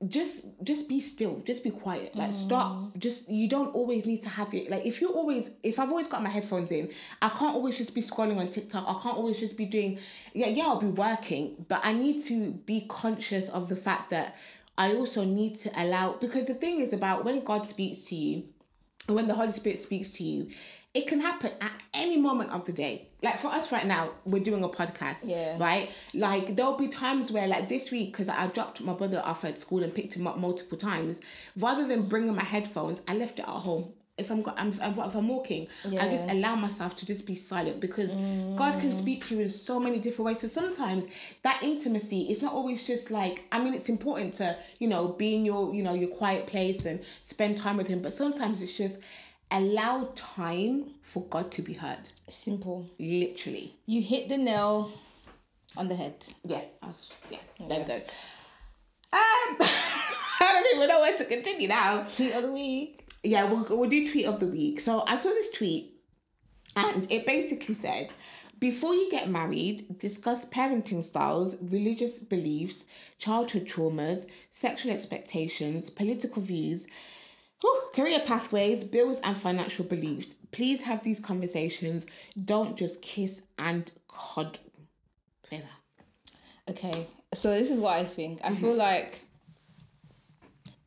just 0.06 0.44
just 0.62 0.86
be 0.88 1.00
still 1.00 1.42
just 1.46 1.64
be 1.64 1.70
quiet. 1.70 2.14
Like 2.14 2.34
stop 2.34 2.98
just 2.98 3.28
you 3.30 3.48
don't 3.48 3.74
always 3.74 4.04
need 4.06 4.22
to 4.22 4.28
have 4.28 4.52
it 4.52 4.70
like 4.70 4.84
if 4.84 5.00
you 5.00 5.08
always 5.12 5.50
if 5.62 5.78
i've 5.78 5.90
always 5.90 6.06
got 6.06 6.22
my 6.22 6.28
headphones 6.28 6.70
in 6.70 6.90
i 7.20 7.28
can't 7.28 7.54
always 7.54 7.76
just 7.76 7.94
be 7.94 8.02
scrolling 8.02 8.38
on 8.38 8.48
tiktok. 8.48 8.84
I 8.86 9.00
can't 9.02 9.16
always 9.16 9.38
just 9.38 9.56
be 9.56 9.66
doing 9.66 9.98
yeah 10.34 10.48
yeah 10.48 10.64
i'll 10.64 10.80
be 10.80 10.86
working 10.86 11.64
but 11.68 11.80
i 11.82 11.92
need 11.92 12.24
to 12.26 12.52
be 12.52 12.86
conscious 12.88 13.48
of 13.48 13.68
the 13.68 13.76
fact 13.76 14.10
that 14.10 14.36
i 14.78 14.94
also 14.94 15.24
need 15.24 15.56
to 15.60 15.70
allow 15.82 16.12
because 16.12 16.46
the 16.46 16.54
thing 16.54 16.80
is 16.80 16.92
about 16.92 17.24
when 17.24 17.44
god 17.44 17.66
speaks 17.66 18.06
to 18.06 18.14
you 18.14 18.44
when 19.08 19.28
the 19.28 19.34
Holy 19.34 19.52
Spirit 19.52 19.78
speaks 19.80 20.12
to 20.14 20.24
you, 20.24 20.48
it 20.94 21.06
can 21.06 21.20
happen 21.20 21.50
at 21.60 21.72
any 21.92 22.16
moment 22.16 22.50
of 22.52 22.64
the 22.64 22.72
day. 22.72 23.08
Like 23.22 23.38
for 23.38 23.48
us 23.48 23.70
right 23.70 23.86
now, 23.86 24.12
we're 24.24 24.42
doing 24.42 24.64
a 24.64 24.68
podcast. 24.68 25.24
Yeah. 25.24 25.58
Right? 25.58 25.90
Like 26.14 26.56
there'll 26.56 26.78
be 26.78 26.88
times 26.88 27.30
where, 27.30 27.46
like 27.46 27.68
this 27.68 27.90
week, 27.90 28.12
because 28.12 28.28
I 28.28 28.46
dropped 28.46 28.80
my 28.80 28.94
brother 28.94 29.20
off 29.24 29.44
at 29.44 29.58
school 29.58 29.82
and 29.82 29.94
picked 29.94 30.14
him 30.14 30.26
up 30.26 30.38
multiple 30.38 30.78
times, 30.78 31.20
rather 31.56 31.86
than 31.86 32.08
bringing 32.08 32.34
my 32.34 32.44
headphones, 32.44 33.02
I 33.06 33.16
left 33.16 33.38
it 33.38 33.42
at 33.42 33.48
home. 33.48 33.92
If 34.18 34.30
I'm, 34.30 34.42
I'm 34.56 34.68
if 34.70 34.98
I'm 35.14 35.28
walking, 35.28 35.66
I 35.84 36.08
just 36.08 36.30
allow 36.30 36.54
myself 36.56 36.96
to 36.96 37.04
just 37.06 37.26
be 37.26 37.34
silent 37.34 37.80
because 37.80 38.08
God 38.56 38.80
can 38.80 38.90
speak 38.90 39.26
to 39.26 39.34
you 39.36 39.42
in 39.42 39.50
so 39.50 39.78
many 39.78 39.98
different 39.98 40.26
ways. 40.28 40.40
So 40.40 40.48
sometimes 40.48 41.06
that 41.42 41.62
intimacy 41.62 42.22
is 42.32 42.40
not 42.40 42.54
always 42.54 42.86
just 42.86 43.10
like 43.10 43.44
I 43.52 43.62
mean 43.62 43.74
it's 43.74 43.90
important 43.90 44.32
to 44.34 44.56
you 44.78 44.88
know 44.88 45.08
be 45.08 45.34
in 45.34 45.44
your 45.44 45.74
you 45.74 45.82
know 45.82 45.92
your 45.92 46.08
quiet 46.08 46.46
place 46.46 46.86
and 46.86 47.00
spend 47.22 47.58
time 47.58 47.76
with 47.76 47.88
Him, 47.88 48.00
but 48.00 48.14
sometimes 48.14 48.62
it's 48.62 48.76
just 48.78 48.98
allow 49.50 50.08
time 50.14 50.94
for 51.02 51.22
God 51.24 51.52
to 51.52 51.60
be 51.62 51.74
heard. 51.74 52.08
Simple. 52.26 52.88
Literally, 52.98 53.74
You 53.84 54.00
hit 54.00 54.30
the 54.30 54.38
nail 54.38 54.90
on 55.76 55.88
the 55.88 55.94
head. 55.94 56.24
yeah, 56.44 56.62
I 56.82 56.86
was- 56.86 57.10
yeah. 57.30 57.38
There 57.68 57.80
we 57.80 57.84
go. 57.84 57.94
Um, 57.96 58.02
I 59.60 60.50
don't 60.52 60.76
even 60.76 60.88
know 60.88 61.00
where 61.00 61.16
to 61.18 61.24
continue 61.26 61.68
now. 61.68 62.04
Tweet 62.16 62.32
of 62.34 62.42
the 62.44 62.52
week. 62.52 63.05
Yeah, 63.26 63.50
we'll, 63.50 63.66
we'll 63.68 63.90
do 63.90 64.10
tweet 64.10 64.26
of 64.26 64.40
the 64.40 64.46
week. 64.46 64.80
So 64.80 65.02
I 65.06 65.16
saw 65.16 65.28
this 65.28 65.50
tweet 65.50 65.98
and 66.74 67.10
it 67.10 67.26
basically 67.26 67.74
said, 67.74 68.12
before 68.58 68.94
you 68.94 69.10
get 69.10 69.28
married, 69.28 69.98
discuss 69.98 70.44
parenting 70.46 71.02
styles, 71.02 71.56
religious 71.60 72.20
beliefs, 72.20 72.84
childhood 73.18 73.66
traumas, 73.66 74.26
sexual 74.50 74.92
expectations, 74.92 75.90
political 75.90 76.40
views, 76.40 76.86
whew, 77.60 77.82
career 77.94 78.20
pathways, 78.26 78.82
bills, 78.82 79.20
and 79.24 79.36
financial 79.36 79.84
beliefs. 79.84 80.34
Please 80.52 80.82
have 80.82 81.02
these 81.02 81.20
conversations. 81.20 82.06
Don't 82.42 82.78
just 82.78 83.02
kiss 83.02 83.42
and 83.58 83.90
cuddle. 84.08 84.62
Say 85.44 85.58
that. 85.58 86.72
Okay, 86.72 87.06
so 87.34 87.50
this 87.50 87.70
is 87.70 87.78
what 87.78 87.94
I 87.94 88.04
think. 88.04 88.40
I 88.42 88.54
feel 88.54 88.70
mm-hmm. 88.70 88.78
like 88.78 89.20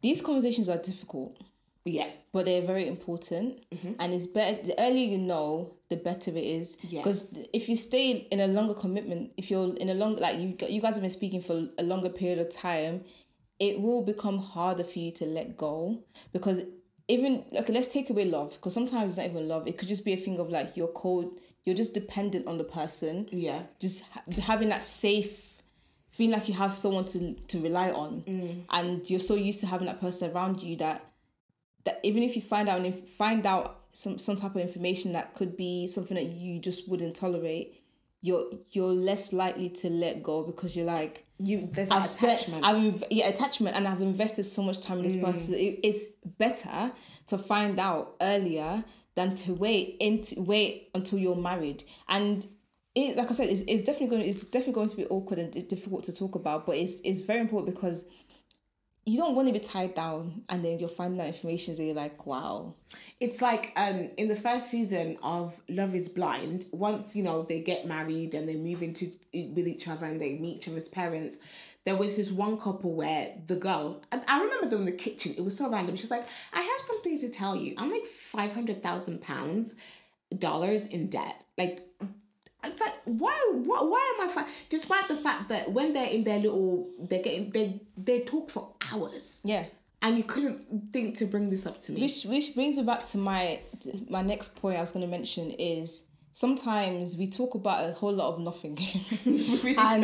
these 0.02 0.22
conversations 0.22 0.70
are 0.70 0.78
difficult, 0.78 1.38
Yeah. 1.86 2.10
but 2.32 2.46
they're 2.46 2.62
very 2.62 2.88
important, 2.88 3.64
mm-hmm. 3.72 3.94
and 4.00 4.14
it's 4.14 4.28
better. 4.28 4.62
The 4.62 4.80
earlier 4.80 5.08
you 5.08 5.18
know, 5.18 5.74
the 5.90 5.96
better 5.96 6.32
it 6.32 6.44
is. 6.44 6.78
Because 7.04 7.38
if 7.54 7.68
you 7.70 7.76
stay 7.76 8.28
in 8.32 8.40
a 8.40 8.48
longer 8.48 8.74
commitment, 8.74 9.32
if 9.38 9.50
you're 9.50 9.76
in 9.78 9.90
a 9.90 9.94
long 9.94 10.16
like 10.18 10.40
you 10.40 10.56
you 10.68 10.82
guys 10.82 10.94
have 10.96 11.02
been 11.02 11.10
speaking 11.10 11.42
for 11.42 11.68
a 11.78 11.84
longer 11.84 12.10
period 12.10 12.40
of 12.40 12.50
time, 12.50 13.04
it 13.60 13.80
will 13.80 14.02
become 14.02 14.40
harder 14.40 14.84
for 14.84 15.00
you 15.00 15.12
to 15.12 15.26
let 15.26 15.58
go 15.58 16.04
because 16.32 16.62
even 17.08 17.44
okay, 17.54 17.74
let's 17.74 17.88
take 17.88 18.10
away 18.10 18.26
love 18.26 18.54
because 18.54 18.74
sometimes 18.74 19.12
it's 19.12 19.18
not 19.18 19.28
even 19.28 19.48
love. 19.48 19.68
It 19.68 19.78
could 19.78 19.88
just 19.88 20.06
be 20.06 20.14
a 20.14 20.18
thing 20.18 20.40
of 20.40 20.50
like 20.50 20.78
you're 20.78 20.88
cold. 20.90 21.40
You're 21.66 21.76
just 21.76 21.94
dependent 21.94 22.48
on 22.48 22.58
the 22.58 22.64
person 22.64 23.28
Yeah. 23.32 23.64
just 23.80 24.04
ha- 24.12 24.24
having 24.42 24.70
that 24.70 24.82
safe 24.82 25.58
feeling 26.12 26.34
like 26.34 26.48
you 26.48 26.54
have 26.54 26.74
someone 26.74 27.06
to 27.06 27.34
to 27.48 27.62
rely 27.62 27.92
on 27.92 28.22
mm. 28.22 28.62
and 28.72 29.10
you're 29.10 29.20
so 29.20 29.36
used 29.36 29.60
to 29.62 29.68
having 29.68 29.88
that 29.88 30.02
person 30.02 30.32
around 30.32 30.62
you 30.62 30.76
that 30.78 31.09
that 31.90 32.00
even 32.04 32.24
if 32.24 32.36
you 32.36 32.42
find 32.42 32.70
out 32.70 32.78
and 32.78 32.86
if 32.86 33.10
find 33.10 33.46
out 33.46 33.82
some 33.94 34.20
some 34.20 34.36
type 34.36 34.56
of 34.56 34.62
information 34.62 35.14
that 35.14 35.34
could 35.34 35.58
be 35.58 35.88
something 35.88 36.16
that 36.16 36.26
you 36.26 36.60
just 36.60 36.88
wouldn't 36.88 37.16
tolerate 37.16 37.80
you're 38.22 38.46
you're 38.72 38.92
less 38.92 39.34
likely 39.34 39.70
to 39.70 39.90
let 39.90 40.22
go 40.22 40.44
because 40.44 40.76
you're 40.76 40.86
like 40.86 41.26
You 41.38 41.70
there's 41.72 41.90
I've 41.90 42.06
attachment. 42.06 42.66
I've 42.66 43.04
yeah 43.10 43.30
attachment, 43.30 43.76
and 43.76 43.88
I've 43.88 44.02
invested 44.02 44.44
so 44.44 44.62
much 44.62 44.82
time 44.82 44.98
in 44.98 45.04
this 45.04 45.16
person. 45.16 45.56
Mm. 45.56 45.60
It, 45.60 45.88
it's 45.88 46.06
better 46.38 46.92
to 47.28 47.38
find 47.38 47.80
out 47.80 48.16
earlier 48.20 48.84
than 49.16 49.36
to 49.36 49.54
wait 49.54 49.98
into 50.02 50.42
wait 50.42 50.90
until 50.94 51.18
you're 51.20 51.36
married. 51.36 51.86
And 52.10 52.46
it, 52.96 53.16
like 53.16 53.32
I 53.32 53.34
said, 53.34 53.50
it's, 53.50 53.62
it's 53.68 53.84
definitely 53.84 54.18
going 54.18 54.28
it's 54.28 54.44
definitely 54.44 54.74
going 54.74 54.90
to 54.90 54.98
be 54.98 55.06
awkward 55.06 55.40
and 55.40 55.68
difficult 55.70 56.04
to 56.06 56.14
talk 56.14 56.36
about. 56.36 56.66
But 56.66 56.76
it's 56.76 57.00
it's 57.06 57.22
very 57.22 57.40
important 57.40 57.74
because 57.74 58.04
you 59.10 59.18
don't 59.18 59.36
want 59.36 59.48
to 59.48 59.54
be 59.54 59.60
tied 59.60 59.96
down, 59.96 60.44
and 60.50 60.64
then 60.64 60.80
you're 60.80 60.88
finding 60.88 61.20
out 61.20 61.28
information 61.28 61.76
that 61.76 61.84
you're 61.84 61.96
like, 61.96 62.26
wow, 62.26 62.76
it's 63.20 63.42
like 63.42 63.74
um 63.76 64.10
in 64.18 64.28
the 64.28 64.36
first 64.36 64.70
season 64.70 65.18
of 65.24 65.60
Love 65.68 65.96
is 65.96 66.10
Blind, 66.10 66.66
once 66.72 67.16
you 67.16 67.24
know 67.24 67.44
they 67.44 67.62
get 67.62 67.88
married 67.88 68.34
and 68.36 68.48
they 68.48 68.56
move 68.56 68.84
into 68.84 69.12
with 69.34 69.68
each 69.68 69.88
other 69.88 70.06
and 70.06 70.22
they 70.22 70.38
meet 70.38 70.58
each 70.58 70.68
other's 70.68 70.88
parents, 70.88 71.38
there 71.86 71.96
was 71.96 72.16
this 72.16 72.30
one 72.30 72.60
couple 72.60 72.94
where 72.94 73.34
the 73.48 73.56
girl 73.56 74.02
I 74.12 74.44
remember 74.44 74.68
them 74.70 74.82
in 74.82 74.86
the 74.86 74.92
kitchen, 74.92 75.34
it 75.38 75.44
was 75.44 75.58
so 75.58 75.70
random. 75.70 75.96
She's 75.96 76.12
like, 76.12 76.28
I 76.54 76.62
have 76.62 76.82
something 76.86 77.20
to 77.20 77.30
tell 77.30 77.56
you. 77.56 77.74
I'm 77.78 77.92
like 77.92 78.06
five 78.06 78.54
hundred 78.54 78.84
thousand 78.84 79.22
pounds 79.22 79.74
dollars 80.38 80.86
in 80.88 81.10
debt. 81.10 81.44
Like 81.58 81.89
it's 82.64 82.80
like 82.80 82.94
why 83.06 83.52
why, 83.54 83.82
why 83.82 84.16
am 84.18 84.30
I 84.30 84.32
fi-? 84.32 84.48
despite 84.70 85.08
the 85.08 85.16
fact 85.16 85.50
that 85.50 85.72
when 85.72 85.94
they're 85.94 86.10
in 86.10 86.24
their 86.24 86.40
little 86.40 86.90
they're 87.00 87.22
getting 87.22 87.50
they 87.52 87.82
they 87.98 88.22
talk 88.22 88.50
for 88.50 88.74
hours 88.92 89.42
yeah. 89.44 89.66
and 90.02 90.18
you 90.18 90.24
couldn't 90.24 90.92
think 90.92 91.18
to 91.20 91.26
bring 91.26 91.50
this 91.50 91.66
up 91.66 91.82
to 91.84 91.92
me. 91.92 92.02
Which 92.02 92.26
which 92.26 92.56
brings 92.56 92.78
me 92.78 92.84
back 92.84 93.06
to 93.08 93.18
my 93.18 93.60
my 94.10 94.22
next 94.22 94.56
point 94.56 94.78
I 94.78 94.82
was 94.82 94.92
going 94.92 95.06
to 95.06 95.12
mention 95.12 95.52
is 95.52 96.04
sometimes 96.34 97.18
we 97.18 97.28
talk 97.28 97.56
about 97.56 97.90
a 97.90 97.92
whole 97.92 98.14
lot 98.14 98.34
of 98.34 98.40
nothing, 98.40 98.78
and 99.26 100.04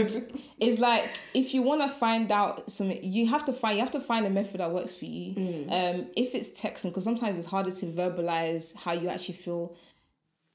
it's 0.59 0.79
like 0.79 1.09
if 1.33 1.53
you 1.53 1.61
want 1.61 1.81
to 1.81 1.89
find 1.89 2.31
out 2.31 2.71
something, 2.71 2.99
you 3.03 3.27
have 3.27 3.45
to 3.45 3.53
find 3.53 3.77
you 3.77 3.81
have 3.81 3.91
to 3.91 4.01
find 4.01 4.25
a 4.25 4.29
method 4.29 4.59
that 4.59 4.71
works 4.71 4.93
for 4.93 5.05
you. 5.05 5.33
Um, 5.69 6.07
if 6.15 6.35
it's 6.35 6.49
texting, 6.49 6.89
because 6.89 7.03
sometimes 7.03 7.37
it's 7.37 7.47
harder 7.47 7.71
to 7.71 7.85
verbalize 7.85 8.75
how 8.75 8.93
you 8.93 9.09
actually 9.09 9.35
feel. 9.35 9.75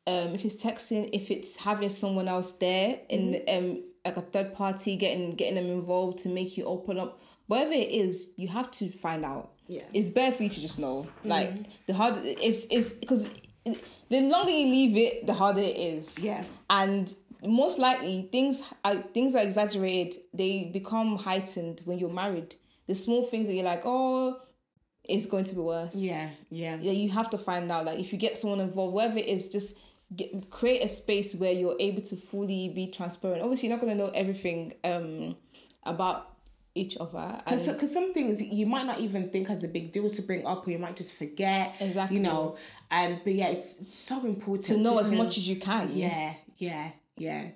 Um, 0.06 0.34
if 0.34 0.44
it's 0.44 0.62
texting, 0.62 1.10
if 1.12 1.30
it's 1.30 1.56
having 1.56 1.88
someone 1.90 2.26
else 2.28 2.52
there 2.52 3.00
in 3.08 3.42
um 3.48 3.82
like 4.04 4.16
a 4.16 4.22
third 4.22 4.54
party 4.54 4.96
getting 4.96 5.30
getting 5.32 5.54
them 5.56 5.66
involved 5.66 6.18
to 6.20 6.28
make 6.28 6.56
you 6.56 6.64
open 6.64 6.98
up, 6.98 7.20
whatever 7.46 7.72
it 7.72 7.90
is, 7.90 8.30
you 8.36 8.48
have 8.48 8.70
to 8.72 8.90
find 8.90 9.24
out 9.24 9.52
Yeah. 9.68 9.82
it's 9.92 10.08
better 10.10 10.34
for 10.34 10.42
you 10.44 10.48
to 10.48 10.60
just 10.60 10.78
know. 10.78 11.06
Like 11.22 11.52
the 11.86 11.92
harder 11.94 12.20
it's 12.24 12.66
it's 12.70 12.92
because 12.94 13.28
the 13.64 14.20
longer 14.22 14.50
you 14.50 14.66
leave 14.68 14.96
it, 14.96 15.26
the 15.26 15.34
harder 15.34 15.60
it 15.60 15.76
is. 15.76 16.18
Yeah. 16.18 16.44
And 16.70 17.14
most 17.44 17.78
likely 17.78 18.28
things 18.32 18.62
are 18.84 18.96
things 18.96 19.34
are 19.34 19.42
exaggerated. 19.42 20.20
They 20.32 20.64
become 20.72 21.16
heightened 21.16 21.82
when 21.84 21.98
you're 21.98 22.08
married. 22.10 22.56
The 22.86 22.94
small 22.94 23.24
things 23.24 23.46
that 23.48 23.54
you're 23.54 23.64
like, 23.64 23.82
oh, 23.84 24.40
it's 25.04 25.26
going 25.26 25.44
to 25.44 25.54
be 25.54 25.60
worse. 25.60 25.94
Yeah, 25.94 26.30
yeah. 26.50 26.78
Yeah, 26.80 26.92
you 26.92 27.10
have 27.10 27.30
to 27.30 27.38
find 27.38 27.70
out. 27.70 27.84
Like 27.84 27.98
if 27.98 28.12
you 28.12 28.18
get 28.18 28.38
someone 28.38 28.60
involved, 28.60 28.94
whatever 28.94 29.18
it 29.18 29.26
is, 29.26 29.48
just 29.50 29.78
get, 30.14 30.50
create 30.50 30.82
a 30.82 30.88
space 30.88 31.34
where 31.34 31.52
you're 31.52 31.76
able 31.78 32.02
to 32.02 32.16
fully 32.16 32.68
be 32.68 32.86
transparent. 32.90 33.42
Obviously, 33.42 33.68
you're 33.68 33.76
not 33.76 33.84
going 33.84 33.96
to 33.96 34.04
know 34.04 34.10
everything 34.10 34.74
um 34.84 35.36
about 35.84 36.30
each 36.74 36.96
other. 36.98 37.42
And 37.46 37.60
Because 37.66 37.92
some 37.92 38.12
things 38.14 38.40
you 38.40 38.66
might 38.66 38.86
not 38.86 39.00
even 39.00 39.28
think 39.30 39.50
as 39.50 39.64
a 39.64 39.68
big 39.68 39.92
deal 39.92 40.10
to 40.10 40.22
bring 40.22 40.46
up, 40.46 40.66
or 40.66 40.70
you 40.70 40.78
might 40.78 40.96
just 40.96 41.14
forget. 41.14 41.76
Exactly. 41.80 42.16
You 42.16 42.22
know, 42.22 42.56
and 42.90 43.20
but 43.24 43.34
yeah, 43.34 43.48
it's, 43.48 43.80
it's 43.80 43.94
so 43.94 44.24
important 44.24 44.66
To 44.66 44.76
know 44.76 44.98
as 44.98 45.12
much 45.12 45.36
as 45.36 45.48
you 45.48 45.56
can. 45.56 45.90
Yeah, 45.92 46.34
yeah, 46.58 46.90
yeah. 47.16 47.48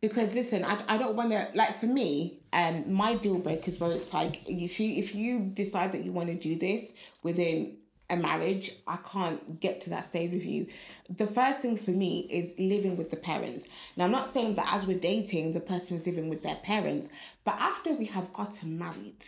Because 0.00 0.34
listen, 0.34 0.64
I, 0.64 0.82
I 0.88 0.98
don't 0.98 1.14
want 1.14 1.30
to 1.30 1.48
like 1.54 1.78
for 1.78 1.86
me, 1.86 2.40
um, 2.52 2.92
my 2.92 3.14
deal 3.14 3.38
breakers 3.38 3.78
where 3.78 3.92
it's 3.92 4.12
like 4.12 4.42
if 4.48 4.80
you 4.80 4.98
if 4.98 5.14
you 5.14 5.40
decide 5.40 5.92
that 5.92 6.04
you 6.04 6.12
want 6.12 6.28
to 6.28 6.34
do 6.34 6.56
this 6.56 6.92
within 7.22 7.76
a 8.12 8.16
marriage. 8.16 8.72
I 8.86 8.96
can't 8.98 9.58
get 9.58 9.80
to 9.82 9.90
that 9.90 10.04
stage 10.04 10.32
with 10.32 10.44
you. 10.44 10.66
The 11.08 11.26
first 11.26 11.60
thing 11.60 11.76
for 11.76 11.90
me 11.90 12.28
is 12.30 12.54
living 12.58 12.96
with 12.96 13.10
the 13.10 13.16
parents. 13.16 13.64
Now, 13.96 14.04
I'm 14.04 14.12
not 14.12 14.32
saying 14.32 14.54
that 14.56 14.72
as 14.72 14.86
we're 14.86 14.98
dating, 14.98 15.54
the 15.54 15.60
person 15.60 15.96
is 15.96 16.06
living 16.06 16.28
with 16.28 16.42
their 16.42 16.56
parents, 16.56 17.08
but 17.44 17.54
after 17.58 17.92
we 17.92 18.04
have 18.06 18.32
gotten 18.32 18.78
married, 18.78 19.24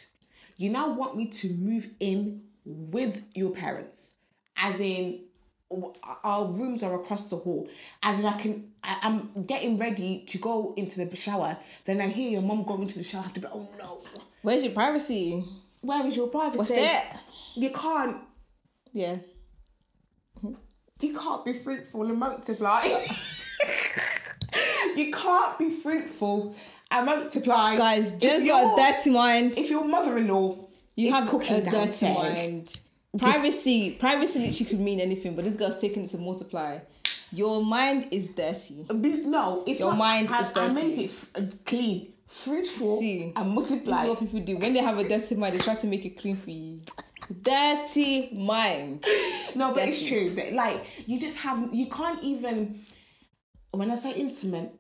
you 0.57 0.70
now 0.70 0.93
want 0.93 1.16
me 1.16 1.26
to 1.26 1.49
move 1.55 1.89
in 1.99 2.43
with 2.64 3.22
your 3.35 3.51
parents, 3.51 4.14
as 4.57 4.78
in 4.78 5.20
our 6.22 6.45
rooms 6.47 6.82
are 6.82 6.95
across 6.95 7.30
the 7.30 7.37
hall. 7.37 7.68
As 8.03 8.20
in, 8.20 8.26
I 8.26 8.37
can, 8.37 8.70
I, 8.85 8.99
I'm 9.03 9.45
getting 9.45 9.78
ready 9.78 10.24
to 10.28 10.39
go 10.39 10.74
into 10.76 11.05
the 11.05 11.16
shower. 11.16 11.57
Then 11.85 12.01
I 12.01 12.09
hear 12.09 12.30
your 12.30 12.43
mom 12.43 12.64
going 12.64 12.87
to 12.87 12.99
the 12.99 13.03
shower. 13.03 13.22
I 13.22 13.24
have 13.24 13.35
to 13.35 13.41
be, 13.41 13.49
oh 13.53 13.68
no, 13.78 14.03
Where's 14.43 14.62
your 14.62 14.72
privacy? 14.74 15.43
where 15.80 16.07
is 16.07 16.16
your 16.16 16.28
privacy? 16.28 16.59
What's 16.59 16.70
that? 16.70 17.20
You 17.55 17.70
can't, 17.70 18.18
Yeah. 18.95 19.16
you 21.01 21.18
can't 21.18 21.45
be 21.45 21.53
fruitful 21.53 22.03
and 22.07 22.18
multiply. 22.18 22.80
you 24.97 25.12
can't 25.12 25.59
be 25.59 25.70
fruitful 25.70 26.55
and 26.90 27.07
multiply. 27.07 27.76
Guys, 27.76 28.12
Gen's 28.12 28.45
got 28.45 28.78
a 28.78 28.82
dirty 28.92 29.11
mind. 29.11 29.59
If 29.59 29.68
your 29.68 29.84
mother-in-law 29.84 30.57
You 30.95 31.07
is 31.09 31.12
have 31.12 31.28
cooking 31.28 31.57
a 31.66 31.70
dirty 31.70 32.07
mind. 32.14 32.80
Privacy, 33.18 33.90
privacy 33.92 34.38
literally 34.40 34.64
could 34.64 34.80
mean 34.80 35.01
anything, 35.01 35.34
but 35.36 35.45
this 35.45 35.57
girl's 35.57 35.78
taking 35.80 36.05
it 36.05 36.09
to 36.11 36.18
multiply. 36.18 36.78
Your 37.32 37.64
mind 37.64 38.09
is 38.12 38.28
dirty. 38.28 38.86
No, 38.92 39.64
it's 39.66 39.80
Your 39.80 39.90
not. 39.90 39.99
mind 39.99 40.28
I, 40.30 40.40
is 40.40 40.53
I 40.57 40.68
made 40.68 40.99
it 40.99 41.11
f- 41.11 41.30
uh, 41.34 41.42
clean, 41.66 42.12
fruitful, 42.28 42.99
See, 43.01 43.32
and 43.34 43.57
This 43.57 43.70
multiply. 43.70 44.03
is 44.05 44.09
what 44.11 44.20
people 44.20 44.40
do 44.40 44.57
when 44.57 44.72
they 44.72 44.80
have 44.80 44.99
a 44.99 45.09
dirty 45.09 45.34
mind. 45.34 45.55
They 45.55 45.59
try 45.59 45.74
to 45.74 45.86
make 45.88 46.05
it 46.07 46.16
clean 46.16 46.36
for 46.36 46.51
you. 46.51 46.80
Dirty 47.43 48.31
mind. 48.37 49.05
No, 49.57 49.72
but 49.72 49.87
it's 49.87 50.03
true. 50.05 50.31
That 50.31 50.53
like 50.53 50.85
you 51.07 51.20
just 51.20 51.39
have 51.45 51.72
you 51.72 51.87
can't 51.87 52.20
even. 52.25 52.81
When 53.70 53.89
I 53.89 53.95
say 53.95 54.12
intimate, 54.14 54.72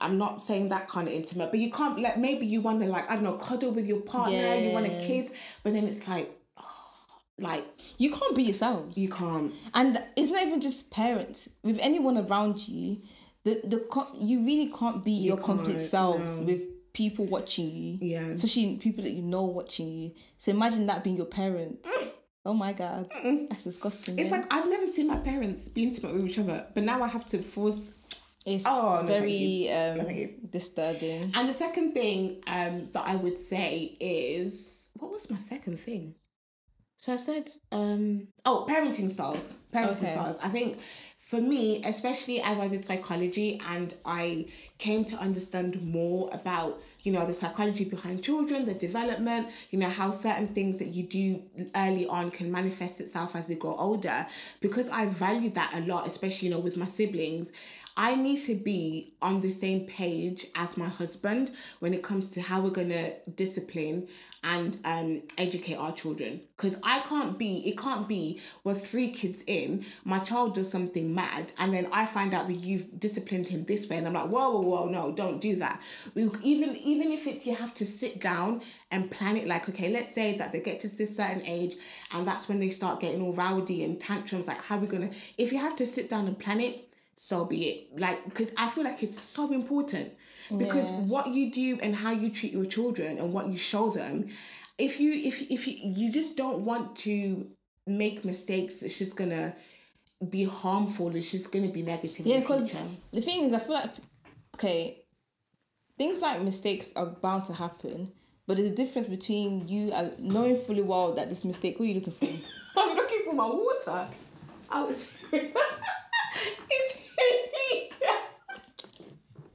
I'm 0.00 0.18
not 0.18 0.40
saying 0.40 0.68
that 0.68 0.88
kind 0.88 1.08
of 1.08 1.14
intimate, 1.14 1.50
but 1.50 1.58
you 1.58 1.72
can't 1.72 1.98
like 1.98 2.16
maybe 2.16 2.46
you 2.46 2.60
want 2.60 2.80
to 2.80 2.86
like 2.86 3.10
I 3.10 3.14
don't 3.14 3.24
know 3.24 3.32
cuddle 3.32 3.72
with 3.72 3.86
your 3.88 4.00
partner, 4.02 4.54
you 4.54 4.70
want 4.72 4.86
to 4.86 4.92
kiss, 5.04 5.32
but 5.64 5.72
then 5.72 5.84
it's 5.84 6.06
like, 6.06 6.30
like 7.38 7.66
You 7.98 8.12
can't 8.12 8.36
be 8.36 8.44
yourselves. 8.44 8.96
you 8.96 9.08
can't. 9.08 9.52
and 9.74 10.00
it's 10.16 10.30
not 10.30 10.42
even 10.46 10.60
just 10.60 10.92
parents 10.92 11.50
with 11.64 11.78
anyone 11.80 12.16
around 12.16 12.68
you 12.68 12.98
the 13.44 13.60
the 13.64 14.06
you 14.16 14.44
really 14.44 14.70
can't 14.72 15.04
be 15.04 15.12
your 15.12 15.38
complete 15.38 15.72
can't, 15.78 15.80
selves 15.80 16.40
no. 16.40 16.46
with 16.46 16.62
people 16.92 17.26
watching 17.26 17.70
you 17.70 17.98
Yeah. 18.00 18.26
especially 18.28 18.76
people 18.76 19.04
that 19.04 19.10
you 19.12 19.22
know 19.22 19.42
watching 19.44 19.88
you 19.92 20.12
so 20.38 20.50
imagine 20.52 20.86
that 20.86 21.04
being 21.04 21.16
your 21.16 21.26
parent 21.26 21.86
oh 22.44 22.54
my 22.54 22.72
god 22.72 23.10
that's 23.48 23.64
disgusting 23.64 24.18
It's 24.18 24.30
yeah. 24.30 24.36
like 24.38 24.52
I've 24.52 24.68
never 24.68 24.86
seen 24.86 25.06
my 25.08 25.18
parents 25.18 25.68
be 25.68 25.84
intimate 25.84 26.14
with 26.14 26.26
each 26.26 26.38
other, 26.38 26.66
but 26.74 26.82
now 26.84 27.02
I 27.02 27.08
have 27.08 27.26
to 27.30 27.38
force 27.42 27.92
it's 28.46 28.64
Oh, 28.66 29.00
no, 29.02 29.06
very 29.06 29.70
um 29.70 29.98
No, 29.98 30.28
disturbing 30.50 31.32
And 31.36 31.48
the 31.48 31.52
second 31.52 31.92
thing 31.92 32.42
um, 32.46 32.88
that 32.92 33.04
I 33.06 33.14
would 33.16 33.38
say 33.38 33.96
is 34.00 34.88
what 34.94 35.10
was 35.12 35.30
my 35.30 35.36
second 35.36 35.78
thing? 35.78 36.14
So 36.98 37.12
I 37.14 37.16
said, 37.16 37.50
um, 37.72 38.28
oh, 38.44 38.66
parenting 38.68 39.10
styles. 39.10 39.54
Parenting 39.72 39.92
Okay. 40.02 40.12
styles. 40.12 40.38
I 40.42 40.48
think 40.50 40.78
for 41.30 41.40
me, 41.40 41.80
especially 41.84 42.42
as 42.42 42.58
I 42.58 42.66
did 42.66 42.84
psychology 42.84 43.62
and 43.68 43.94
I 44.04 44.46
came 44.78 45.04
to 45.04 45.16
understand 45.16 45.80
more 45.80 46.28
about, 46.32 46.82
you 47.02 47.12
know, 47.12 47.24
the 47.24 47.32
psychology 47.32 47.84
behind 47.84 48.24
children, 48.24 48.66
the 48.66 48.74
development, 48.74 49.46
you 49.70 49.78
know, 49.78 49.88
how 49.88 50.10
certain 50.10 50.48
things 50.48 50.80
that 50.80 50.88
you 50.88 51.04
do 51.04 51.40
early 51.76 52.04
on 52.08 52.32
can 52.32 52.50
manifest 52.50 53.00
itself 53.00 53.36
as 53.36 53.46
they 53.46 53.54
grow 53.54 53.76
older. 53.76 54.26
Because 54.60 54.88
I 54.88 55.06
value 55.06 55.50
that 55.50 55.72
a 55.72 55.82
lot, 55.82 56.08
especially, 56.08 56.48
you 56.48 56.54
know, 56.54 56.58
with 56.58 56.76
my 56.76 56.86
siblings. 56.86 57.52
I 57.96 58.14
need 58.14 58.38
to 58.46 58.54
be 58.54 59.14
on 59.20 59.40
the 59.40 59.50
same 59.50 59.86
page 59.86 60.46
as 60.54 60.76
my 60.76 60.88
husband 60.88 61.50
when 61.80 61.94
it 61.94 62.02
comes 62.02 62.30
to 62.32 62.40
how 62.40 62.60
we're 62.60 62.70
gonna 62.70 63.12
discipline 63.34 64.08
and 64.42 64.78
um, 64.84 65.22
educate 65.36 65.74
our 65.74 65.92
children. 65.92 66.40
Because 66.56 66.76
I 66.82 67.00
can't 67.00 67.38
be, 67.38 67.68
it 67.68 67.76
can't 67.76 68.08
be 68.08 68.40
we're 68.64 68.74
three 68.74 69.10
kids 69.10 69.44
in, 69.46 69.84
my 70.04 70.18
child 70.20 70.54
does 70.54 70.70
something 70.70 71.14
mad, 71.14 71.52
and 71.58 71.74
then 71.74 71.88
I 71.92 72.06
find 72.06 72.32
out 72.32 72.46
that 72.46 72.54
you've 72.54 72.98
disciplined 72.98 73.48
him 73.48 73.64
this 73.64 73.88
way, 73.88 73.98
and 73.98 74.06
I'm 74.06 74.14
like, 74.14 74.28
whoa, 74.28 74.50
whoa, 74.50 74.60
whoa, 74.60 74.88
no, 74.88 75.12
don't 75.12 75.40
do 75.40 75.56
that. 75.56 75.82
We, 76.14 76.30
even 76.42 76.76
even 76.76 77.12
if 77.12 77.26
it's 77.26 77.46
you 77.46 77.54
have 77.54 77.74
to 77.74 77.86
sit 77.86 78.20
down 78.20 78.62
and 78.90 79.10
plan 79.10 79.36
it, 79.36 79.46
like, 79.46 79.68
okay, 79.68 79.90
let's 79.90 80.14
say 80.14 80.38
that 80.38 80.52
they 80.52 80.60
get 80.60 80.80
to 80.80 80.88
this 80.88 81.16
certain 81.16 81.42
age, 81.44 81.76
and 82.12 82.26
that's 82.26 82.48
when 82.48 82.60
they 82.60 82.70
start 82.70 83.00
getting 83.00 83.20
all 83.22 83.32
rowdy 83.34 83.84
and 83.84 84.00
tantrums. 84.00 84.46
Like, 84.46 84.62
how 84.64 84.76
are 84.76 84.80
we 84.80 84.86
gonna? 84.86 85.10
If 85.36 85.52
you 85.52 85.58
have 85.58 85.76
to 85.76 85.86
sit 85.86 86.08
down 86.08 86.26
and 86.26 86.38
plan 86.38 86.60
it, 86.60 86.89
so 87.22 87.44
be 87.44 87.58
it. 87.68 88.00
Like, 88.00 88.24
because 88.24 88.50
I 88.56 88.68
feel 88.70 88.82
like 88.84 89.02
it's 89.02 89.20
so 89.20 89.52
important. 89.52 90.12
Because 90.56 90.88
Yeah. 90.90 91.00
what 91.14 91.26
you 91.28 91.50
do 91.52 91.78
and 91.82 91.94
how 91.94 92.12
you 92.12 92.30
treat 92.30 92.52
your 92.52 92.64
children 92.64 93.18
and 93.18 93.32
what 93.34 93.48
you 93.52 93.58
show 93.58 93.90
them, 93.90 94.28
if 94.78 94.98
you 94.98 95.12
if 95.12 95.42
if 95.50 95.68
you, 95.68 95.74
you 96.00 96.10
just 96.10 96.34
don't 96.36 96.64
want 96.64 96.96
to 97.06 97.46
make 97.86 98.24
mistakes, 98.24 98.82
it's 98.82 98.98
just 98.98 99.14
gonna 99.16 99.54
be 100.30 100.44
harmful. 100.44 101.14
It's 101.14 101.30
just 101.30 101.52
gonna 101.52 101.68
be 101.68 101.82
negative. 101.82 102.26
yeah 102.26 102.36
in 102.36 102.40
the 102.42 102.48
because 102.48 102.74
the 103.12 103.20
thing 103.20 103.42
is 103.44 103.52
i 103.52 103.58
feel 103.58 103.74
like 103.74 103.90
okay 104.56 105.04
things 105.98 106.20
like 106.22 106.40
mistakes 106.42 106.92
are 106.96 107.06
bound 107.06 107.44
to 107.44 107.52
happen 107.52 108.10
but 108.46 108.56
there's 108.56 108.70
a 108.70 108.74
difference 108.74 109.06
between 109.08 109.68
you 109.68 109.92
uh, 109.92 110.10
knowing 110.18 110.56
fully 110.56 110.82
well 110.82 111.12
that 111.14 111.28
this 111.28 111.44
mistake 111.44 111.78
what 111.78 111.84
are 111.84 111.88
you 111.88 111.94
looking 112.00 112.12
for 112.12 112.26
I'm 112.80 112.96
looking 112.96 113.22
for 113.26 113.34
my 113.34 113.46
water. 113.46 114.06
I 114.70 114.82
was. 114.82 115.10
it's 116.70 116.99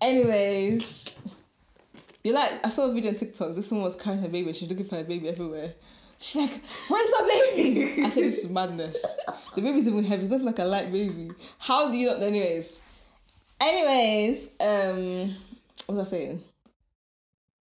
Anyways, 0.01 1.15
you 2.23 2.33
like 2.33 2.65
I 2.65 2.69
saw 2.69 2.89
a 2.89 2.93
video 2.93 3.11
on 3.11 3.15
TikTok. 3.17 3.55
This 3.55 3.71
one 3.71 3.81
was 3.81 3.95
carrying 3.95 4.21
her 4.21 4.29
baby. 4.29 4.53
She's 4.53 4.69
looking 4.69 4.85
for 4.85 4.95
her 4.97 5.03
baby 5.03 5.29
everywhere. 5.29 5.73
She's 6.19 6.41
like, 6.41 6.61
"Where's 6.87 7.13
her 7.19 7.27
baby?" 7.27 8.03
I 8.03 8.09
said, 8.09 8.23
"This 8.23 8.39
is 8.45 8.49
madness. 8.49 9.17
The 9.55 9.61
baby's 9.61 9.87
even 9.87 10.03
heavy. 10.03 10.23
It's 10.23 10.31
not 10.31 10.41
like 10.41 10.59
a 10.59 10.65
light 10.65 10.91
baby. 10.91 11.31
How 11.59 11.89
do 11.91 11.97
you 11.97 12.07
not?" 12.07 12.21
Anyways, 12.21 12.79
anyways, 13.59 14.51
um, 14.59 15.35
what 15.85 15.97
was 15.97 16.07
I 16.07 16.17
saying? 16.17 16.43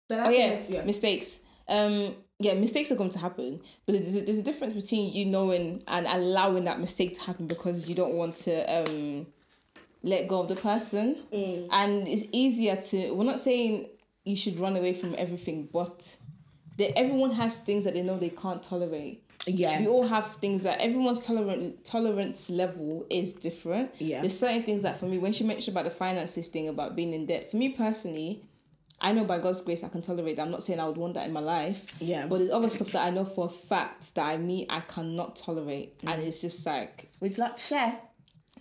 But 0.07 0.19
Oh 0.19 0.29
yeah, 0.29 0.59
yeah. 0.67 0.83
mistakes. 0.85 1.39
Um, 1.67 2.15
yeah, 2.39 2.53
mistakes 2.53 2.91
are 2.91 2.95
going 2.95 3.09
to 3.11 3.19
happen, 3.19 3.61
but 3.85 3.93
there's 3.93 4.15
a, 4.15 4.21
there's 4.21 4.37
a 4.37 4.43
difference 4.43 4.73
between 4.73 5.13
you 5.13 5.25
knowing 5.25 5.81
and 5.87 6.05
allowing 6.05 6.65
that 6.65 6.79
mistake 6.79 7.15
to 7.15 7.21
happen 7.21 7.47
because 7.47 7.87
you 7.89 7.95
don't 7.95 8.13
want 8.13 8.35
to 8.37 8.61
um 8.81 9.25
let 10.05 10.27
go 10.27 10.39
of 10.41 10.47
the 10.47 10.55
person, 10.55 11.17
Mm. 11.33 11.67
and 11.71 12.07
it's 12.07 12.23
easier 12.31 12.75
to. 12.77 13.11
We're 13.13 13.23
not 13.33 13.39
saying 13.39 13.89
you 14.23 14.35
should 14.37 14.57
run 14.59 14.75
away 14.77 14.93
from 14.93 15.13
everything, 15.17 15.67
but 15.73 16.17
that 16.77 16.97
everyone 16.97 17.31
has 17.31 17.57
things 17.59 17.83
that 17.85 17.93
they 17.95 18.01
know 18.03 18.17
they 18.17 18.29
can't 18.29 18.61
tolerate. 18.63 19.23
Yeah. 19.47 19.79
We 19.79 19.87
all 19.87 20.07
have 20.07 20.35
things 20.37 20.63
that 20.63 20.79
everyone's 20.81 21.23
tolerant 21.25 21.83
tolerance 21.83 22.49
level 22.49 23.05
is 23.09 23.33
different. 23.33 23.91
Yeah. 23.99 24.21
There's 24.21 24.39
certain 24.39 24.63
things 24.63 24.81
that 24.83 24.97
for 24.99 25.05
me, 25.05 25.17
when 25.19 25.33
she 25.33 25.43
mentioned 25.43 25.73
about 25.75 25.85
the 25.85 25.91
finances 26.05 26.47
thing 26.47 26.67
about 26.69 26.95
being 26.95 27.13
in 27.13 27.25
debt, 27.27 27.49
for 27.51 27.57
me 27.57 27.69
personally, 27.69 28.41
I 28.99 29.11
know 29.11 29.23
by 29.25 29.37
God's 29.39 29.61
grace 29.61 29.83
I 29.83 29.89
can 29.89 30.01
tolerate 30.01 30.37
that. 30.37 30.43
I'm 30.43 30.51
not 30.51 30.63
saying 30.63 30.79
I 30.79 30.87
would 30.87 30.97
want 30.97 31.13
that 31.15 31.27
in 31.27 31.33
my 31.33 31.41
life. 31.41 31.83
Yeah. 32.01 32.25
But 32.27 32.39
there's 32.39 32.49
other 32.51 32.69
stuff 32.69 32.91
that 32.93 33.03
I 33.05 33.09
know 33.11 33.25
for 33.25 33.45
a 33.45 33.49
fact 33.49 34.15
that 34.15 34.25
I 34.25 34.37
me 34.37 34.65
I 34.69 34.79
cannot 34.79 35.35
tolerate. 35.35 35.93
And 36.07 36.21
Mm. 36.23 36.27
it's 36.27 36.41
just 36.41 36.65
like, 36.65 37.09
Would 37.21 37.37
you 37.37 37.43
like 37.43 37.57
to 37.57 37.61
share? 37.61 37.99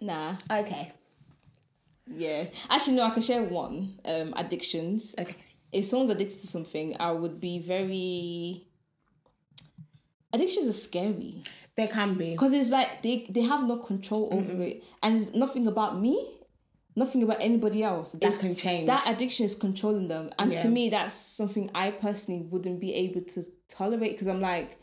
nah. 0.01 0.36
Okay. 0.51 0.92
Yeah. 2.07 2.44
Actually 2.70 2.96
no, 2.96 3.05
I 3.05 3.11
can 3.11 3.22
share 3.22 3.42
one. 3.42 3.98
Um 4.05 4.34
addictions. 4.36 5.14
Okay. 5.18 5.36
If 5.72 5.86
someone's 5.86 6.12
addicted 6.12 6.40
to 6.40 6.46
something, 6.46 6.96
I 7.00 7.11
would 7.12 7.40
be 7.40 7.59
very 7.59 8.66
addictions 10.32 10.66
are 10.68 10.72
scary. 10.72 11.42
They 11.76 11.88
can 11.88 12.14
be. 12.14 12.32
because 12.32 12.52
it's 12.52 12.70
like 12.70 13.02
they 13.02 13.26
they 13.30 13.42
have 13.42 13.66
no 13.66 13.76
control 13.78 14.28
over 14.32 14.52
Mm-hmm. 14.52 14.62
it 14.62 14.84
and 15.02 15.16
it's 15.20 15.34
nothing 15.34 15.66
about 15.66 16.00
me 16.00 16.14
nothing 16.96 17.24
about 17.24 17.38
anybody 17.40 17.82
else 17.82 18.12
That's, 18.12 18.38
can 18.38 18.55
change. 18.55 18.86
that 18.86 19.05
addiction 19.09 19.44
is 19.46 19.57
controlling 19.57 20.07
them 20.07 20.30
and 20.38 20.57
to 20.59 20.68
me 20.68 20.90
that's 20.90 21.14
something 21.14 21.68
i 21.74 21.90
personally 21.90 22.42
wouldn't 22.42 22.78
be 22.80 22.94
able 22.94 23.22
to 23.22 23.42
tolerate 23.66 24.12
because 24.12 24.28
i'm 24.28 24.40
like 24.40 24.78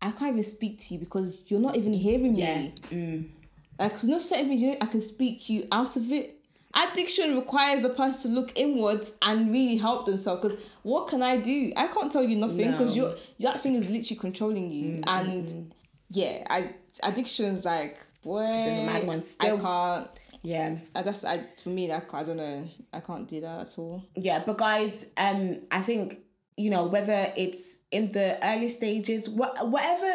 i 0.00 0.12
can't 0.12 0.30
even 0.34 0.44
speak 0.44 0.78
to 0.82 0.94
you 0.94 1.00
because 1.00 1.36
you're 1.48 1.58
not 1.58 1.74
even 1.76 1.92
hearing 1.92 2.36
Yeah. 2.36 2.68
me 2.92 3.32
like 3.78 3.92
'cause 3.92 4.04
no 4.04 4.18
certain 4.18 4.48
things 4.48 4.60
you 4.60 4.70
know 4.70 4.76
i 4.80 4.86
can 4.86 5.00
speak 5.00 5.48
you 5.48 5.66
out 5.72 5.96
of 5.96 6.10
it 6.12 6.34
addiction 6.74 7.34
requires 7.36 7.82
the 7.82 7.88
person 7.88 8.30
to 8.34 8.40
look 8.40 8.52
inwards 8.58 9.14
and 9.22 9.50
really 9.50 9.76
help 9.76 10.04
themselves 10.06 10.42
because 10.42 10.58
what 10.82 11.08
can 11.08 11.22
i 11.22 11.36
do 11.36 11.72
i 11.76 11.86
can't 11.88 12.12
tell 12.12 12.22
you 12.22 12.36
nothing 12.36 12.70
because 12.72 12.96
No. 12.96 13.08
you're 13.08 13.16
that 13.40 13.60
thing 13.62 13.74
is 13.74 13.88
literally 13.88 14.18
controlling 14.20 14.70
you 14.70 15.02
and 15.06 15.72
yeah 16.10 16.44
i 16.50 16.74
addiction's 17.02 17.64
like 17.64 17.98
boy 18.22 18.40
been 18.64 18.78
a 18.78 18.82
mad 18.82 19.06
one 19.06 19.22
still. 19.22 19.56
i 19.58 19.60
can't 19.60 20.10
Yeah. 20.42 20.76
uh, 20.94 21.02
that's 21.02 21.24
I 21.24 21.40
for 21.62 21.70
me 21.70 21.88
that 21.88 22.06
I 22.12 22.22
don't 22.22 22.36
know 22.36 22.64
I 22.92 23.00
can't 23.00 23.26
do 23.26 23.40
that 23.40 23.60
at 23.60 23.78
all 23.78 24.04
Yeah, 24.14 24.42
but 24.46 24.56
guys, 24.58 25.06
um, 25.16 25.60
I 25.70 25.80
think 25.82 26.20
you 26.56 26.70
know 26.70 26.84
whether 26.86 27.26
it's 27.36 27.78
in 27.90 28.12
the 28.12 28.38
early 28.42 28.68
stages, 28.68 29.28
wha- 29.28 29.64
whatever. 29.64 30.12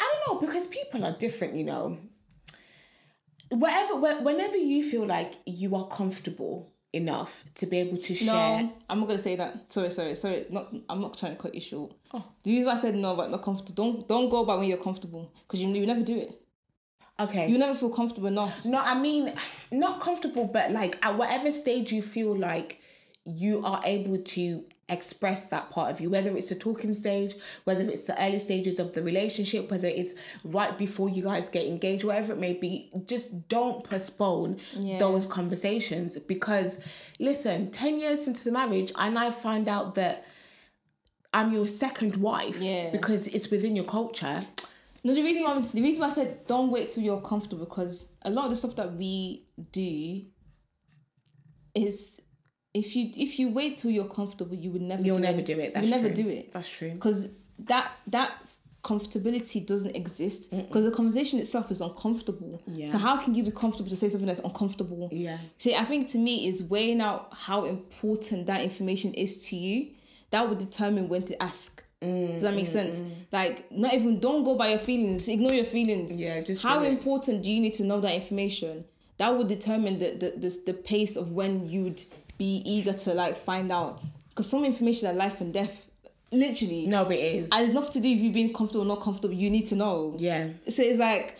I 0.00 0.04
don't 0.12 0.22
know 0.26 0.46
because 0.46 0.66
people 0.68 1.04
are 1.04 1.16
different, 1.16 1.54
you 1.54 1.64
know. 1.64 1.98
Whatever, 3.50 3.96
whenever 4.22 4.56
you 4.56 4.88
feel 4.88 5.06
like 5.06 5.34
you 5.44 5.74
are 5.76 5.86
comfortable 5.88 6.72
enough 6.92 7.44
to 7.54 7.66
be 7.66 7.78
able 7.78 7.96
to 7.98 8.14
share. 8.14 8.62
No, 8.62 8.72
I'm 8.88 9.00
not 9.00 9.08
gonna 9.08 9.18
say 9.18 9.36
that. 9.36 9.72
Sorry, 9.72 9.90
sorry, 9.90 10.14
sorry. 10.16 10.46
Not, 10.50 10.72
I'm 10.88 11.00
not 11.00 11.16
trying 11.18 11.36
to 11.36 11.42
cut 11.42 11.54
you 11.54 11.60
short. 11.60 11.92
Oh. 12.12 12.24
The 12.42 12.52
reason 12.52 12.66
why 12.66 12.72
I 12.72 12.76
said 12.76 12.96
no, 12.96 13.14
but 13.14 13.30
not 13.30 13.42
comfortable. 13.42 13.74
Don't 13.92 14.08
don't 14.08 14.28
go 14.28 14.44
by 14.44 14.56
when 14.56 14.68
you're 14.68 14.78
comfortable 14.78 15.32
because 15.42 15.60
you 15.60 15.68
you 15.68 15.86
never 15.86 16.02
do 16.02 16.18
it. 16.18 16.42
Okay. 17.18 17.48
You 17.48 17.58
never 17.58 17.74
feel 17.74 17.90
comfortable 17.90 18.28
enough. 18.28 18.64
No, 18.64 18.80
I 18.82 18.98
mean, 18.98 19.32
not 19.70 20.00
comfortable, 20.00 20.46
but 20.46 20.70
like 20.70 20.98
at 21.04 21.16
whatever 21.16 21.52
stage 21.52 21.92
you 21.92 22.02
feel 22.02 22.36
like 22.36 22.80
you 23.24 23.64
are 23.64 23.80
able 23.84 24.18
to 24.18 24.64
express 24.90 25.46
that 25.48 25.70
part 25.70 25.90
of 25.90 26.00
you, 26.00 26.10
whether 26.10 26.36
it's 26.36 26.48
the 26.48 26.54
talking 26.54 26.92
stage, 26.94 27.34
whether 27.64 27.82
it's 27.82 28.04
the 28.04 28.20
early 28.22 28.38
stages 28.38 28.78
of 28.78 28.92
the 28.94 29.02
relationship, 29.02 29.70
whether 29.70 29.88
it's 29.88 30.12
right 30.44 30.76
before 30.76 31.08
you 31.08 31.22
guys 31.22 31.48
get 31.48 31.66
engaged, 31.66 32.04
whatever 32.04 32.32
it 32.32 32.38
may 32.38 32.54
be, 32.54 32.90
just 33.06 33.48
don't 33.48 33.84
postpone 33.84 34.58
Yeah. 34.76 34.98
those 34.98 35.26
conversations 35.26 36.18
because 36.18 36.78
listen, 37.18 37.70
10 37.70 37.98
years 38.00 38.26
into 38.26 38.44
the 38.44 38.52
marriage, 38.52 38.92
and 38.96 39.18
I 39.18 39.30
find 39.30 39.68
out 39.68 39.94
that 39.96 40.24
I'm 41.32 41.52
your 41.52 41.66
second 41.66 42.16
wife 42.16 42.60
Yeah. 42.60 42.90
because 42.90 43.28
it's 43.28 43.50
within 43.50 43.76
your 43.76 43.84
culture. 43.84 44.44
No, 45.04 45.14
the 45.14 45.22
reason 45.22 45.44
why 45.44 45.60
the 45.60 45.80
reason 45.80 46.00
why 46.02 46.08
I 46.08 46.10
said 46.10 46.46
don't 46.46 46.70
wait 46.70 46.90
till 46.90 47.02
you're 47.02 47.20
comfortable 47.22 47.64
because 47.64 48.06
a 48.22 48.30
lot 48.30 48.44
of 48.46 48.50
the 48.50 48.56
stuff 48.56 48.76
that 48.76 48.94
we 48.96 49.46
do 49.72 50.22
is 51.74 52.20
if 52.74 52.94
you 52.96 53.10
if 53.16 53.38
you 53.38 53.50
wait 53.50 53.78
till 53.78 53.90
you're 53.90 54.04
comfortable, 54.08 54.54
you 54.54 54.70
would 54.70 54.82
never 54.82 55.02
You'll 55.02 55.16
do 55.16 55.22
never 55.22 55.42
do 55.42 55.58
it. 55.58 55.74
That's 55.74 55.86
you 55.86 55.90
never 55.90 56.08
true. 56.08 56.22
do 56.24 56.28
it 56.28 56.52
That's 56.52 56.68
true. 56.68 56.90
because 56.92 57.28
that 57.60 57.92
that 58.08 58.32
comfortability 58.82 59.64
doesn't 59.66 59.94
exist 59.94 60.50
because 60.50 60.84
the 60.84 60.90
conversation 60.90 61.38
itself 61.38 61.70
is 61.70 61.80
uncomfortable. 61.80 62.62
Yeah. 62.66 62.88
So 62.88 62.98
how 62.98 63.16
can 63.18 63.34
you 63.34 63.42
be 63.42 63.50
comfortable 63.50 63.90
to 63.90 63.96
say 63.96 64.08
something 64.08 64.26
that's 64.26 64.40
uncomfortable? 64.40 65.08
Yeah. 65.12 65.38
See, 65.58 65.74
I 65.74 65.84
think 65.84 66.08
to 66.10 66.18
me 66.18 66.48
is 66.48 66.62
weighing 66.62 67.00
out 67.00 67.28
how 67.34 67.64
important 67.64 68.46
that 68.46 68.62
information 68.62 69.12
is 69.14 69.46
to 69.48 69.56
you. 69.56 69.90
That 70.30 70.48
would 70.48 70.58
determine 70.58 71.08
when 71.08 71.24
to 71.24 71.42
ask. 71.42 71.82
Mm, 72.00 72.34
Does 72.34 72.42
that 72.44 72.54
make 72.54 72.66
sense? 72.68 73.02
Like, 73.32 73.70
not 73.70 73.92
even 73.92 74.18
don't 74.20 74.44
go 74.44 74.54
by 74.54 74.68
your 74.70 74.78
feelings. 74.78 75.28
Ignore 75.28 75.52
your 75.52 75.66
feelings. 75.66 76.16
Yeah, 76.16 76.40
just 76.40 76.62
how 76.62 76.78
do 76.78 76.86
it. 76.86 76.92
important 76.92 77.42
do 77.42 77.50
you 77.50 77.60
need 77.60 77.74
to 77.74 77.84
know 77.84 78.00
that 78.00 78.14
information? 78.14 78.84
That 79.18 79.36
would 79.36 79.48
determine 79.48 79.98
the 79.98 80.12
the 80.12 80.30
the, 80.38 80.58
the 80.66 80.72
pace 80.72 81.16
of 81.16 81.32
when 81.32 81.68
you'd 81.68 82.02
be 82.40 82.62
eager 82.64 82.94
to 83.04 83.12
like 83.14 83.36
find 83.36 83.70
out. 83.70 84.00
Because 84.30 84.48
some 84.48 84.64
information 84.64 85.08
are 85.10 85.12
life 85.12 85.40
and 85.42 85.52
death, 85.52 85.86
literally. 86.32 86.86
No, 86.86 87.08
it 87.10 87.16
is. 87.16 87.48
And 87.52 87.64
it's 87.66 87.74
nothing 87.74 87.92
to 87.92 88.00
do 88.00 88.08
with 88.14 88.18
you 88.24 88.32
being 88.32 88.52
comfortable 88.52 88.84
or 88.84 88.88
not 88.88 89.00
comfortable. 89.02 89.34
You 89.34 89.50
need 89.50 89.66
to 89.68 89.76
know. 89.76 90.14
yeah. 90.18 90.48
So 90.68 90.82
it's 90.82 90.98
like 90.98 91.36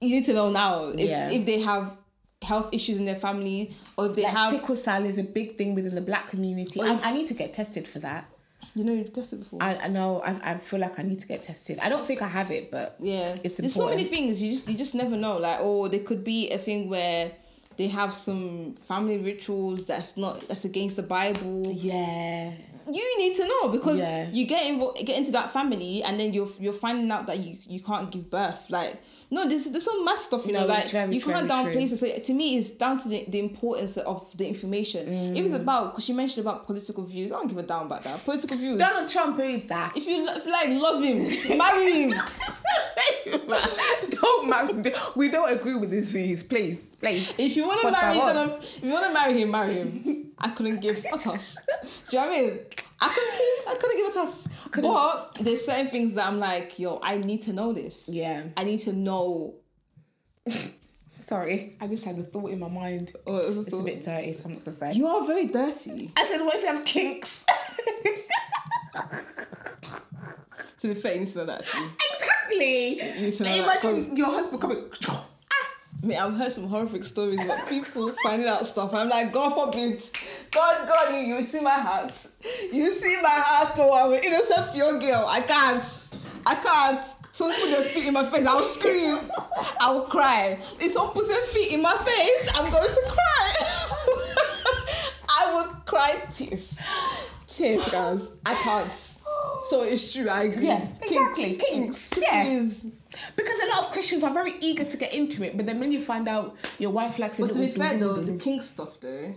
you 0.00 0.10
need 0.16 0.24
to 0.26 0.32
know 0.34 0.50
now 0.50 0.88
if 0.88 1.00
Yeah. 1.08 1.30
if 1.30 1.46
they 1.46 1.60
have 1.60 1.96
health 2.42 2.68
issues 2.72 2.98
in 2.98 3.04
their 3.06 3.14
family 3.28 3.74
or 3.96 4.06
if 4.06 4.16
they 4.16 4.22
Like 4.22 4.32
have 4.36 4.50
sickle 4.52 4.76
cell 4.76 5.02
is 5.04 5.16
a 5.18 5.22
big 5.22 5.56
thing 5.56 5.74
within 5.74 5.94
the 5.94 6.00
black 6.10 6.26
community. 6.28 6.80
I, 6.82 6.98
I 7.08 7.12
need 7.14 7.28
to 7.28 7.34
get 7.34 7.54
tested 7.54 7.86
for 7.88 8.00
that. 8.00 8.28
you 8.74 8.82
know 8.84 8.92
you've 8.92 9.12
tested 9.12 9.38
before. 9.44 9.62
I, 9.62 9.76
I 9.86 9.88
know. 9.88 10.20
I, 10.30 10.32
I 10.50 10.54
feel 10.58 10.80
like 10.80 10.98
I 10.98 11.02
need 11.10 11.20
to 11.20 11.28
get 11.32 11.42
tested. 11.50 11.78
I 11.80 11.88
don't 11.88 12.04
think 12.08 12.20
I 12.22 12.28
have 12.28 12.50
it, 12.50 12.70
but 12.70 12.96
yeah, 12.98 13.36
it's 13.44 13.58
important. 13.58 13.62
there's 13.62 13.74
so 13.74 13.88
many 13.88 14.04
things 14.04 14.42
you 14.42 14.50
just 14.54 14.68
you 14.68 14.76
just 14.84 14.94
never 15.02 15.16
know. 15.24 15.34
Like 15.38 15.58
oh, 15.60 15.86
there 15.88 16.00
could 16.08 16.22
be 16.24 16.50
a 16.50 16.58
thing 16.58 16.88
where 16.94 17.30
they 17.76 17.88
have 17.88 18.14
some 18.14 18.74
family 18.74 19.18
rituals 19.18 19.84
that's 19.84 20.16
not 20.16 20.40
that's 20.48 20.64
against 20.64 20.96
the 20.96 21.02
Bible. 21.02 21.62
yeah, 21.72 22.52
You 22.90 23.18
need 23.18 23.34
to 23.36 23.48
know 23.48 23.68
because 23.68 23.98
Yeah. 23.98 24.28
you 24.30 24.46
get 24.46 24.66
involved, 24.66 25.04
get 25.04 25.16
into 25.16 25.32
that 25.32 25.52
family, 25.52 26.02
and 26.02 26.18
then 26.18 26.32
you're 26.32 26.48
you're 26.60 26.72
finding 26.72 27.10
out 27.10 27.26
that 27.26 27.38
you 27.40 27.58
you 27.66 27.80
can't 27.80 28.10
give 28.10 28.30
birth. 28.30 28.70
Like 28.70 29.02
no, 29.30 29.48
there's 29.48 29.64
there's 29.64 29.84
some 29.84 30.04
mad 30.04 30.18
stuff. 30.18 30.46
You 30.46 30.52
No, 30.52 30.60
know, 30.60 30.66
like 30.66 30.88
very, 30.90 31.14
you 31.14 31.20
can't 31.20 31.48
downplay 31.50 31.88
true. 31.88 31.96
So 31.96 32.18
to 32.18 32.32
me, 32.34 32.56
it's 32.58 32.70
down 32.72 32.98
to 32.98 33.08
the, 33.08 33.24
the 33.26 33.40
importance 33.40 33.96
of 33.96 34.36
the 34.36 34.46
information. 34.46 35.08
If 35.36 35.44
it's 35.46 35.54
mm. 35.54 35.60
about 35.62 35.92
because 35.92 36.08
you 36.08 36.14
mentioned 36.14 36.46
about 36.46 36.66
political 36.66 37.02
views, 37.04 37.32
I 37.32 37.36
don't 37.36 37.48
give 37.48 37.58
a 37.58 37.62
damn 37.62 37.86
about 37.86 38.04
that. 38.04 38.22
Political 38.24 38.56
views. 38.58 38.78
Donald 38.78 39.08
Trump. 39.10 39.36
Who 39.36 39.42
is 39.42 39.66
that? 39.68 39.96
If 39.96 40.06
you, 40.06 40.26
if 40.28 40.44
you 40.44 40.52
like 40.52 40.68
love 40.80 41.02
him, 41.02 41.58
marry 41.58 41.90
him. 42.02 42.10
We 45.16 45.28
don't 45.30 45.52
agree 45.52 45.76
with 45.76 45.92
his 45.92 46.12
views. 46.12 46.42
Please, 46.42 46.96
please. 46.96 47.34
If 47.38 47.56
you 47.56 47.66
want 47.66 47.80
to 47.82 47.90
marry. 47.90 48.18
Donald, 48.18 48.62
if 48.62 48.82
you 48.82 48.90
want 48.90 49.06
to 49.06 49.12
marry 49.12 49.40
him, 49.42 49.50
marry 49.50 49.74
him. 49.74 50.32
I 50.38 50.50
couldn't 50.50 50.80
give 50.80 51.04
a 51.12 51.18
toss. 51.18 51.56
Do 52.08 52.16
you 52.16 52.22
know 52.22 52.28
what 52.28 52.36
I 52.36 52.40
mean? 52.40 52.58
I 53.00 53.08
couldn't 53.08 53.38
give, 53.38 53.68
I 53.68 53.74
couldn't 53.80 53.96
give 53.96 54.08
a 54.08 54.12
toss. 54.12 54.48
But 54.82 55.44
there's 55.44 55.64
certain 55.64 55.88
things 55.88 56.14
that 56.14 56.26
I'm 56.26 56.38
like, 56.38 56.78
yo, 56.78 57.00
I 57.02 57.18
need 57.18 57.42
to 57.42 57.52
know 57.52 57.72
this. 57.72 58.08
Yeah. 58.12 58.44
I 58.56 58.64
need 58.64 58.80
to 58.80 58.92
know. 58.92 59.54
Sorry, 61.20 61.76
I 61.80 61.86
just 61.86 62.04
had 62.04 62.18
a 62.18 62.22
thought 62.22 62.50
in 62.50 62.58
my 62.58 62.68
mind. 62.68 63.12
Oh, 63.26 63.32
was 63.32 63.54
the 63.54 63.60
It's 63.62 63.72
a 63.72 63.82
bit 63.82 64.04
dirty, 64.04 64.34
so 64.34 64.44
I'm 64.44 64.52
not 64.54 64.64
gonna 64.66 64.76
say. 64.76 64.92
You 64.92 65.06
are 65.06 65.26
very 65.26 65.46
dirty. 65.46 66.10
I 66.16 66.24
said, 66.26 66.44
what 66.44 66.56
if 66.56 66.62
you 66.62 66.68
have 66.68 66.84
kinks? 66.84 67.46
To 70.80 70.88
be 70.88 70.94
fair, 70.94 71.14
you 71.14 71.20
need 71.20 71.28
to 71.28 71.38
know 71.38 71.46
that 71.46 71.60
actually. 71.60 71.88
exactly. 72.12 72.96
to 73.32 73.42
know 73.44 73.66
that, 73.66 73.84
Imagine 73.84 74.16
your 74.16 74.30
husband 74.30 74.60
coming. 74.60 74.84
Ah, 75.08 75.26
I 76.02 76.06
mean, 76.06 76.18
I've 76.18 76.34
heard 76.36 76.52
some 76.52 76.68
horrific 76.68 77.04
stories 77.04 77.42
about 77.42 77.66
people 77.68 78.12
finding 78.24 78.48
out 78.48 78.66
stuff. 78.66 78.92
I'm 78.92 79.08
like, 79.08 79.32
God 79.32 79.54
forbid. 79.54 80.02
God, 80.50 80.86
God, 80.86 81.14
you, 81.14 81.34
you 81.34 81.42
see 81.42 81.60
my 81.60 81.70
heart. 81.70 82.26
You 82.72 82.90
see 82.90 83.18
my 83.22 83.28
heart, 83.30 83.76
though. 83.76 83.94
I'm 83.94 84.12
an 84.12 84.22
innocent 84.22 84.72
pure 84.72 84.98
girl. 84.98 85.24
I 85.26 85.40
can't. 85.40 86.04
I 86.46 86.54
can't. 86.56 87.00
Someone 87.32 87.58
put 87.60 87.70
their 87.70 87.82
feet 87.82 88.06
in 88.06 88.14
my 88.14 88.24
face. 88.24 88.46
I'll 88.46 88.62
scream. 88.62 89.18
I 89.80 89.90
will 89.92 90.02
cry. 90.02 90.58
If 90.78 90.92
someone 90.92 91.14
puts 91.14 91.28
their 91.28 91.40
feet 91.42 91.72
in 91.72 91.82
my 91.82 91.96
face, 91.96 92.52
I'm 92.54 92.70
going 92.70 92.88
to 92.88 93.02
cry. 93.08 93.54
I 95.28 95.54
would 95.56 95.84
cry 95.86 96.16
tears. 96.32 96.80
Tears, 97.48 97.88
guys. 97.88 98.28
I 98.46 98.54
can't. 98.54 99.16
So 99.68 99.82
it's 99.82 100.12
true. 100.12 100.28
I 100.28 100.44
agree. 100.44 100.66
Yeah, 100.66 100.86
exactly. 101.02 101.44
Kinks. 101.44 101.58
Kinks, 101.58 102.10
Kinks. 102.10 102.18
yeah. 102.18 102.44
Please. 102.44 102.86
Because 103.36 103.58
a 103.62 103.68
lot 103.68 103.84
of 103.86 103.92
Christians 103.92 104.22
are 104.24 104.32
very 104.32 104.52
eager 104.60 104.84
to 104.84 104.96
get 104.96 105.14
into 105.14 105.42
it, 105.44 105.56
but 105.56 105.66
then 105.66 105.78
when 105.80 105.92
you 105.92 106.02
find 106.02 106.28
out 106.28 106.56
your 106.78 106.90
wife 106.90 107.18
likes 107.18 107.38
it, 107.38 107.42
But 107.42 107.50
it, 107.52 107.54
to 107.54 107.60
be 107.60 107.68
fair 107.68 107.98
though, 107.98 108.16
the 108.16 108.36
kink 108.36 108.62
stuff 108.62 109.00
though, 109.00 109.34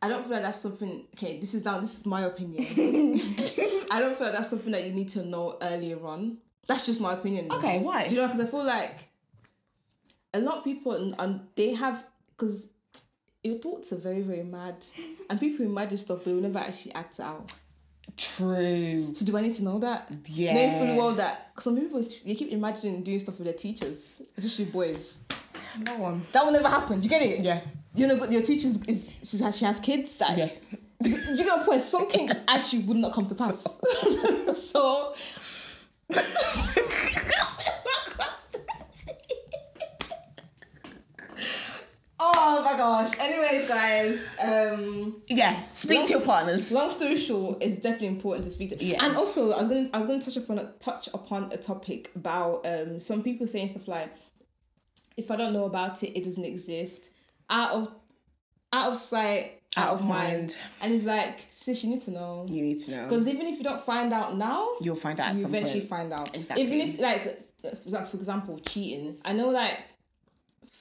I 0.00 0.08
don't 0.08 0.22
feel 0.22 0.32
like 0.32 0.42
that's 0.42 0.60
something. 0.60 1.06
Okay, 1.14 1.38
this 1.40 1.54
is 1.54 1.64
now. 1.64 1.80
This 1.80 1.98
is 1.98 2.06
my 2.06 2.22
opinion. 2.22 2.64
I 3.90 3.98
don't 3.98 4.16
feel 4.16 4.26
like 4.28 4.36
that's 4.36 4.50
something 4.50 4.70
that 4.72 4.84
you 4.84 4.92
need 4.92 5.08
to 5.10 5.24
know 5.24 5.56
earlier 5.60 6.04
on. 6.06 6.38
That's 6.66 6.86
just 6.86 7.00
my 7.00 7.14
opinion. 7.14 7.48
though. 7.48 7.56
Okay, 7.56 7.80
why? 7.80 8.06
Do 8.06 8.14
you 8.14 8.20
know? 8.20 8.28
Because 8.28 8.44
I 8.44 8.46
feel 8.46 8.64
like 8.64 9.08
a 10.34 10.40
lot 10.40 10.58
of 10.58 10.64
people 10.64 10.92
and, 10.92 11.14
and 11.18 11.40
they 11.56 11.74
have 11.74 12.04
because 12.36 12.70
your 13.42 13.58
thoughts 13.58 13.92
are 13.92 13.96
very 13.98 14.20
very 14.20 14.44
mad, 14.44 14.76
and 15.28 15.40
people 15.40 15.64
imagine 15.66 15.96
stuff 15.96 16.18
but 16.24 16.32
will 16.34 16.42
never 16.42 16.58
actually 16.60 16.94
act 16.94 17.18
it 17.18 17.22
out. 17.22 17.52
True. 18.18 19.14
So 19.14 19.24
do 19.24 19.36
I 19.36 19.40
need 19.42 19.54
to 19.54 19.62
know 19.64 19.78
that? 19.78 20.10
Yeah. 20.26 20.52
Knowing 20.54 20.78
fully 20.78 20.98
well 20.98 21.14
that 21.14 21.54
'cause 21.54 21.64
some 21.64 21.76
people 21.78 22.02
they 22.26 22.34
keep 22.34 22.50
imagining 22.50 23.02
doing 23.02 23.18
stuff 23.20 23.38
with 23.38 23.44
their 23.46 23.54
teachers, 23.54 24.20
especially 24.36 24.64
boys. 24.66 25.18
No 25.86 25.96
one. 25.98 26.22
That 26.32 26.44
will 26.44 26.52
never 26.52 26.68
happen. 26.68 26.98
Do 26.98 27.04
you 27.04 27.10
get 27.10 27.22
it? 27.22 27.44
Yeah. 27.44 27.60
You 27.94 28.06
know, 28.08 28.24
your 28.28 28.42
teacher 28.42 28.68
is, 28.88 29.12
she, 29.22 29.38
has, 29.38 29.56
she 29.56 29.64
has 29.64 29.78
kids. 29.80 30.18
That, 30.18 30.36
Yeah. 30.36 30.48
Do, 31.00 31.10
you- 31.10 31.16
do 31.24 31.30
you 31.30 31.44
get 31.44 31.60
a 31.60 31.64
point? 31.64 31.80
Some 31.82 32.08
kinks 32.10 32.34
actually 32.48 32.82
would 32.82 32.96
not 32.96 33.12
come 33.12 33.26
to 33.26 33.34
pass. 33.36 33.78
so 34.56 35.14
Oh 42.20 42.57
my 42.72 42.76
gosh. 42.76 43.18
Anyways, 43.18 43.68
guys, 43.68 44.20
um 44.42 45.22
Yeah. 45.28 45.56
Speak 45.74 46.06
to 46.06 46.12
your 46.12 46.20
partners. 46.22 46.72
long 46.72 46.90
story 46.90 47.16
short, 47.16 47.58
it's 47.62 47.76
definitely 47.76 48.08
important 48.08 48.44
to 48.44 48.50
speak 48.50 48.70
to. 48.70 48.84
Yeah. 48.84 49.04
And 49.04 49.16
also, 49.16 49.52
I 49.52 49.60
was 49.60 49.68
gonna 49.68 49.88
I 49.92 49.98
was 49.98 50.06
gonna 50.06 50.20
touch 50.20 50.36
upon 50.36 50.58
a 50.58 50.72
touch 50.78 51.08
upon 51.14 51.52
a 51.52 51.56
topic 51.56 52.10
about 52.14 52.66
um 52.66 53.00
some 53.00 53.22
people 53.22 53.46
saying 53.46 53.68
stuff 53.68 53.88
like, 53.88 54.12
if 55.16 55.30
I 55.30 55.36
don't 55.36 55.52
know 55.52 55.64
about 55.64 56.02
it, 56.02 56.16
it 56.16 56.24
doesn't 56.24 56.44
exist. 56.44 57.10
Out 57.50 57.72
of 57.72 57.90
out 58.72 58.92
of 58.92 58.98
sight, 58.98 59.62
out, 59.76 59.94
of 59.94 60.04
mind. 60.04 60.56
And 60.82 60.92
it's 60.92 61.06
like, 61.06 61.46
sis, 61.48 61.82
you 61.82 61.90
need 61.90 62.02
to 62.02 62.10
know. 62.10 62.44
You 62.48 62.62
need 62.62 62.80
to 62.80 62.90
know. 62.90 63.04
Because 63.04 63.26
even 63.26 63.46
if 63.46 63.56
you 63.56 63.64
don't 63.64 63.80
find 63.80 64.12
out 64.12 64.36
now, 64.36 64.68
You'll 64.82 64.94
find 64.94 65.18
out 65.18 65.34
you 65.36 65.46
eventually 65.46 65.80
point. 65.80 65.88
find 65.90 66.12
out. 66.12 66.36
Exactly. 66.36 66.64
Even 66.64 66.80
if 66.80 67.00
like 67.00 67.44
for 68.08 68.16
example, 68.16 68.58
cheating. 68.58 69.16
I 69.24 69.32
know 69.32 69.48
like 69.48 69.78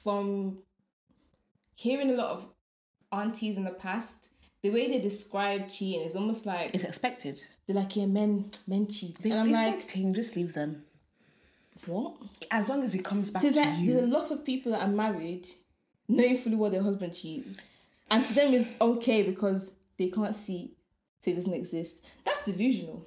from 0.04 0.60
hearing 1.78 2.10
a 2.10 2.14
lot 2.14 2.32
of 2.32 2.46
aunties 3.12 3.56
in 3.58 3.64
the 3.64 3.72
past, 3.72 4.30
the 4.64 4.70
way 4.72 4.90
they 4.90 5.00
describe 5.00 5.70
cheating 5.70 6.02
is 6.02 6.16
almost 6.16 6.46
like 6.46 6.74
It's 6.76 6.84
expected. 6.84 7.42
they're 7.66 7.76
like, 7.76 7.96
yeah, 7.96 8.06
men 8.08 8.50
men 8.68 8.88
cheat. 8.88 9.18
They, 9.20 9.30
and 9.32 9.40
I'm 9.42 9.52
like, 9.52 9.84
thing. 9.84 10.14
Just 10.14 10.36
leave 10.36 10.54
them. 10.54 10.84
what? 11.86 12.14
As 12.52 12.68
long 12.68 12.84
as 12.84 12.94
it 12.96 13.06
comes 13.06 13.32
back 13.32 13.42
So 13.44 13.52
to 13.54 13.60
like 13.60 13.80
you. 13.80 13.94
there's 13.94 14.04
a 14.04 14.08
lot 14.08 14.32
of 14.32 14.44
people 14.44 14.72
that 14.74 14.82
are 14.82 14.88
married 14.92 15.48
knowing 16.10 16.38
fully 16.38 16.56
well 16.56 16.72
their 16.72 16.84
husband 16.84 17.14
cheats. 17.14 17.60
And 18.10 18.26
to 18.26 18.34
them 18.34 18.54
it's 18.54 18.74
okay 18.82 19.22
because 19.24 19.72
they 19.98 20.08
can't 20.10 20.36
see 20.36 20.72
so 21.22 21.32
it 21.32 21.36
doesn't 21.36 21.54
exist. 21.54 22.04
That's 22.26 22.44
delusional. 22.46 23.06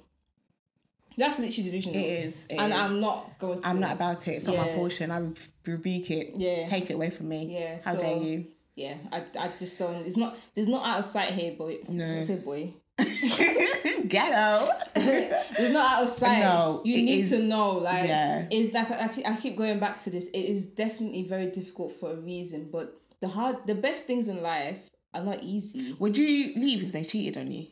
That's 1.17 1.37
literally 1.39 1.69
delusional. 1.69 1.97
It 1.99 2.05
is, 2.25 2.45
it 2.49 2.55
and 2.55 2.71
is. 2.71 2.79
I'm 2.79 3.01
not 3.01 3.37
going 3.37 3.61
to. 3.61 3.67
I'm 3.67 3.79
not 3.81 3.91
about 3.93 4.25
it. 4.27 4.31
It's 4.31 4.47
not 4.47 4.55
my 4.55 4.69
portion. 4.69 5.11
I 5.11 5.17
re- 5.19 5.33
rebuke 5.65 6.09
it. 6.09 6.33
Yeah. 6.37 6.65
Take 6.67 6.89
it 6.89 6.93
away 6.93 7.09
from 7.09 7.27
me. 7.29 7.53
Yeah, 7.59 7.79
How 7.83 7.93
so- 7.95 7.99
dare 7.99 8.17
you? 8.17 8.45
Yeah, 8.75 8.95
I, 9.11 9.23
I 9.39 9.51
just 9.59 9.77
don't. 9.77 10.05
It's 10.05 10.17
not. 10.17 10.37
There's 10.55 10.67
not 10.67 10.85
out 10.85 10.99
of 10.99 11.05
sight 11.05 11.31
here, 11.31 11.53
boy. 11.53 11.79
No. 11.89 12.23
Say 12.23 12.35
boy. 12.37 12.73
Ghetto. 14.07 14.69
It's 15.53 15.73
not 15.73 15.97
out 15.97 16.03
of 16.03 16.09
sight. 16.09 16.39
No, 16.39 16.81
you 16.85 16.97
need 16.97 17.21
is- 17.23 17.29
to 17.31 17.39
know. 17.39 17.71
Like, 17.77 18.07
yeah. 18.07 18.47
it's 18.49 18.73
like 18.73 18.89
I 18.89 19.07
keep, 19.09 19.27
I 19.27 19.35
keep 19.35 19.57
going 19.57 19.79
back 19.79 19.99
to 19.99 20.09
this. 20.09 20.27
It 20.27 20.39
is 20.39 20.65
definitely 20.67 21.23
very 21.23 21.47
difficult 21.47 21.91
for 21.91 22.11
a 22.11 22.15
reason, 22.15 22.69
but 22.71 22.99
the 23.19 23.27
hard, 23.27 23.57
the 23.65 23.75
best 23.75 24.05
things 24.05 24.27
in 24.27 24.41
life 24.41 24.89
are 25.13 25.23
not 25.23 25.43
easy. 25.43 25.95
Would 25.99 26.17
you 26.17 26.53
leave 26.55 26.83
if 26.83 26.91
they 26.91 27.03
cheated 27.03 27.37
on 27.37 27.51
you? 27.51 27.67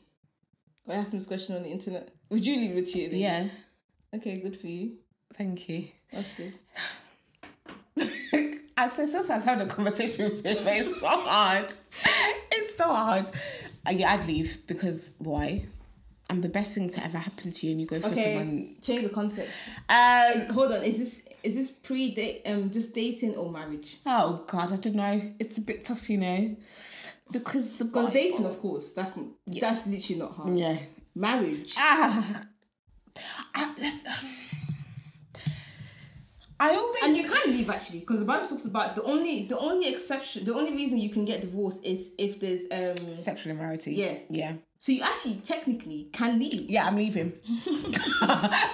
I 0.88 0.96
asked 0.96 1.12
this 1.12 1.26
question 1.26 1.56
on 1.56 1.64
the 1.64 1.70
internet. 1.70 2.10
Would 2.30 2.46
you 2.46 2.56
leave 2.56 2.76
with 2.76 2.96
you? 2.96 3.10
Yeah. 3.10 3.48
Okay, 4.14 4.40
good 4.40 4.58
for 4.60 4.68
you. 4.68 4.98
Thank 5.36 5.70
you. 5.70 5.88
That's 6.12 6.30
good. 6.34 6.54
I 8.80 8.88
so 8.88 9.06
since 9.08 9.30
I 9.30 9.40
having 9.40 9.68
a 9.68 9.70
conversation 9.70 10.26
with 10.26 10.46
him, 10.46 10.68
it's 10.68 11.00
so 11.00 11.08
hard. 11.08 11.74
It's 12.52 12.78
so 12.78 12.86
hard. 12.86 13.26
Uh, 13.88 13.92
yeah, 13.92 14.14
I'd 14.14 14.26
leave 14.28 14.66
because 14.68 15.16
why? 15.20 15.66
I'm 16.30 16.42
the 16.42 16.50
best 16.50 16.76
thing 16.76 16.90
to 16.92 17.04
ever 17.04 17.18
happen 17.18 17.52
to 17.52 17.66
you, 17.66 17.72
and 17.72 17.82
you 17.82 17.88
go 17.88 18.00
for 18.00 18.08
Okay, 18.10 18.36
someone. 18.36 18.76
change 18.82 19.02
the 19.04 19.10
context. 19.10 19.52
Um, 19.90 20.54
Hold 20.54 20.72
on. 20.74 20.84
Is 20.84 20.98
this 21.00 21.22
is 21.44 21.56
this 21.56 21.72
pre 21.72 22.14
date 22.14 22.42
um 22.46 22.70
just 22.70 22.94
dating 22.94 23.36
or 23.36 23.52
marriage? 23.52 23.98
oh 24.06 24.44
God, 24.48 24.72
I 24.72 24.76
don't 24.78 24.96
know. 24.96 25.22
It's 25.40 25.58
a 25.58 25.62
bit 25.62 25.86
tough, 25.86 26.10
you 26.10 26.18
know, 26.20 26.56
because 27.32 27.76
the 27.78 27.86
Because 27.86 28.12
dating, 28.12 28.46
of 28.46 28.60
course, 28.60 28.94
that's 28.94 29.14
that's 29.60 29.88
literally 29.88 30.20
not 30.20 30.34
hard. 30.36 30.58
Yeah. 30.58 30.78
Marriage. 31.16 31.74
Ah. 31.78 32.42
I, 33.56 33.94
I 36.60 36.76
always. 36.76 37.04
And 37.04 37.16
you 37.16 37.30
can 37.30 37.54
leave 37.54 37.70
actually, 37.70 38.00
because 38.00 38.20
the 38.20 38.26
Bible 38.26 38.48
talks 38.48 38.66
about 38.66 38.96
the 38.96 39.04
only 39.04 39.46
the 39.46 39.58
only 39.58 39.88
exception, 39.90 40.44
the 40.44 40.54
only 40.54 40.72
reason 40.72 40.98
you 40.98 41.10
can 41.10 41.26
get 41.26 41.42
divorced 41.42 41.86
is 41.86 42.12
if 42.18 42.40
there's 42.40 42.64
um. 42.72 43.14
sexual 43.14 43.54
immorality. 43.54 43.94
Yeah. 43.96 44.18
Yeah. 44.30 44.54
So 44.78 44.94
you 44.94 45.02
actually 45.02 45.36
technically 45.36 46.10
can 46.14 46.40
leave. 46.40 46.70
Yeah, 46.70 46.86
I'm 46.88 46.96
leaving. 46.96 47.34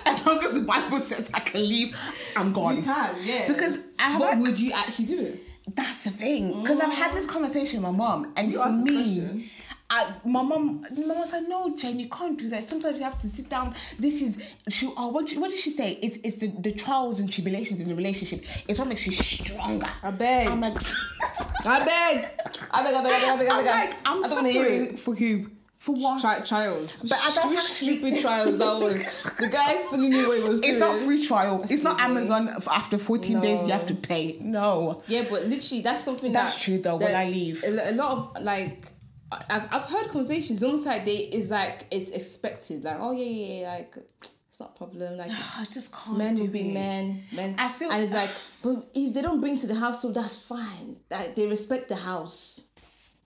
as 0.06 0.26
long 0.26 0.44
as 0.44 0.54
the 0.54 0.64
Bible 0.66 1.00
says 1.00 1.30
I 1.34 1.40
can 1.40 1.68
leave, 1.68 1.98
I'm 2.36 2.54
gone. 2.54 2.78
You 2.78 2.84
can, 2.84 3.16
yeah. 3.24 3.48
Because 3.48 3.80
I 3.98 4.12
have 4.12 4.20
But 4.20 4.38
would 4.38 4.60
you 4.60 4.72
actually 4.72 5.06
do 5.06 5.20
it? 5.20 5.44
That's 5.68 6.04
the 6.04 6.12
thing. 6.12 6.62
Because 6.62 6.80
I've 6.80 6.94
had 6.94 7.16
this 7.16 7.26
conversation 7.26 7.82
with 7.82 7.92
my 7.92 7.98
mom, 7.98 8.34
and 8.36 8.52
You 8.52 8.62
for 8.62 8.72
me, 8.72 8.94
question. 8.94 9.50
I, 9.88 10.12
my 10.26 10.42
mom, 10.42 10.86
my 10.98 11.06
mom 11.06 11.18
like, 11.32 11.48
"No, 11.48 11.76
Jane, 11.78 12.00
you 12.00 12.10
can't 12.10 12.38
do 12.40 12.50
that. 12.50 12.64
Sometimes 12.64 12.98
you 12.98 13.04
have 13.04 13.20
to 13.20 13.28
sit 13.28 13.50
down. 13.50 13.76
This 14.00 14.20
is 14.22 14.54
she. 14.70 14.92
Oh, 14.98 15.10
what, 15.10 15.32
what 15.34 15.52
did 15.52 15.60
she 15.60 15.70
say? 15.70 16.00
It's 16.02 16.18
it's 16.24 16.38
the, 16.38 16.48
the 16.48 16.72
trials 16.72 17.20
and 17.20 17.32
tribulations 17.32 17.80
in 17.80 17.88
the 17.88 17.94
relationship. 17.96 18.44
It's 18.68 18.80
what 18.80 18.88
makes 18.88 19.06
you 19.06 19.14
stronger. 19.14 19.88
I 20.02 20.10
beg. 20.10 20.48
I'm 20.48 20.60
like, 20.60 20.76
I 21.66 21.86
beg. 21.86 22.26
I 22.72 22.84
beg. 22.84 22.94
I 22.96 23.04
beg. 23.04 23.04
I 23.04 23.04
beg. 23.04 23.24
I 23.24 23.38
beg. 23.38 23.48
I 23.48 23.60
I'm 23.60 23.66
like, 23.90 23.96
I'm 24.08 24.24
I 24.26 24.28
don't 24.28 24.36
wanna 24.38 24.50
hear 24.50 24.64
suffering 24.64 24.98
for 24.98 25.14
who? 25.16 25.52
For 25.78 25.94
what? 25.94 26.20
Tri- 26.20 26.40
trials. 26.40 27.00
But 27.02 27.10
that's 27.10 27.46
Which 27.46 27.60
actually- 27.60 27.98
stupid 27.98 28.22
trials 28.22 28.58
that 28.58 28.80
was. 28.80 29.24
The 29.38 29.48
guy 29.50 29.76
fully 29.88 30.10
knew 30.10 30.28
what 30.28 30.40
he 30.42 30.44
was 30.50 30.62
doing. 30.62 30.72
It's 30.74 30.80
not 30.80 30.98
free 31.02 31.24
trial. 31.24 31.62
It's 31.70 31.84
not 31.84 32.00
Excuse 32.00 32.28
me. 32.30 32.36
Amazon. 32.36 32.64
After 32.72 32.98
14 32.98 33.40
days, 33.40 33.62
you 33.62 33.70
have 33.70 33.86
to 33.86 33.94
pay. 33.94 34.38
No. 34.42 35.04
Yeah, 35.08 35.26
but 35.30 35.46
literally, 35.46 35.84
that's 35.84 36.04
something 36.04 36.32
That's 36.32 36.56
that, 36.56 36.62
true 36.64 36.80
though, 36.80 36.96
when 36.98 37.14
I 37.16 37.26
leave. 37.26 37.64
a 37.64 37.92
lot 37.92 38.36
of 38.36 38.44
like. 38.44 38.94
I- 39.32 39.44
I've, 39.50 39.68
I've 39.74 39.84
heard 39.84 40.08
conversations 40.10 40.64
almost 40.64 40.86
like 40.86 41.06
they 41.06 41.18
is 41.18 41.52
like 41.52 41.88
it's 41.92 42.12
expected 42.12 42.84
like 42.84 42.98
oh 43.00 43.12
yeah 43.12 43.24
yeah, 43.26 43.62
yeah 43.62 43.72
like 43.72 43.96
it's 44.18 44.60
not 44.60 44.72
a 44.76 44.78
problem 44.78 45.18
like 45.18 45.32
I 45.58 45.66
just 45.72 45.94
can't. 45.94 46.18
men 46.18 46.36
do 46.36 46.44
will 46.44 46.50
be 46.50 46.70
it. 46.70 46.74
men 46.74 47.24
men 47.34 47.56
I 47.58 47.70
feel- 47.70 47.92
and 47.92 48.04
it's 48.04 48.14
like 48.14 48.30
but 48.62 48.88
if 48.94 49.14
they 49.14 49.22
don't 49.22 49.42
bring 49.42 49.58
to 49.58 49.68
the 49.68 49.76
household 49.76 50.14
that's 50.16 50.36
fine 50.36 50.98
like 51.10 51.36
they 51.36 51.48
respect 51.48 51.90
the 51.90 51.96
house 51.96 52.62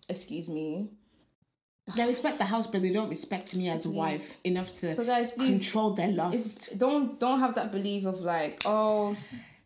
excuse 0.07 0.47
me 0.49 0.89
They 1.95 2.05
respect 2.05 2.37
the 2.37 2.45
house, 2.45 2.67
but 2.67 2.83
they 2.83 2.91
don't 2.91 3.09
respect 3.09 3.55
me 3.55 3.67
as 3.67 3.85
a 3.87 3.89
wife 3.89 4.37
enough 4.43 4.69
to 4.81 4.93
So, 4.93 5.03
guys, 5.03 5.31
please, 5.31 5.63
control 5.63 5.91
their 5.91 6.09
lust. 6.11 6.77
don't 6.77 7.19
don't 7.19 7.39
have 7.39 7.55
that 7.55 7.71
belief 7.71 8.05
of 8.05 8.21
like 8.21 8.61
oh 8.67 9.15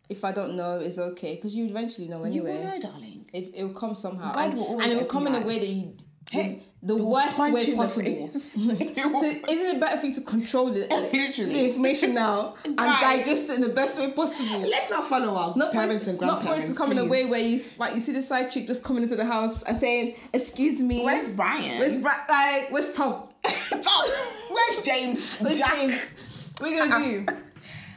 if 0.09 0.23
I 0.23 0.31
don't 0.31 0.55
know 0.55 0.79
it's 0.79 0.97
okay 0.97 1.35
because 1.35 1.53
you 1.55 1.65
eventually 1.65 2.07
know 2.07 2.23
anyway. 2.23 2.35
you 2.35 2.43
will 2.43 2.63
know, 2.63 2.79
darling. 2.79 3.25
it, 3.33 3.51
it 3.53 3.63
will 3.65 3.73
come 3.73 3.93
somehow 3.95 4.31
God 4.31 4.45
and, 4.49 4.53
will 4.57 4.63
always 4.65 4.83
and 4.83 4.91
it 4.93 4.97
will 5.01 5.05
come 5.15 5.27
in 5.27 5.35
a 5.35 5.45
way 5.45 5.59
that 5.59 5.67
you 5.67 5.97
Hey, 6.33 6.63
the 6.81 6.95
worst 6.97 7.39
way 7.39 7.49
you 7.49 7.55
in 7.57 7.65
the 7.71 7.75
possible. 7.77 8.27
so 8.33 8.59
isn't 8.59 9.75
it 9.75 9.79
better 9.79 9.97
for 9.99 10.05
you 10.07 10.13
to 10.15 10.21
control 10.21 10.71
the, 10.71 10.81
the 10.87 11.65
information 11.65 12.13
now 12.13 12.55
and 12.65 12.77
Right. 12.77 13.01
digest 13.23 13.43
it 13.49 13.51
in 13.51 13.61
the 13.61 13.69
best 13.69 13.99
way 13.99 14.11
possible? 14.11 14.59
Let's 14.61 14.89
not 14.89 15.05
follow 15.05 15.35
our 15.35 15.53
not 15.55 15.69
for, 15.71 15.77
parents 15.79 16.07
it, 16.07 16.11
and 16.11 16.21
not 16.21 16.43
for 16.43 16.55
it 16.55 16.67
to 16.67 16.73
come 16.75 16.91
in 16.91 16.97
a 16.97 17.05
way 17.05 17.25
where 17.25 17.39
you 17.39 17.59
like 17.77 17.93
you 17.95 18.01
see 18.01 18.11
the 18.11 18.21
side 18.21 18.49
chick 18.51 18.67
just 18.67 18.83
coming 18.83 19.03
into 19.03 19.15
the 19.15 19.25
house 19.25 19.63
and 19.63 19.77
saying 19.77 20.15
excuse 20.33 20.81
me. 20.81 21.05
Where's 21.05 21.29
Brian? 21.29 21.79
where's 21.79 21.97
Bra- 21.97 22.11
like 22.29 22.71
where's 22.71 22.91
Tom? 22.91 23.29
Oh, 23.45 24.33
where's 24.51 24.85
James? 24.85 25.37
where's 25.39 25.59
Jack? 25.59 25.73
James? 25.75 26.01
What 26.59 26.71
are 26.73 26.87
gonna 26.87 26.95
uh-uh. 26.95 27.25
do 27.25 27.25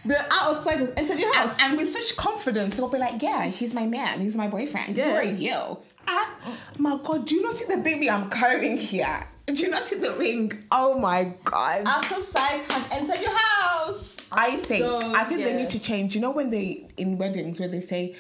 the 0.07 0.19
out 0.33 0.51
of 0.51 0.57
sight 0.57 0.79
has 0.79 0.93
entered 0.97 1.19
your 1.19 1.35
house 1.35 1.59
And 1.61 1.77
with 1.77 1.89
such 1.89 2.17
confidence, 2.17 2.77
they'll 2.77 2.89
be 2.89 2.99
like, 2.99 3.23
"Yeah, 3.23 3.45
he's 3.47 3.75
my 3.75 3.87
man. 3.87 4.21
He's 4.21 4.37
my 4.37 4.49
boyfriend. 4.49 4.97
Yeah. 4.97 5.11
Who 5.11 5.17
are 5.17 5.23
you? 5.25 5.79
Ah, 6.07 6.31
my 6.79 6.99
God, 7.03 7.27
do 7.27 7.35
you 7.35 7.43
not 7.43 7.55
see 7.55 7.65
the 7.65 7.83
baby 7.83 8.09
I'm 8.09 8.31
carrying 8.31 8.77
here? 8.77 9.29
Do 9.47 9.55
you 9.55 9.69
not 9.69 9.87
see 9.89 9.97
the 9.97 10.13
ring? 10.13 10.65
Oh 10.71 10.99
my 10.99 11.33
God! 11.45 11.83
out 11.87 12.11
of 12.17 12.23
sight 12.23 12.63
has 12.71 12.93
entered 12.93 13.21
your 13.23 13.37
house 13.37 14.29
I 14.33 14.57
think 14.57 14.81
So, 14.81 15.15
I 15.15 15.25
think 15.25 15.45
they 15.45 15.57
need 15.57 15.71
to 15.71 15.79
change. 15.79 16.15
You 16.15 16.21
know 16.21 16.31
when 16.33 16.51
they 16.51 16.89
in 16.97 17.19
weddings 17.19 17.61
where 17.61 17.69
they 17.69 17.81
say 17.81 18.17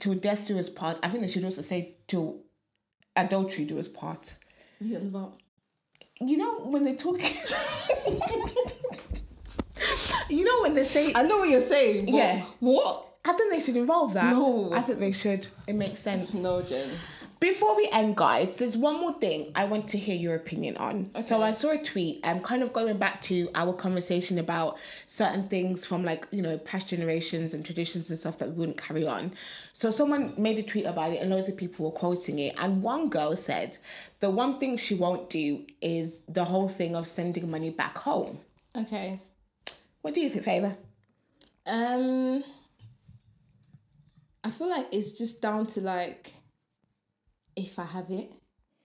to 0.00 0.14
death 0.14 0.46
do 0.46 0.58
us 0.58 0.68
part. 0.68 1.00
I 1.02 1.08
think 1.08 1.22
they 1.22 1.28
should 1.28 1.44
also 1.44 1.62
say 1.62 1.94
to 2.08 2.40
adultery 3.16 3.64
do 3.64 3.78
us 3.78 3.88
part. 3.88 4.36
What 4.78 4.86
are 4.86 4.90
you 4.90 4.96
on 4.96 5.06
about? 5.06 5.40
You 6.20 6.36
know 6.36 6.60
when 6.60 6.84
they 6.84 6.94
talk. 6.94 7.20
you 10.28 10.44
know 10.44 10.62
when 10.62 10.74
they 10.74 10.84
say. 10.84 11.12
I 11.14 11.22
know 11.22 11.38
what 11.38 11.48
you're 11.48 11.60
saying. 11.60 12.06
But 12.06 12.14
Yeah. 12.14 12.42
What? 12.60 13.06
I 13.24 13.32
think 13.32 13.50
they 13.50 13.60
should 13.60 13.76
involve 13.76 14.14
that. 14.14 14.32
No. 14.32 14.72
I 14.72 14.80
think 14.82 15.00
they 15.00 15.12
should. 15.12 15.48
It 15.66 15.74
makes 15.74 15.98
sense. 16.00 16.32
No, 16.32 16.62
Gen. 16.62 16.88
Before 17.38 17.76
we 17.76 17.86
end, 17.92 18.16
guys, 18.16 18.54
there's 18.54 18.78
one 18.78 18.98
more 18.98 19.12
thing 19.12 19.52
I 19.54 19.66
want 19.66 19.88
to 19.88 19.98
hear 19.98 20.16
your 20.16 20.34
opinion 20.34 20.78
on. 20.78 21.10
So 21.22 21.42
I 21.42 21.52
saw 21.52 21.70
a 21.72 21.78
tweet, 21.78 22.20
um, 22.24 22.40
kind 22.40 22.62
of 22.62 22.72
going 22.72 22.96
back 22.96 23.20
to 23.22 23.50
our 23.54 23.74
conversation 23.74 24.38
about 24.38 24.78
certain 25.06 25.46
things 25.48 25.84
from 25.84 26.02
like 26.02 26.26
you 26.30 26.40
know 26.40 26.56
past 26.56 26.88
generations 26.88 27.52
and 27.52 27.62
traditions 27.62 28.08
and 28.08 28.18
stuff 28.18 28.38
that 28.38 28.48
we 28.50 28.54
wouldn't 28.54 28.78
carry 28.78 29.06
on. 29.06 29.32
So 29.74 29.90
someone 29.90 30.32
made 30.38 30.58
a 30.58 30.62
tweet 30.62 30.86
about 30.86 31.12
it, 31.12 31.20
and 31.20 31.28
loads 31.28 31.48
of 31.48 31.58
people 31.58 31.84
were 31.84 31.92
quoting 31.92 32.38
it. 32.38 32.54
And 32.58 32.82
one 32.82 33.10
girl 33.10 33.36
said, 33.36 33.76
"The 34.20 34.30
one 34.30 34.58
thing 34.58 34.78
she 34.78 34.94
won't 34.94 35.28
do 35.28 35.66
is 35.82 36.22
the 36.28 36.44
whole 36.44 36.70
thing 36.70 36.96
of 36.96 37.06
sending 37.06 37.50
money 37.50 37.68
back 37.68 37.98
home." 37.98 38.38
Okay. 38.74 39.20
What 40.06 40.14
do 40.14 40.20
you 40.20 40.30
think, 40.30 40.44
Favour? 40.44 40.76
Um, 41.66 42.44
I 44.44 44.50
feel 44.50 44.70
like 44.70 44.86
it's 44.92 45.18
just 45.18 45.42
down 45.42 45.66
to 45.66 45.80
like 45.80 46.32
if 47.56 47.76
I 47.76 47.86
have 47.86 48.08
it. 48.10 48.32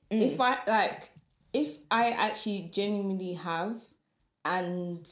If 0.09 0.41
I 0.41 0.57
like, 0.65 1.11
if 1.53 1.77
I 1.91 2.09
actually 2.09 2.71
genuinely 2.73 3.33
have, 3.33 3.79
and 4.45 5.07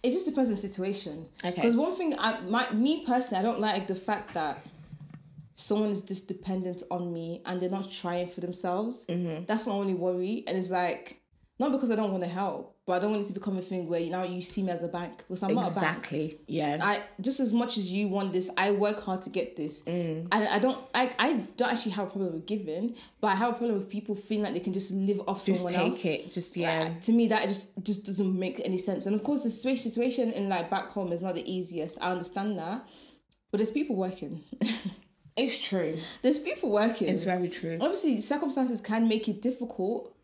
it 0.00 0.12
just 0.12 0.26
depends 0.26 0.48
on 0.48 0.54
the 0.54 0.60
situation. 0.60 1.28
Okay. 1.44 1.50
Because 1.50 1.74
one 1.74 1.96
thing, 1.96 2.14
I 2.20 2.38
my 2.42 2.70
me 2.70 3.04
personally, 3.04 3.40
I 3.40 3.42
don't 3.42 3.58
like 3.60 3.88
the 3.88 3.96
fact 3.96 4.32
that 4.34 4.64
someone 5.56 5.90
is 5.90 6.02
just 6.02 6.28
dependent 6.28 6.84
on 6.88 7.12
me 7.12 7.42
and 7.44 7.60
they're 7.60 7.68
not 7.68 7.90
trying 7.90 8.28
for 8.28 8.42
themselves. 8.42 9.06
That's 9.48 9.66
my 9.66 9.72
only 9.72 9.94
worry, 9.94 10.44
and 10.46 10.56
it's 10.56 10.70
like 10.70 11.20
not 11.58 11.72
because 11.72 11.90
I 11.90 11.96
don't 11.96 12.12
want 12.12 12.22
to 12.22 12.30
help, 12.30 12.75
but 12.86 12.92
I 12.92 12.98
don't 13.00 13.10
want 13.10 13.24
it 13.24 13.26
to 13.26 13.32
become 13.32 13.58
a 13.58 13.62
thing 13.62 13.88
where 13.88 13.98
you 13.98 14.10
now 14.10 14.22
you 14.22 14.40
see 14.42 14.62
me 14.62 14.70
as 14.70 14.82
a 14.82 14.88
bank 14.88 15.18
because 15.18 15.42
I'm 15.42 15.54
not 15.54 15.72
a 15.72 15.74
bank. 15.74 15.98
Exactly. 15.98 16.38
Yeah. 16.46 16.78
I 16.80 17.02
just 17.20 17.40
as 17.40 17.52
much 17.52 17.78
as 17.78 17.90
you 17.90 18.06
want 18.08 18.32
this, 18.32 18.48
I 18.56 18.70
work 18.70 19.02
hard 19.02 19.22
to 19.22 19.30
get 19.30 19.56
this, 19.56 19.82
Mm. 19.82 20.28
and 20.30 20.48
I 20.48 20.58
don't 20.60 20.78
like 20.94 21.14
I 21.18 21.34
don't 21.56 21.72
actually 21.72 21.92
have 21.92 22.06
a 22.06 22.10
problem 22.10 22.32
with 22.34 22.46
giving, 22.46 22.94
but 23.20 23.28
I 23.28 23.34
have 23.34 23.50
a 23.50 23.58
problem 23.58 23.78
with 23.80 23.88
people 23.90 24.14
feeling 24.14 24.44
like 24.44 24.54
they 24.54 24.60
can 24.60 24.72
just 24.72 24.90
live 24.92 25.20
off 25.26 25.44
just 25.44 25.62
someone 25.62 25.72
take 25.92 26.06
it. 26.06 26.30
Just 26.32 26.56
yeah. 26.56 26.94
Uh, 26.96 27.00
to 27.02 27.12
me, 27.12 27.26
that 27.28 27.42
just 27.48 27.70
just 27.82 28.06
doesn't 28.06 28.38
make 28.38 28.60
any 28.64 28.78
sense. 28.78 29.06
And 29.06 29.14
of 29.16 29.22
course, 29.24 29.42
the 29.42 29.48
situa- 29.50 29.76
situation 29.78 30.30
in 30.32 30.48
like 30.48 30.70
back 30.70 30.86
home 30.88 31.12
is 31.12 31.22
not 31.22 31.34
the 31.34 31.50
easiest. 31.52 31.98
I 32.00 32.12
understand 32.12 32.56
that, 32.58 32.86
but 33.50 33.58
there's 33.58 33.70
people 33.72 33.96
working. 33.96 34.42
It's 35.38 35.58
true. 35.58 35.98
there's 36.22 36.38
people 36.38 36.70
working. 36.70 37.08
It's 37.10 37.24
very 37.24 37.50
true. 37.50 37.76
Obviously, 37.78 38.22
circumstances 38.22 38.80
can 38.80 39.06
make 39.06 39.28
it 39.28 39.42
difficult, 39.42 40.15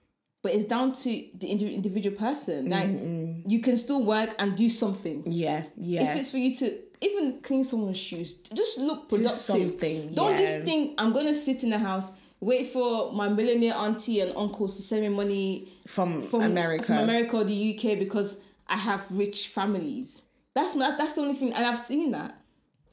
but 0.42 0.52
it's 0.52 0.64
down 0.64 0.92
to 0.92 1.24
the 1.34 1.46
indi- 1.46 1.74
individual 1.74 2.16
person. 2.16 2.68
Like 2.68 2.88
mm-hmm. 2.88 3.48
you 3.48 3.60
can 3.60 3.76
still 3.76 4.02
work 4.02 4.34
and 4.38 4.56
do 4.56 4.68
something. 4.68 5.22
Yeah. 5.26 5.62
Yeah. 5.76 6.12
If 6.12 6.18
it's 6.18 6.30
for 6.30 6.38
you 6.38 6.54
to 6.56 6.78
even 7.00 7.40
clean 7.42 7.64
someone's 7.64 7.98
shoes, 7.98 8.34
just 8.34 8.78
look 8.78 9.08
productive. 9.08 9.32
something, 9.32 10.12
Don't 10.14 10.32
yeah. 10.32 10.38
just 10.38 10.64
think 10.64 10.94
I'm 10.98 11.12
gonna 11.12 11.34
sit 11.34 11.62
in 11.62 11.70
the 11.70 11.78
house, 11.78 12.10
wait 12.40 12.72
for 12.72 13.12
my 13.12 13.28
millionaire 13.28 13.74
auntie 13.74 14.20
and 14.20 14.32
uncles 14.36 14.76
to 14.76 14.82
send 14.82 15.02
me 15.02 15.08
money 15.08 15.72
from, 15.86 16.22
from 16.22 16.42
America. 16.42 16.84
from 16.84 16.98
America 16.98 17.36
or 17.36 17.44
the 17.44 17.74
UK 17.74 17.98
because 17.98 18.40
I 18.66 18.76
have 18.76 19.04
rich 19.10 19.48
families. 19.48 20.22
That's 20.54 20.74
my, 20.76 20.94
that's 20.96 21.14
the 21.14 21.22
only 21.22 21.34
thing, 21.34 21.52
and 21.52 21.64
I've 21.64 21.78
seen 21.78 22.10
that. 22.12 22.38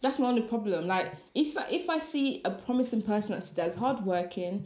That's 0.02 0.18
my 0.18 0.28
only 0.30 0.42
problem. 0.42 0.88
Like 0.88 1.12
if 1.36 1.58
I, 1.58 1.68
if 1.70 1.90
I 1.90 2.00
see 2.00 2.42
a 2.46 2.52
promising 2.52 3.02
person 3.02 3.34
that's, 3.34 3.52
that's 3.52 3.76
hardworking, 3.76 4.66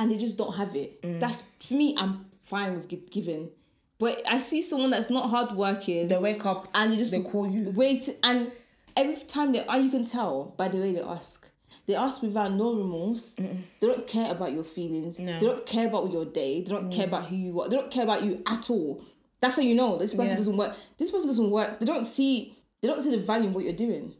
and 0.00 0.10
they 0.10 0.16
just 0.18 0.36
don't 0.36 0.54
have 0.56 0.74
it, 0.74 1.00
Mm. 1.02 1.20
that's 1.20 1.42
for 1.60 1.74
me. 1.74 1.94
I'm 1.96 2.24
fine 2.40 2.74
with 2.74 3.10
giving, 3.10 3.50
but 3.98 4.22
I 4.26 4.38
see 4.40 4.62
someone 4.62 4.90
that's 4.90 5.10
not 5.10 5.28
hardworking 5.30 6.08
They 6.08 6.18
wake 6.18 6.44
up 6.46 6.68
and 6.74 6.90
they 6.92 6.96
just 6.96 7.12
they 7.12 7.20
call 7.22 7.46
you. 7.46 7.70
wait 7.76 8.08
and 8.22 8.50
every 8.96 9.14
time 9.26 9.52
they 9.52 9.64
and 9.64 9.84
you 9.84 9.90
can 9.90 10.06
tell 10.06 10.54
by 10.56 10.68
the 10.68 10.78
way 10.78 10.92
they 10.92 11.02
ask 11.02 11.46
they 11.86 11.94
ask 11.94 12.22
without 12.22 12.52
no 12.52 12.74
remorse 12.74 13.34
they 13.34 13.86
don't 13.86 14.06
care 14.06 14.30
about 14.32 14.52
your 14.52 14.64
feelings 14.64 15.18
No. 15.18 15.32
Mm. 15.32 15.40
they 15.40 15.46
don't 15.46 15.66
care 15.66 15.86
about 15.86 16.10
your 16.12 16.24
day 16.24 16.62
they 16.62 16.70
don't 16.72 16.90
care 16.90 17.06
about 17.06 17.26
who 17.26 17.36
you 17.36 17.60
are 17.60 17.68
they 17.68 17.76
don't 17.76 17.90
care 17.90 18.04
about 18.04 18.24
you 18.24 18.42
at 18.46 18.68
all 18.70 19.02
that's 19.40 19.56
how 19.56 19.62
you 19.62 19.74
know 19.74 19.96
this 19.98 20.12
person 20.14 20.30
Yeah. 20.32 20.36
doesn't 20.36 20.56
work 20.56 20.76
this 20.98 21.10
person 21.10 21.28
doesn't 21.28 21.50
work 21.50 21.78
they 21.78 21.86
don't 21.86 22.04
see 22.06 22.56
they 22.80 22.88
don't 22.88 23.02
see 23.02 23.10
the 23.10 23.18
value 23.22 23.46
in 23.48 23.54
what 23.54 23.64
you're 23.64 23.72
doing 23.86 24.14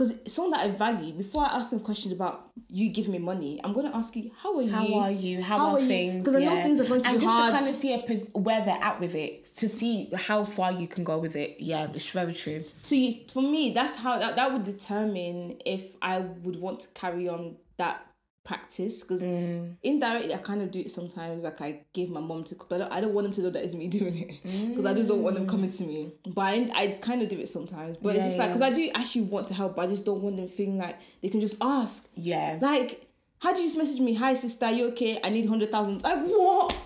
because 0.00 0.32
someone 0.32 0.52
that 0.52 0.66
I 0.66 0.70
value 0.70 1.12
before 1.12 1.44
I 1.44 1.58
ask 1.58 1.68
them 1.68 1.80
questions 1.80 2.14
about 2.14 2.52
you 2.70 2.88
giving 2.88 3.12
me 3.12 3.18
money 3.18 3.60
I'm 3.62 3.74
going 3.74 3.90
to 3.90 3.94
ask 3.94 4.16
you 4.16 4.30
how 4.40 4.56
are 4.56 4.62
you 4.62 4.70
How 4.70 4.94
are 4.94 5.10
you? 5.10 5.42
How, 5.42 5.72
are 5.72 5.80
you? 5.80 5.88
things? 5.88 6.24
because 6.24 6.36
I 6.36 6.44
know 6.44 6.62
things 6.62 6.80
are 6.80 6.84
going 6.84 7.02
to 7.02 7.08
and 7.08 7.20
be 7.20 7.26
just 7.26 7.34
hard 7.34 7.52
to 7.52 7.58
kind 7.58 7.74
of 7.74 7.78
see 7.78 7.94
a 7.94 7.98
pos- 7.98 8.30
where 8.32 8.64
they're 8.64 8.82
at 8.82 8.98
with 8.98 9.14
it, 9.14 9.44
to 9.56 9.68
see 9.68 10.08
how 10.16 10.44
far 10.44 10.72
you 10.72 10.88
can 10.88 11.04
go 11.04 11.18
with 11.18 11.36
it. 11.36 11.56
Yeah, 11.60 11.88
it's 11.92 12.10
very 12.10 12.32
true. 12.32 12.64
So 12.82 12.94
you, 12.94 13.20
for 13.30 13.42
me, 13.42 13.72
that's 13.72 13.96
how 13.96 14.18
that, 14.18 14.36
that 14.36 14.50
would 14.52 14.64
determine 14.64 15.60
if 15.66 15.94
I 16.00 16.20
would 16.20 16.56
want 16.56 16.80
to 16.80 16.88
carry 16.94 17.28
on 17.28 17.56
that 17.76 18.06
practice 18.42 19.02
because 19.02 19.22
Mm. 19.22 19.76
indirectly 19.82 20.34
I 20.34 20.38
kind 20.38 20.62
of 20.62 20.70
do 20.70 20.80
it 20.80 20.90
sometimes. 20.90 21.44
Like 21.44 21.60
I 21.60 21.82
give 21.92 22.10
my 22.10 22.20
mom 22.20 22.44
to, 22.44 22.56
but 22.68 22.90
I 22.90 23.00
don't, 23.00 23.14
want 23.14 23.26
them 23.26 23.32
to 23.34 23.42
know 23.42 23.50
that 23.50 23.64
it's 23.64 23.74
me 23.74 23.88
doing 23.98 24.16
it 24.18 24.42
because 24.68 24.86
I 24.86 24.94
just 24.94 25.08
don't 25.08 25.22
want 25.22 25.36
them 25.36 25.46
coming 25.46 25.70
to 25.70 25.82
me. 25.84 26.12
But 26.26 26.42
I, 26.42 26.70
I 26.74 26.86
kind 27.00 27.22
of 27.22 27.28
do 27.28 27.38
it 27.38 27.48
sometimes. 27.48 27.96
But 27.96 28.16
it's 28.16 28.24
just 28.24 28.38
like 28.38 28.48
yeah. 28.48 28.54
because 28.54 28.62
I 28.62 28.74
do 28.74 28.90
actually 28.94 29.22
want 29.22 29.48
to 29.48 29.54
help, 29.54 29.76
but 29.76 29.82
I 29.82 29.86
just 29.86 30.04
don't 30.04 30.22
want 30.22 30.36
them 30.36 30.48
feeling 30.48 30.78
like 30.78 30.98
they 31.22 31.28
can 31.28 31.40
just 31.40 31.58
ask. 31.60 32.08
Yeah. 32.14 32.58
Like, 32.60 33.08
how 33.40 33.52
do 33.52 33.60
you 33.60 33.66
just 33.66 33.78
message 33.78 34.00
me? 34.00 34.14
Hi 34.14 34.34
sister, 34.34 34.70
you 34.70 34.88
okay? 34.88 35.20
I 35.22 35.28
need 35.28 35.46
hundred 35.46 35.70
thousand. 35.70 36.02
Like 36.02 36.24
what? 36.26 36.76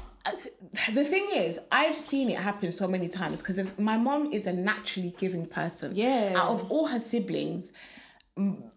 the 0.92 1.04
thing 1.04 1.28
is, 1.34 1.60
I've 1.70 1.94
seen 1.94 2.30
it 2.30 2.38
happen 2.38 2.72
so 2.72 2.88
many 2.88 3.08
times 3.08 3.42
because 3.42 3.78
my 3.78 3.98
mom 3.98 4.32
is 4.32 4.46
a 4.46 4.52
naturally 4.52 5.14
giving 5.18 5.46
person. 5.46 5.92
Yeah. 5.94 6.34
Out 6.36 6.50
of 6.50 6.70
all 6.70 6.86
her 6.86 6.98
siblings, 6.98 7.72
mm, 8.38 8.70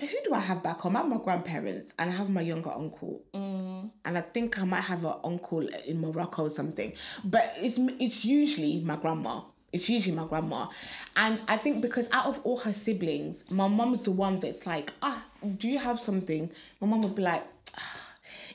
who 0.00 0.16
do 0.24 0.34
I 0.34 0.40
have 0.40 0.62
back 0.62 0.80
home? 0.80 0.96
I 0.96 1.00
have 1.00 1.08
my 1.08 1.18
grandparents 1.18 1.94
and 1.98 2.10
I 2.10 2.12
have 2.12 2.28
my 2.28 2.40
younger 2.40 2.70
uncle. 2.70 3.22
Mm. 3.32 3.90
And 4.04 4.18
I 4.18 4.20
think 4.20 4.58
I 4.58 4.64
might 4.64 4.80
have 4.82 5.04
an 5.04 5.14
uncle 5.22 5.60
in 5.60 6.00
Morocco 6.00 6.44
or 6.44 6.50
something. 6.50 6.92
But 7.24 7.54
it's 7.58 7.78
it's 7.78 8.24
usually 8.24 8.80
my 8.80 8.96
grandma. 8.96 9.42
It's 9.72 9.88
usually 9.88 10.16
my 10.16 10.26
grandma. 10.26 10.66
And 11.14 11.40
I 11.46 11.56
think 11.56 11.82
because 11.82 12.08
out 12.12 12.26
of 12.26 12.40
all 12.42 12.58
her 12.58 12.72
siblings, 12.72 13.44
my 13.50 13.68
mom's 13.68 14.02
the 14.02 14.10
one 14.10 14.40
that's 14.40 14.66
like, 14.66 14.92
ah, 15.02 15.22
do 15.58 15.68
you 15.68 15.78
have 15.78 16.00
something? 16.00 16.50
My 16.80 16.88
mom 16.88 17.02
would 17.02 17.14
be 17.14 17.22
like, 17.22 17.44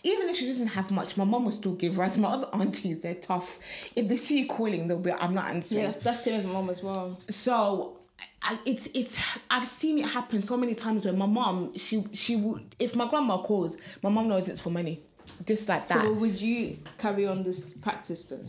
even 0.04 0.30
if 0.30 0.36
she 0.36 0.48
doesn't 0.48 0.68
have 0.68 0.92
much, 0.92 1.16
my 1.16 1.24
mom 1.24 1.46
will 1.46 1.52
still 1.52 1.74
give. 1.74 1.98
Whereas 1.98 2.18
my 2.18 2.30
other 2.30 2.48
aunties, 2.54 3.02
they're 3.02 3.16
tough. 3.16 3.58
If 3.96 4.08
they 4.10 4.18
see 4.18 4.42
you 4.42 4.48
calling, 4.48 4.88
they'll 4.88 5.00
be, 5.00 5.12
I'm 5.12 5.34
not 5.34 5.50
answering. 5.50 5.82
Yeah, 5.82 5.88
that's, 5.88 6.04
that's 6.04 6.24
same 6.24 6.38
with 6.38 6.46
my 6.46 6.54
mom 6.54 6.70
as 6.70 6.84
well. 6.84 7.18
So 7.30 8.00
I, 8.42 8.60
it's 8.66 8.88
it's 8.94 9.20
I've 9.50 9.66
seen 9.66 9.98
it 9.98 10.06
happen 10.06 10.42
so 10.42 10.56
many 10.56 10.76
times 10.76 11.04
where 11.06 11.14
my 11.14 11.26
mom 11.26 11.76
she 11.78 12.06
she 12.14 12.36
would 12.36 12.76
if 12.80 12.96
my 12.96 13.08
grandma 13.10 13.38
calls, 13.38 13.78
my 14.04 14.10
mom 14.10 14.28
knows 14.28 14.48
it's 14.48 14.62
for 14.62 14.70
money, 14.70 15.02
just 15.46 15.68
like 15.68 15.88
that. 15.88 16.04
So 16.04 16.14
would 16.14 16.40
you 16.40 16.78
carry 16.98 17.28
on 17.28 17.44
this 17.44 17.74
practice 17.74 18.26
then? 18.26 18.48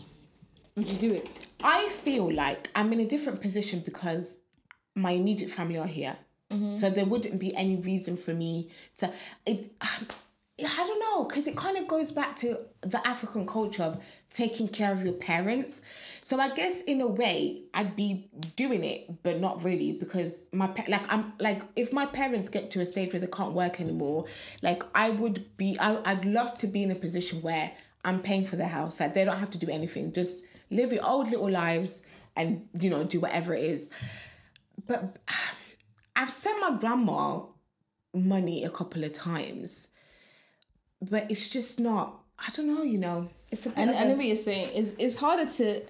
Would 0.77 0.91
you 0.91 0.99
do 0.99 1.15
it? 1.15 1.47
I 1.65 1.89
feel 2.05 2.31
like 2.31 2.71
I'm 2.75 2.93
in 2.93 3.01
a 3.01 3.07
different 3.07 3.41
position 3.41 3.81
because 3.81 4.39
my 4.95 5.13
immediate 5.13 5.51
family 5.51 5.79
are 5.79 5.87
here. 5.87 6.17
Mm-hmm. 6.51 6.75
So 6.75 6.91
there 6.91 7.07
wouldn't 7.07 7.41
be 7.41 7.57
any 7.57 7.77
reason 7.77 8.17
for 8.17 8.35
me 8.35 8.71
to. 8.99 9.11
It, 9.47 9.73
I 10.59 10.87
don't 10.87 11.01
know 11.01 11.25
because 11.25 11.47
it 11.47 11.55
kind 11.55 11.77
of 11.77 11.87
goes 11.87 12.13
back 12.13 12.35
to 12.37 12.59
the 12.81 13.07
African 13.07 13.47
culture 13.47 13.83
of 13.83 14.03
taking 14.31 14.69
care 14.69 14.91
of 14.91 15.05
your 15.05 15.13
parents. 15.13 15.83
So 16.27 16.41
I 16.41 16.49
guess 16.53 16.83
in 16.83 17.01
a 17.03 17.07
way 17.07 17.63
I'd 17.73 17.95
be 17.95 18.29
doing 18.57 18.83
it, 18.83 19.23
but 19.23 19.39
not 19.39 19.63
really 19.63 19.93
because 19.93 20.43
my 20.51 20.67
pa- 20.67 20.83
like 20.89 21.03
I'm 21.09 21.33
like 21.39 21.63
if 21.77 21.93
my 21.93 22.05
parents 22.05 22.49
get 22.49 22.73
to 22.73 22.81
a 22.81 22.85
stage 22.87 23.13
where 23.13 23.21
they 23.21 23.29
can't 23.29 23.53
work 23.53 23.81
anymore, 23.81 24.25
like 24.61 24.83
I 24.93 25.11
would 25.11 25.57
be 25.57 25.77
I 25.79 26.01
I'd 26.05 26.25
love 26.25 26.59
to 26.59 26.67
be 26.67 26.83
in 26.83 26.91
a 26.91 26.97
position 26.97 27.43
where 27.43 27.71
I'm 28.05 28.21
paying 28.23 28.45
for 28.45 28.57
their 28.57 28.67
house. 28.67 28.99
Like 28.99 29.15
they 29.15 29.25
don't 29.25 29.39
have 29.39 29.51
to 29.51 29.59
do 29.59 29.69
anything. 29.71 30.13
Just 30.13 30.43
live 30.69 30.93
your 30.93 31.07
old 31.07 31.31
little 31.31 31.49
lives 31.49 32.03
and 32.35 32.67
you 32.81 32.91
know 32.91 33.05
do 33.05 33.21
whatever 33.21 33.55
it 33.55 33.63
is. 33.63 33.89
But 34.85 35.19
I've 36.17 36.31
sent 36.31 36.61
my 36.61 36.77
grandma 36.81 37.43
money 38.13 38.65
a 38.65 38.71
couple 38.71 39.05
of 39.05 39.13
times, 39.13 39.87
but 41.01 41.31
it's 41.31 41.49
just 41.51 41.79
not. 41.79 42.21
I 42.37 42.51
don't 42.51 42.67
know. 42.67 42.83
You 42.83 42.99
know, 42.99 43.29
it's 43.53 43.67
a 43.67 43.73
And 43.77 43.91
I 43.91 44.03
a- 44.03 44.09
know 44.09 44.17
what 44.17 44.25
you're 44.25 44.35
saying. 44.35 44.67
It's 44.75 44.97
it's 44.99 45.15
harder 45.15 45.49
to 45.53 45.83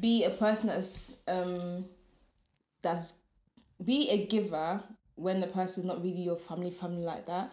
be 0.00 0.24
a 0.24 0.30
person 0.30 0.68
that's 0.68 1.16
um 1.28 1.84
that's 2.82 3.14
be 3.84 4.08
a 4.10 4.26
giver 4.26 4.80
when 5.16 5.40
the 5.40 5.46
person's 5.46 5.86
not 5.86 5.98
really 6.02 6.22
your 6.22 6.36
family 6.36 6.70
family 6.70 7.02
like 7.04 7.26
that. 7.26 7.50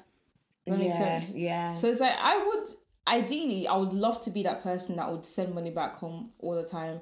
Does 0.65 0.77
that 0.77 0.79
make 0.79 0.89
yeah, 0.89 0.97
sense? 1.19 1.31
yeah. 1.31 1.75
So 1.75 1.87
it's 1.87 1.99
like 1.99 2.15
I 2.17 2.37
would 2.37 2.67
ideally 3.07 3.67
I 3.67 3.75
would 3.75 3.93
love 3.93 4.21
to 4.21 4.31
be 4.31 4.43
that 4.43 4.63
person 4.63 4.95
that 4.97 5.11
would 5.11 5.25
send 5.25 5.53
money 5.53 5.69
back 5.71 5.95
home 5.95 6.31
all 6.39 6.55
the 6.55 6.65
time. 6.65 6.99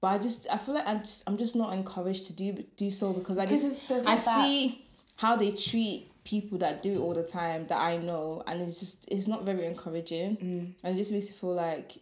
But 0.00 0.08
I 0.08 0.18
just 0.18 0.46
I 0.50 0.58
feel 0.58 0.74
like 0.74 0.86
I'm 0.86 1.00
just 1.00 1.28
I'm 1.28 1.36
just 1.36 1.56
not 1.56 1.72
encouraged 1.74 2.26
to 2.26 2.32
do 2.32 2.52
do 2.76 2.90
so 2.90 3.12
because 3.12 3.38
I 3.38 3.46
just 3.46 3.64
it's- 3.66 3.88
there's 3.88 4.06
I 4.06 4.14
that- 4.16 4.44
see 4.46 4.86
how 5.16 5.36
they 5.36 5.50
treat 5.52 6.10
people 6.24 6.58
that 6.58 6.82
do 6.82 6.92
it 6.92 6.98
all 6.98 7.14
the 7.14 7.24
time 7.24 7.66
that 7.66 7.78
I 7.80 7.96
know 7.96 8.42
and 8.46 8.60
it's 8.62 8.78
just 8.78 9.06
it's 9.10 9.26
not 9.26 9.44
very 9.44 9.66
encouraging 9.66 10.36
Mm. 10.36 10.74
and 10.84 10.94
it 10.94 10.98
just 10.98 11.12
makes 11.12 11.28
me 11.30 11.36
feel 11.36 11.54
like 11.54 11.98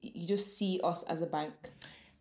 you 0.00 0.26
just 0.26 0.56
see 0.56 0.80
us 0.84 1.02
as 1.04 1.20
a 1.20 1.26
bank. 1.26 1.52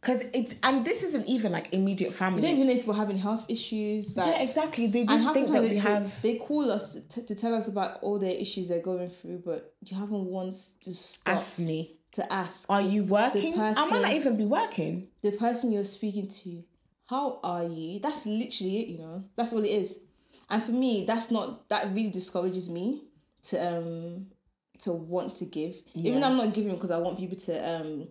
Because 0.05 0.23
it's 0.33 0.53
and 0.61 0.85
this 0.85 1.01
isn't 1.01 1.25
even 1.25 1.51
like 1.51 1.73
immediate 1.73 2.11
You 2.11 2.15
family. 2.15 2.41
don't 2.43 2.51
even 2.51 2.67
know 2.67 2.73
if 2.73 2.85
we're 2.85 2.93
having 2.93 3.17
health 3.17 3.45
issues. 3.47 4.15
Like, 4.15 4.27
yeah, 4.35 4.43
exactly. 4.43 4.85
They 4.85 5.03
just 5.03 5.33
think 5.33 5.47
that 5.47 5.53
time 5.53 5.61
we 5.63 5.69
they, 5.69 5.75
have. 5.77 6.21
They, 6.21 6.33
they 6.33 6.37
call 6.37 6.69
us 6.69 7.03
t- 7.09 7.23
to 7.23 7.33
tell 7.33 7.55
us 7.55 7.67
about 7.67 8.03
all 8.03 8.19
the 8.19 8.39
issues 8.39 8.67
they're 8.67 8.83
going 8.83 9.09
through, 9.09 9.41
but 9.43 9.73
you 9.81 9.97
haven't 9.97 10.25
once 10.25 10.73
to 10.81 10.93
stop 10.93 11.37
Ask 11.37 11.57
me, 11.57 11.97
to 12.11 12.31
ask. 12.31 12.69
are 12.69 12.83
you 12.83 13.03
working? 13.03 13.53
Person, 13.55 13.83
I 13.83 13.89
might 13.89 14.01
not 14.03 14.13
even 14.13 14.37
be 14.37 14.45
working. 14.45 15.07
the 15.23 15.31
person 15.31 15.71
you're 15.71 15.83
speaking 15.83 16.27
to, 16.27 16.63
how 17.07 17.39
are 17.43 17.63
you? 17.63 17.99
That's 17.99 18.27
literally 18.27 18.81
it, 18.81 18.87
you 18.89 18.99
know. 18.99 19.23
That's 19.35 19.53
all 19.53 19.63
it 19.63 19.69
is. 19.71 20.01
And 20.51 20.61
for 20.63 20.71
me, 20.71 21.05
that's 21.05 21.31
not 21.31 21.67
that 21.69 21.87
really 21.87 22.11
discourages 22.11 22.69
me 22.69 23.05
to 23.45 23.57
um 23.57 24.27
to 24.83 24.91
want 24.91 25.33
to 25.37 25.45
give. 25.45 25.77
Even 25.95 26.21
though 26.21 26.27
I'm 26.27 26.37
not 26.37 26.53
giving 26.53 26.75
because 26.75 26.91
I 26.91 26.97
want 26.97 27.17
people 27.17 27.37
to 27.37 27.75
um 27.75 28.07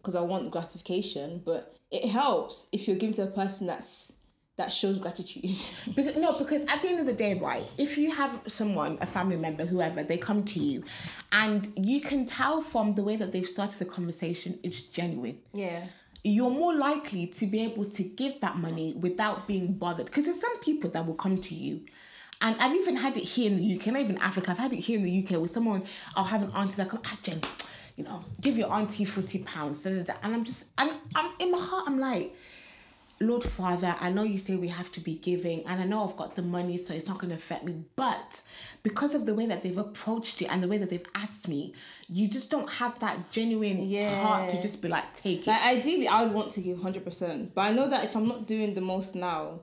because 0.00 0.14
I 0.14 0.22
want 0.22 0.50
gratification, 0.50 1.42
but 1.44 1.76
it 1.90 2.08
helps 2.08 2.68
if 2.72 2.86
you're 2.88 2.96
giving 2.96 3.14
to 3.14 3.24
a 3.24 3.26
person 3.26 3.66
that's 3.66 4.12
that 4.56 4.70
shows 4.70 4.98
gratitude. 4.98 5.56
Because, 5.94 6.16
no, 6.16 6.38
because 6.38 6.62
at 6.64 6.82
the 6.82 6.88
end 6.88 7.00
of 7.00 7.06
the 7.06 7.14
day, 7.14 7.34
right, 7.34 7.64
if 7.78 7.96
you 7.96 8.10
have 8.14 8.42
someone, 8.46 8.98
a 9.00 9.06
family 9.06 9.36
member, 9.36 9.64
whoever, 9.64 10.02
they 10.02 10.18
come 10.18 10.44
to 10.44 10.60
you 10.60 10.84
and 11.32 11.68
you 11.76 12.00
can 12.00 12.26
tell 12.26 12.60
from 12.60 12.94
the 12.94 13.02
way 13.02 13.16
that 13.16 13.32
they've 13.32 13.46
started 13.46 13.78
the 13.78 13.86
conversation, 13.86 14.58
it's 14.62 14.82
genuine. 14.82 15.38
yeah. 15.52 15.86
You're 16.22 16.50
more 16.50 16.74
likely 16.74 17.28
to 17.28 17.46
be 17.46 17.62
able 17.62 17.86
to 17.86 18.02
give 18.02 18.42
that 18.42 18.58
money 18.58 18.94
without 19.00 19.48
being 19.48 19.72
bothered. 19.72 20.04
Because 20.04 20.26
there's 20.26 20.38
some 20.38 20.60
people 20.60 20.90
that 20.90 21.06
will 21.06 21.14
come 21.14 21.34
to 21.38 21.54
you. 21.54 21.80
And 22.42 22.54
I've 22.60 22.74
even 22.76 22.96
had 22.96 23.16
it 23.16 23.24
here 23.24 23.50
in 23.50 23.56
the 23.56 23.76
UK, 23.76 23.86
not 23.86 24.00
even 24.00 24.18
Africa, 24.18 24.50
I've 24.50 24.58
had 24.58 24.74
it 24.74 24.80
here 24.80 24.98
in 24.98 25.04
the 25.04 25.24
UK 25.24 25.40
with 25.40 25.50
someone, 25.50 25.82
I'll 26.14 26.24
have 26.24 26.42
an 26.42 26.50
auntie 26.50 26.74
that 26.74 26.90
come, 26.90 27.00
ah, 27.06 27.18
Gen, 27.22 27.40
you 28.00 28.06
know, 28.06 28.24
give 28.40 28.56
your 28.56 28.72
auntie 28.72 29.04
40 29.04 29.40
pounds. 29.40 29.82
da, 29.82 29.90
da, 29.90 30.02
da." 30.02 30.14
And 30.22 30.34
I'm 30.34 30.44
just, 30.44 30.64
and 30.78 30.90
I'm 31.14 31.32
in 31.38 31.50
my 31.50 31.58
heart, 31.58 31.84
I'm 31.86 31.98
like, 31.98 32.34
Lord 33.22 33.44
Father, 33.44 33.94
I 34.00 34.08
know 34.08 34.22
you 34.22 34.38
say 34.38 34.56
we 34.56 34.68
have 34.68 34.90
to 34.92 35.00
be 35.00 35.16
giving, 35.16 35.66
and 35.66 35.78
I 35.78 35.84
know 35.84 36.08
I've 36.08 36.16
got 36.16 36.36
the 36.36 36.42
money, 36.42 36.78
so 36.78 36.94
it's 36.94 37.06
not 37.06 37.18
going 37.18 37.28
to 37.28 37.36
affect 37.36 37.64
me. 37.64 37.84
But 37.94 38.40
because 38.82 39.14
of 39.14 39.26
the 39.26 39.34
way 39.34 39.44
that 39.44 39.62
they've 39.62 39.76
approached 39.76 40.40
it 40.40 40.46
and 40.46 40.62
the 40.62 40.68
way 40.68 40.78
that 40.78 40.88
they've 40.88 41.04
asked 41.14 41.46
me, 41.46 41.74
you 42.08 42.28
just 42.28 42.50
don't 42.50 42.70
have 42.70 42.98
that 43.00 43.30
genuine 43.30 43.76
heart 44.22 44.48
to 44.50 44.62
just 44.62 44.80
be 44.80 44.88
like, 44.88 45.12
take 45.12 45.42
it. 45.42 45.48
Like 45.48 45.62
ideally, 45.62 46.08
I 46.08 46.22
would 46.22 46.32
want 46.32 46.50
to 46.52 46.62
give 46.62 46.80
hundred 46.80 47.04
percent, 47.04 47.54
but 47.54 47.60
I 47.60 47.72
know 47.72 47.90
that 47.90 48.04
if 48.04 48.16
I'm 48.16 48.26
not 48.26 48.46
doing 48.46 48.72
the 48.72 48.80
most 48.80 49.14
now, 49.14 49.60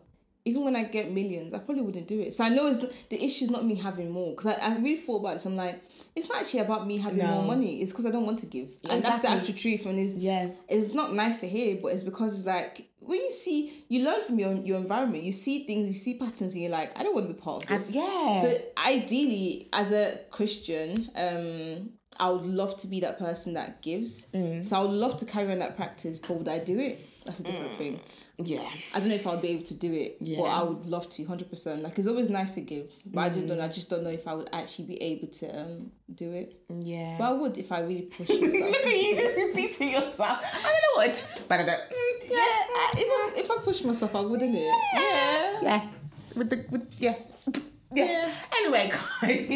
even 0.48 0.64
when 0.64 0.76
I 0.76 0.84
get 0.86 1.12
millions, 1.12 1.54
I 1.54 1.60
probably 1.60 1.84
wouldn't 1.84 2.08
do 2.08 2.20
it. 2.22 2.34
So 2.34 2.44
I 2.44 2.50
know 2.50 2.68
it's 2.68 2.80
the 3.10 3.24
issue 3.24 3.46
is 3.46 3.52
not 3.52 3.66
me 3.66 3.76
having 3.76 4.10
more 4.10 4.32
because 4.32 4.48
I, 4.48 4.54
I 4.54 4.76
really 4.78 4.96
thought 4.98 5.20
about 5.20 5.34
this. 5.34 5.46
I'm 5.46 5.56
like, 5.56 5.82
it's 6.16 6.30
not 6.30 6.40
actually 6.42 6.62
about 6.62 6.88
me 6.88 6.98
having 6.98 7.20
No. 7.20 7.28
more 7.36 7.44
money. 7.44 7.82
It's 7.82 7.92
because 7.92 8.06
I 8.06 8.12
don't 8.12 8.26
want 8.26 8.40
to 8.40 8.46
give, 8.46 8.70
and 8.90 9.04
that's 9.04 9.20
the 9.22 9.30
actual 9.30 9.54
truth. 9.54 9.86
And 9.86 10.00
it's 10.00 10.14
Yeah. 10.16 10.50
it's 10.70 10.94
not 10.94 11.14
nice 11.14 11.38
to 11.40 11.48
hear, 11.48 11.78
but 11.82 11.90
it's 11.90 12.04
because 12.04 12.34
it's 12.38 12.48
like 12.48 12.88
when 13.00 13.20
you 13.20 13.30
see 13.32 13.86
you 13.90 14.04
learn 14.06 14.22
from 14.22 14.38
your 14.40 14.54
your 14.54 14.78
environment 14.78 15.24
you 15.24 15.32
see 15.32 15.66
things 15.66 15.88
you 15.88 15.94
see 15.94 16.16
patterns 16.18 16.54
and 16.56 16.64
you're 16.64 16.72
like 16.72 16.92
i 17.00 17.04
don't 17.04 17.14
want 17.14 17.26
to 17.28 17.34
be 17.34 17.40
part 17.40 17.64
of 17.64 17.70
this 17.70 17.94
yeah. 17.96 18.42
so 18.42 18.58
ideally 18.86 19.70
as 19.72 19.92
a 19.94 20.20
christian 20.30 21.10
um 21.16 21.90
i 22.20 22.30
would 22.30 22.46
love 22.46 22.76
to 22.78 22.88
be 22.88 23.00
that 23.02 23.18
person 23.20 23.54
that 23.54 23.82
gives 23.82 24.28
Mm. 24.32 24.64
so 24.66 24.78
i 24.78 24.82
would 24.82 24.92
love 24.92 25.18
to 25.18 25.26
carry 25.26 25.52
on 25.52 25.60
that 25.60 25.76
practice 25.78 26.20
but 26.20 26.32
would 26.38 26.48
i 26.48 26.60
do 26.60 26.78
it 26.80 27.00
that's 27.26 27.40
a 27.40 27.44
different 27.44 27.72
Mm. 27.72 27.78
thing 27.78 28.00
yeah. 28.40 28.62
i 28.94 29.00
don't 29.00 29.10
know 29.10 29.16
if 29.16 29.26
i'll 29.26 29.38
be 29.42 29.48
able 29.50 29.64
to 29.64 29.74
do 29.74 29.92
it 29.92 30.18
but 30.38 30.44
i 30.44 30.62
would 30.62 30.86
love 30.86 31.10
to 31.10 31.24
100% 31.24 31.82
like 31.82 31.98
it's 31.98 32.08
always 32.08 32.30
nice 32.30 32.54
to 32.54 32.62
give 32.62 32.92
but 33.08 33.22
i 33.22 33.30
just 33.30 33.48
don't 33.48 33.60
i 33.60 33.68
just 33.68 33.90
don't 33.90 34.04
know 34.04 34.12
if 34.12 34.28
i 34.28 34.34
would 34.36 34.50
actually 34.54 34.86
be 34.86 35.02
able 35.02 35.28
to 35.28 35.46
um 35.60 35.92
do 36.14 36.32
it 36.34 36.56
Yeah. 36.70 37.16
but 37.18 37.26
i 37.26 37.34
would 37.34 37.58
if 37.58 37.72
i 37.72 37.80
really 37.80 38.04
push 38.04 38.30
myself 38.42 38.44
Look 38.54 38.86
at 38.86 38.96
you 39.04 39.16
just 39.16 39.36
repeating 39.38 39.90
yourself. 39.92 40.40
I 40.44 40.70
don't 40.74 40.86
know 40.86 40.96
what, 41.02 41.42
but 41.50 41.60
I 41.62 41.64
don't. 41.66 41.80
Mm, 41.80 42.30
yeah, 42.30 42.38
I- 42.38 42.94
if 42.98 43.08
I, 43.10 43.40
if 43.40 43.52
I 43.52 43.58
push 43.64 43.84
myself, 43.84 44.16
I 44.16 44.22
wouldn't 44.22 44.54
it? 44.56 44.74
Yeah. 44.94 45.62
yeah, 45.64 45.88
with 46.36 46.50
the 46.52 46.66
with 46.70 46.86
yeah. 47.00 47.16
Yeah. 47.96 48.04
Yeah. 48.06 48.32
Anyway, 48.60 48.92
guys, 48.92 49.48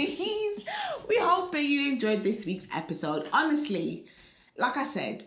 we 1.08 1.18
hope 1.20 1.52
that 1.54 1.64
you 1.64 1.92
enjoyed 1.92 2.24
this 2.24 2.46
week's 2.46 2.68
episode. 2.76 3.28
Honestly, 3.34 4.06
like 4.58 4.78
I 4.78 4.86
said, 4.86 5.24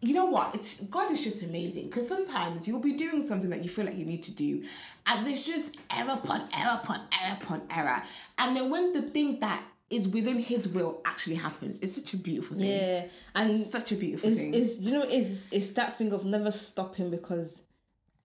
you 0.00 0.14
know 0.14 0.26
what? 0.26 0.54
It's, 0.54 0.80
God 0.82 1.10
is 1.10 1.22
just 1.24 1.42
amazing 1.42 1.86
because 1.86 2.08
sometimes 2.08 2.68
you'll 2.68 2.82
be 2.82 2.92
doing 2.96 3.26
something 3.26 3.50
that 3.50 3.64
you 3.64 3.70
feel 3.70 3.84
like 3.84 3.96
you 3.96 4.04
need 4.06 4.22
to 4.24 4.30
do, 4.32 4.64
and 5.06 5.26
there's 5.26 5.44
just 5.44 5.76
error 5.96 6.12
upon 6.12 6.48
error 6.54 6.80
upon 6.82 7.00
error 7.20 7.38
upon 7.40 7.62
error. 7.70 8.02
And 8.38 8.56
then 8.56 8.70
when 8.70 8.92
the 8.92 9.02
thing 9.02 9.40
that 9.40 9.62
is 9.90 10.06
within 10.06 10.38
His 10.38 10.68
will 10.68 11.00
actually 11.04 11.36
happens, 11.36 11.80
it's 11.80 11.94
such 11.94 12.14
a 12.14 12.16
beautiful 12.16 12.56
thing. 12.56 12.68
Yeah, 12.68 13.04
and 13.34 13.50
Such 13.60 13.92
a 13.92 13.96
beautiful 13.96 14.30
it's, 14.30 14.40
thing. 14.40 14.54
it's 14.54 14.80
you 14.80 14.92
know 14.92 15.02
it's 15.08 15.48
it's 15.50 15.70
that 15.70 15.96
thing 15.98 16.12
of 16.12 16.24
never 16.24 16.50
stopping 16.52 17.10
because 17.10 17.62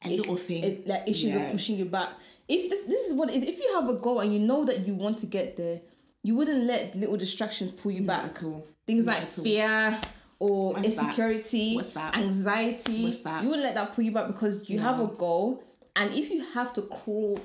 a 0.06 0.10
little 0.10 0.36
thing. 0.36 0.64
it, 0.64 0.88
like 0.88 1.04
issues 1.08 1.34
Yeah. 1.34 1.48
are 1.48 1.52
pushing 1.52 1.78
you 1.78 1.86
back. 1.86 2.12
If 2.48 2.70
this 2.70 2.82
this 2.82 3.08
is 3.08 3.14
what 3.16 3.30
it 3.30 3.36
is, 3.38 3.44
if 3.44 3.60
you 3.60 3.72
have 3.76 3.90
a 3.90 3.94
goal 3.96 4.20
and 4.20 4.32
you 4.34 4.40
know 4.40 4.64
that 4.66 4.86
you 4.86 4.94
want 4.94 5.18
to 5.20 5.26
get 5.26 5.56
there, 5.58 5.80
you 6.24 6.36
wouldn't 6.36 6.64
let 6.66 6.96
little 6.96 7.18
distractions 7.18 7.72
pull 7.72 7.92
you 7.92 8.04
back. 8.04 8.26
at 8.26 8.44
all. 8.44 8.66
Things 8.88 9.06
Not 9.06 9.16
like 9.20 9.24
at 9.24 9.38
all. 9.38 9.44
fear 9.44 10.02
or 10.40 10.74
What's 10.74 10.86
insecurity, 10.88 11.76
What's 11.76 11.92
that? 11.94 12.16
anxiety. 12.18 13.04
What's 13.06 13.22
that? 13.22 13.44
You 13.44 13.50
wouldn't 13.50 13.66
let 13.66 13.76
that 13.76 13.94
pull 13.94 14.04
you 14.04 14.12
back 14.12 14.28
because 14.28 14.68
you 14.70 14.80
have 14.80 15.00
a 15.00 15.08
goal, 15.08 15.64
and 15.96 16.12
if 16.14 16.30
you 16.32 16.44
have 16.54 16.74
to 16.74 16.82
crawl, 16.84 17.40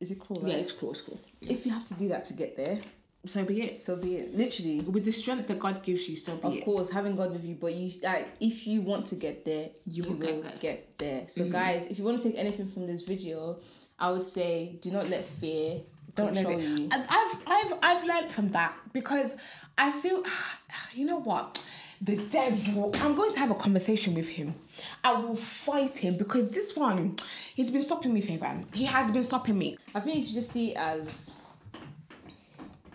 is 0.00 0.10
it 0.10 0.18
crawl? 0.18 0.40
Right? 0.40 0.52
Yeah, 0.52 0.58
it's 0.58 0.72
cool, 0.72 0.90
it's 0.92 1.00
cool. 1.02 1.18
If 1.42 1.64
you 1.66 1.72
have 1.72 1.84
to 1.84 1.94
do 1.94 2.08
that 2.08 2.24
to 2.26 2.34
get 2.34 2.56
there, 2.56 2.78
So 3.26 3.44
be 3.44 3.60
it. 3.62 3.82
so 3.82 3.94
be 3.96 4.16
it. 4.16 4.34
Literally, 4.34 4.80
With 4.80 5.04
the 5.04 5.12
strength 5.12 5.46
that 5.48 5.58
God 5.58 5.82
gives 5.82 6.08
you, 6.08 6.16
so 6.16 6.36
be 6.36 6.46
of 6.48 6.54
it. 6.54 6.64
course, 6.64 6.90
having 6.90 7.14
God 7.16 7.32
with 7.32 7.44
you, 7.44 7.56
but 7.56 7.74
you 7.74 7.92
like 8.02 8.28
if 8.40 8.66
you 8.66 8.80
want 8.80 9.06
to 9.08 9.14
get 9.16 9.44
there, 9.44 9.70
you, 9.86 10.02
will 10.04 10.10
will 10.14 10.18
get 10.42 10.42
there. 10.42 10.58
get 10.60 10.98
there. 10.98 11.28
So, 11.28 11.42
Mm-hmm. 11.42 11.52
guys, 11.52 11.86
if 11.86 11.98
you 11.98 12.04
want 12.04 12.20
to 12.20 12.28
take 12.28 12.38
anything 12.38 12.66
from 12.66 12.86
this 12.86 13.02
video, 13.02 13.58
I 13.98 14.10
would 14.10 14.22
say 14.22 14.78
do 14.80 14.90
not 14.92 15.08
let 15.10 15.24
fear 15.24 15.82
Don't 16.18 16.34
let 16.34 16.46
control 16.46 16.60
it. 16.60 16.78
you. 16.78 16.88
I've 16.92 17.42
I've 17.46 17.78
I've 17.82 18.04
learned 18.06 18.30
from 18.30 18.48
that 18.50 18.74
because 18.92 19.36
I 19.76 19.92
feel 19.92 20.22
you 20.94 21.06
know 21.06 21.20
what? 21.20 21.64
The 22.00 22.16
devil, 22.16 22.92
I'm 23.00 23.16
going 23.16 23.32
to 23.32 23.40
have 23.40 23.50
a 23.50 23.56
conversation 23.56 24.14
with 24.14 24.28
him. 24.28 24.54
I 25.02 25.14
will 25.14 25.34
fight 25.34 25.98
him 25.98 26.16
because 26.16 26.52
this 26.52 26.76
one, 26.76 27.16
he's 27.56 27.72
been 27.72 27.82
stopping 27.82 28.14
me, 28.14 28.20
Favour. 28.20 28.60
He 28.72 28.84
has 28.84 29.10
been 29.10 29.24
stopping 29.24 29.58
me. 29.58 29.76
I 29.96 30.00
think 30.00 30.18
you 30.18 30.24
should 30.26 30.34
just 30.34 30.52
see 30.52 30.70
it 30.70 30.76
as 30.76 31.32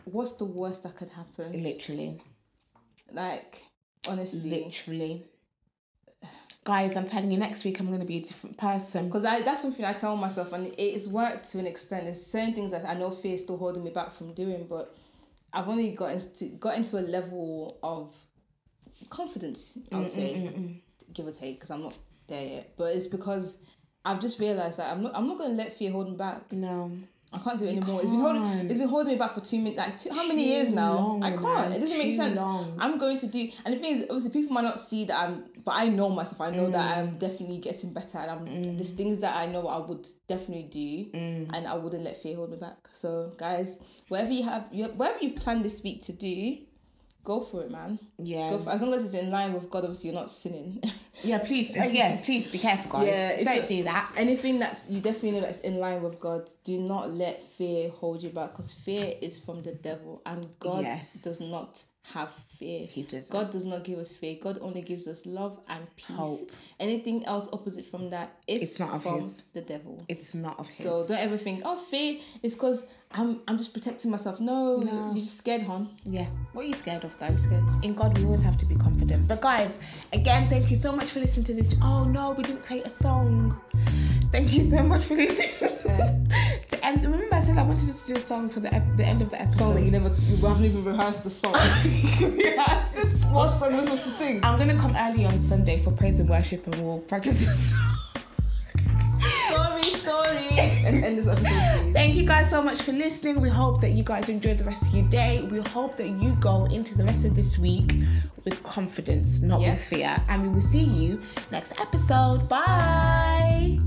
what's 0.06 0.34
the 0.34 0.46
worst 0.46 0.84
that 0.84 0.96
could 0.96 1.10
happen. 1.10 1.64
Literally. 1.64 2.22
Like 3.12 3.64
honestly, 4.10 4.50
Literally. 4.50 5.26
Guys, 6.64 6.96
I'm 6.96 7.06
telling 7.06 7.30
you, 7.32 7.38
next 7.38 7.66
week 7.66 7.80
I'm 7.80 7.88
going 7.88 8.00
to 8.00 8.06
be 8.06 8.18
a 8.18 8.22
different 8.22 8.58
person. 8.58 9.08
because 9.08 9.24
that's 9.24 9.62
something 9.62 9.84
I 9.84 9.94
tell 9.94 10.16
myself, 10.16 10.54
and 10.54 10.68
it 10.68 10.94
has 10.94 11.10
worked 11.10 11.52
to 11.52 11.60
an 11.60 11.68
extent. 11.68 12.06
There's 12.06 12.26
certain 12.26 12.54
things 12.54 12.72
that 12.72 12.86
I 12.86 12.94
know 12.94 13.12
fear 13.12 13.34
is 13.34 13.42
still 13.42 13.58
holding 13.58 13.84
me 13.84 13.90
back 13.90 14.14
from 14.14 14.34
doing, 14.34 14.66
but 14.70 14.96
I've 15.52 15.68
only 15.68 15.92
got 15.92 16.12
into 16.12 16.46
got 16.58 16.76
into 16.78 16.98
a 16.98 17.02
level 17.02 17.80
of 17.84 18.16
confidence. 19.10 19.78
I 19.92 19.98
would 19.98 20.08
mm, 20.08 20.10
say, 20.10 20.34
mm, 20.36 20.54
mm, 20.54 20.82
give 21.14 21.28
or 21.28 21.32
take, 21.32 21.58
because 21.58 21.70
I'm 21.70 21.84
not 21.84 21.96
there 22.28 22.46
yet. 22.46 22.74
But 22.78 22.96
it's 22.96 23.08
because 23.08 23.62
I've 24.06 24.22
just 24.22 24.40
realized 24.40 24.80
that 24.80 24.90
I'm 24.90 25.04
not. 25.04 25.12
I'm 25.16 25.28
not 25.28 25.38
going 25.38 25.52
to 25.52 25.58
let 25.58 25.78
fear 25.78 25.92
hold 25.92 26.10
me 26.10 26.16
back. 26.16 26.52
No. 26.52 26.92
I 27.34 27.40
can't 27.40 27.58
do 27.58 27.66
it 27.66 27.78
anymore. 27.78 28.00
It's 28.02 28.10
been 28.12 28.20
holding. 28.20 28.44
It's 28.44 28.78
been 28.78 28.88
holding 28.88 29.14
me 29.14 29.20
back 29.20 29.34
for 29.34 29.42
two 29.42 29.58
minutes. 29.58 29.78
Like 29.78 29.98
two, 29.98 30.10
how 30.12 30.28
many 30.28 30.44
Too 30.44 30.50
years 30.52 30.72
now? 30.72 30.94
long, 30.94 31.24
I 31.24 31.32
can't. 31.32 31.44
man. 31.44 31.72
It 31.74 31.80
doesn't 31.80 31.98
make 31.98 32.16
sense. 32.16 32.36
long. 32.38 32.78
I'm 32.80 33.00
going 33.00 33.18
to 33.20 33.28
do. 33.28 33.50
And 33.66 33.74
the 33.74 33.80
thing 33.80 33.98
is, 33.98 34.04
obviously, 34.04 34.30
people 34.42 34.54
might 34.54 34.62
not 34.64 34.80
see 34.80 35.06
that 35.06 35.18
I'm. 35.18 35.46
But 35.66 35.76
I 35.76 35.90
know 35.90 36.10
myself. 36.10 36.42
I 36.42 36.50
know 36.52 36.66
Mm. 36.68 36.72
that 36.74 36.98
I'm 36.98 37.18
definitely 37.18 37.58
getting 37.58 37.94
better. 37.94 38.18
And 38.20 38.32
I'm. 38.32 38.76
There's 38.78 38.92
things 38.92 39.20
that 39.22 39.36
I 39.36 39.46
know 39.46 39.68
I 39.68 39.78
would 39.78 40.08
definitely 40.28 40.64
do, 40.64 41.18
Mm. 41.18 41.50
and 41.56 41.68
I 41.68 41.76
wouldn't 41.76 42.04
let 42.04 42.22
fear 42.22 42.36
hold 42.36 42.52
me 42.52 42.58
back. 42.58 42.90
So, 42.92 43.32
guys, 43.38 43.80
whatever 44.10 44.32
you 44.32 44.44
have, 44.44 44.66
you, 44.72 44.86
whatever 44.88 45.20
you've 45.22 45.36
planned 45.36 45.64
this 45.64 45.82
week 45.84 46.02
to 46.04 46.14
do, 46.14 46.58
go 47.24 47.40
for 47.40 47.62
it, 47.64 47.72
man. 47.72 47.98
Yeah. 48.18 48.50
Go 48.50 48.60
for, 48.60 48.72
as 48.72 48.82
long 48.82 48.94
as 48.94 49.04
it's 49.06 49.14
in 49.14 49.32
line 49.32 49.54
with 49.54 49.70
God. 49.70 49.84
Obviously, 49.84 50.10
you're 50.10 50.20
not 50.20 50.30
sinning. 50.30 50.82
Yeah, 51.24 51.38
please. 51.38 51.78
Uh, 51.78 51.84
yeah, 51.84 52.20
please 52.26 52.50
be 52.50 52.58
careful, 52.58 52.92
guys. 52.92 53.08
Yeah, 53.08 53.44
Don't 53.44 53.68
do 53.68 53.84
that. 53.84 54.12
anything 54.18 54.60
that's 54.60 54.90
you 54.90 55.00
definitely 55.00 55.32
know 55.40 55.42
that's 55.42 55.60
in 55.62 55.78
line 55.78 56.02
with 56.02 56.20
God, 56.20 56.50
do 56.66 56.78
not 56.80 57.14
let 57.14 57.42
fear 57.42 57.92
hold 57.92 58.22
you 58.24 58.30
back 58.32 58.52
because 58.52 58.74
fear 58.74 59.14
is 59.22 59.38
from 59.38 59.62
the 59.62 59.72
devil 59.74 60.22
and 60.26 60.48
God 60.60 60.84
Yes. 60.84 61.22
does 61.22 61.40
not 61.40 61.82
have 62.12 62.34
fear. 62.60 62.86
He 62.86 63.04
doesn't. 63.04 63.32
God 63.32 63.50
does 63.52 63.66
not 63.66 63.84
give 63.84 63.98
us 63.98 64.12
fear. 64.12 64.36
God 64.42 64.60
only 64.62 64.82
gives 64.82 65.08
us 65.08 65.26
love 65.26 65.60
and 65.70 65.88
peace. 65.96 66.16
Hope. 66.16 66.52
Anything 66.80 67.26
else 67.26 67.48
opposite 67.54 67.86
from 67.86 68.10
that 68.10 68.38
is 68.48 68.62
It's 68.62 68.80
not 68.80 68.92
of 68.94 69.04
from 69.04 69.22
his. 69.22 69.44
the 69.54 69.62
devil. 69.62 70.04
It's 70.10 70.36
not 70.36 70.60
of 70.60 70.68
his. 70.68 70.78
So 70.78 71.06
don't 71.08 71.18
ever 71.20 71.38
think, 71.38 71.62
oh, 71.66 71.78
fear 71.78 72.20
is 72.44 72.56
because 72.56 72.86
I'm 73.12 73.42
I'm 73.48 73.58
just 73.58 73.74
protecting 73.74 74.12
myself. 74.12 74.40
No, 74.40 74.82
you're 74.84 75.24
just 75.24 75.38
scared, 75.38 75.62
hon. 75.62 75.96
yeah. 76.04 76.26
What 76.52 76.66
are 76.66 76.68
you 76.68 76.74
scared 76.74 77.04
of, 77.04 77.18
though? 77.20 77.36
Scared. 77.36 77.64
in 77.84 77.94
God, 77.94 78.18
we 78.18 78.26
always 78.26 78.44
have 78.44 78.58
to 78.58 78.66
be 78.66 78.76
confident. 78.76 79.28
But 79.28 79.42
guys, 79.42 79.78
again, 80.14 80.50
thank 80.50 80.70
you 80.72 80.76
so 80.76 80.92
much 80.92 81.06
for 81.12 81.20
listening 81.20 81.46
to 81.46 81.54
this. 81.54 81.76
Oh 81.82 82.04
no, 82.06 82.32
we 82.32 82.44
didn't 82.44 82.66
create 82.66 82.86
a 82.86 82.90
song. 82.90 83.60
Thank 84.32 84.52
you 84.54 84.70
so 84.70 84.82
much 84.84 85.04
for 85.06 85.16
listening. 85.16 86.28
remember, 87.02 87.36
I 87.36 87.42
said 87.42 87.58
I 87.58 87.64
wanted 87.64 87.96
to 87.96 88.06
do 88.06 88.16
a 88.16 88.20
song 88.20 88.50
for 88.50 88.60
the 88.60 88.74
ep- 88.74 88.96
the 88.98 89.06
end 89.06 89.22
of 89.22 89.30
the 89.30 89.42
episode. 89.42 89.58
Song 89.60 89.76
that 89.76 89.84
you 89.84 89.92
never, 89.92 90.10
you 90.10 90.36
haven't 90.38 90.66
even 90.66 90.84
rehearsed 90.84 91.24
the 91.24 91.30
song. 91.30 91.54
Yes, 92.54 92.92
this 92.96 93.26
what 93.26 93.48
song 93.50 93.74
was 93.74 93.84
supposed 93.86 94.04
to 94.06 94.10
sing? 94.12 94.40
I'm 94.44 94.58
gonna 94.58 94.76
come 94.76 94.96
early 94.98 95.26
on 95.26 95.40
Sunday 95.40 95.80
for 95.82 95.92
praise 95.92 96.20
and 96.20 96.30
worship, 96.30 96.66
and 96.68 96.76
we'll 96.86 97.00
practice 97.00 97.40
the 97.46 97.52
song. 97.54 97.90
Story, 99.50 99.84
story. 99.84 100.50
Let's 100.56 100.86
end 101.06 101.18
this 101.18 101.28
episode, 101.28 101.46
please. 101.48 101.94
Thank 101.94 102.16
you 102.16 102.26
guys 102.26 102.50
so 102.50 102.62
much 102.62 102.82
for 102.82 102.92
listening. 102.92 103.40
We 103.42 103.50
hope 103.50 103.82
that 103.82 103.92
you 103.92 104.04
guys 104.04 104.30
enjoy 104.30 104.54
the 104.56 104.64
rest 104.64 104.84
of 104.84 104.94
your 104.94 105.08
day. 105.10 105.48
We 105.52 105.60
hope 105.60 105.98
that 105.98 106.10
you 106.10 106.36
go 106.40 106.66
into 106.66 106.98
the 106.98 107.06
rest 107.06 107.24
of 107.26 107.36
this 107.36 107.58
week 107.58 107.94
with 108.44 108.62
confidence, 108.64 109.40
not 109.40 109.62
Yeah. 109.62 109.72
with 109.72 109.84
fear. 109.84 110.22
And 110.30 110.44
we 110.44 110.50
will 110.50 110.62
see 110.62 110.84
you 110.84 111.22
next 111.52 111.80
episode. 111.80 112.50
Bye. 112.50 113.80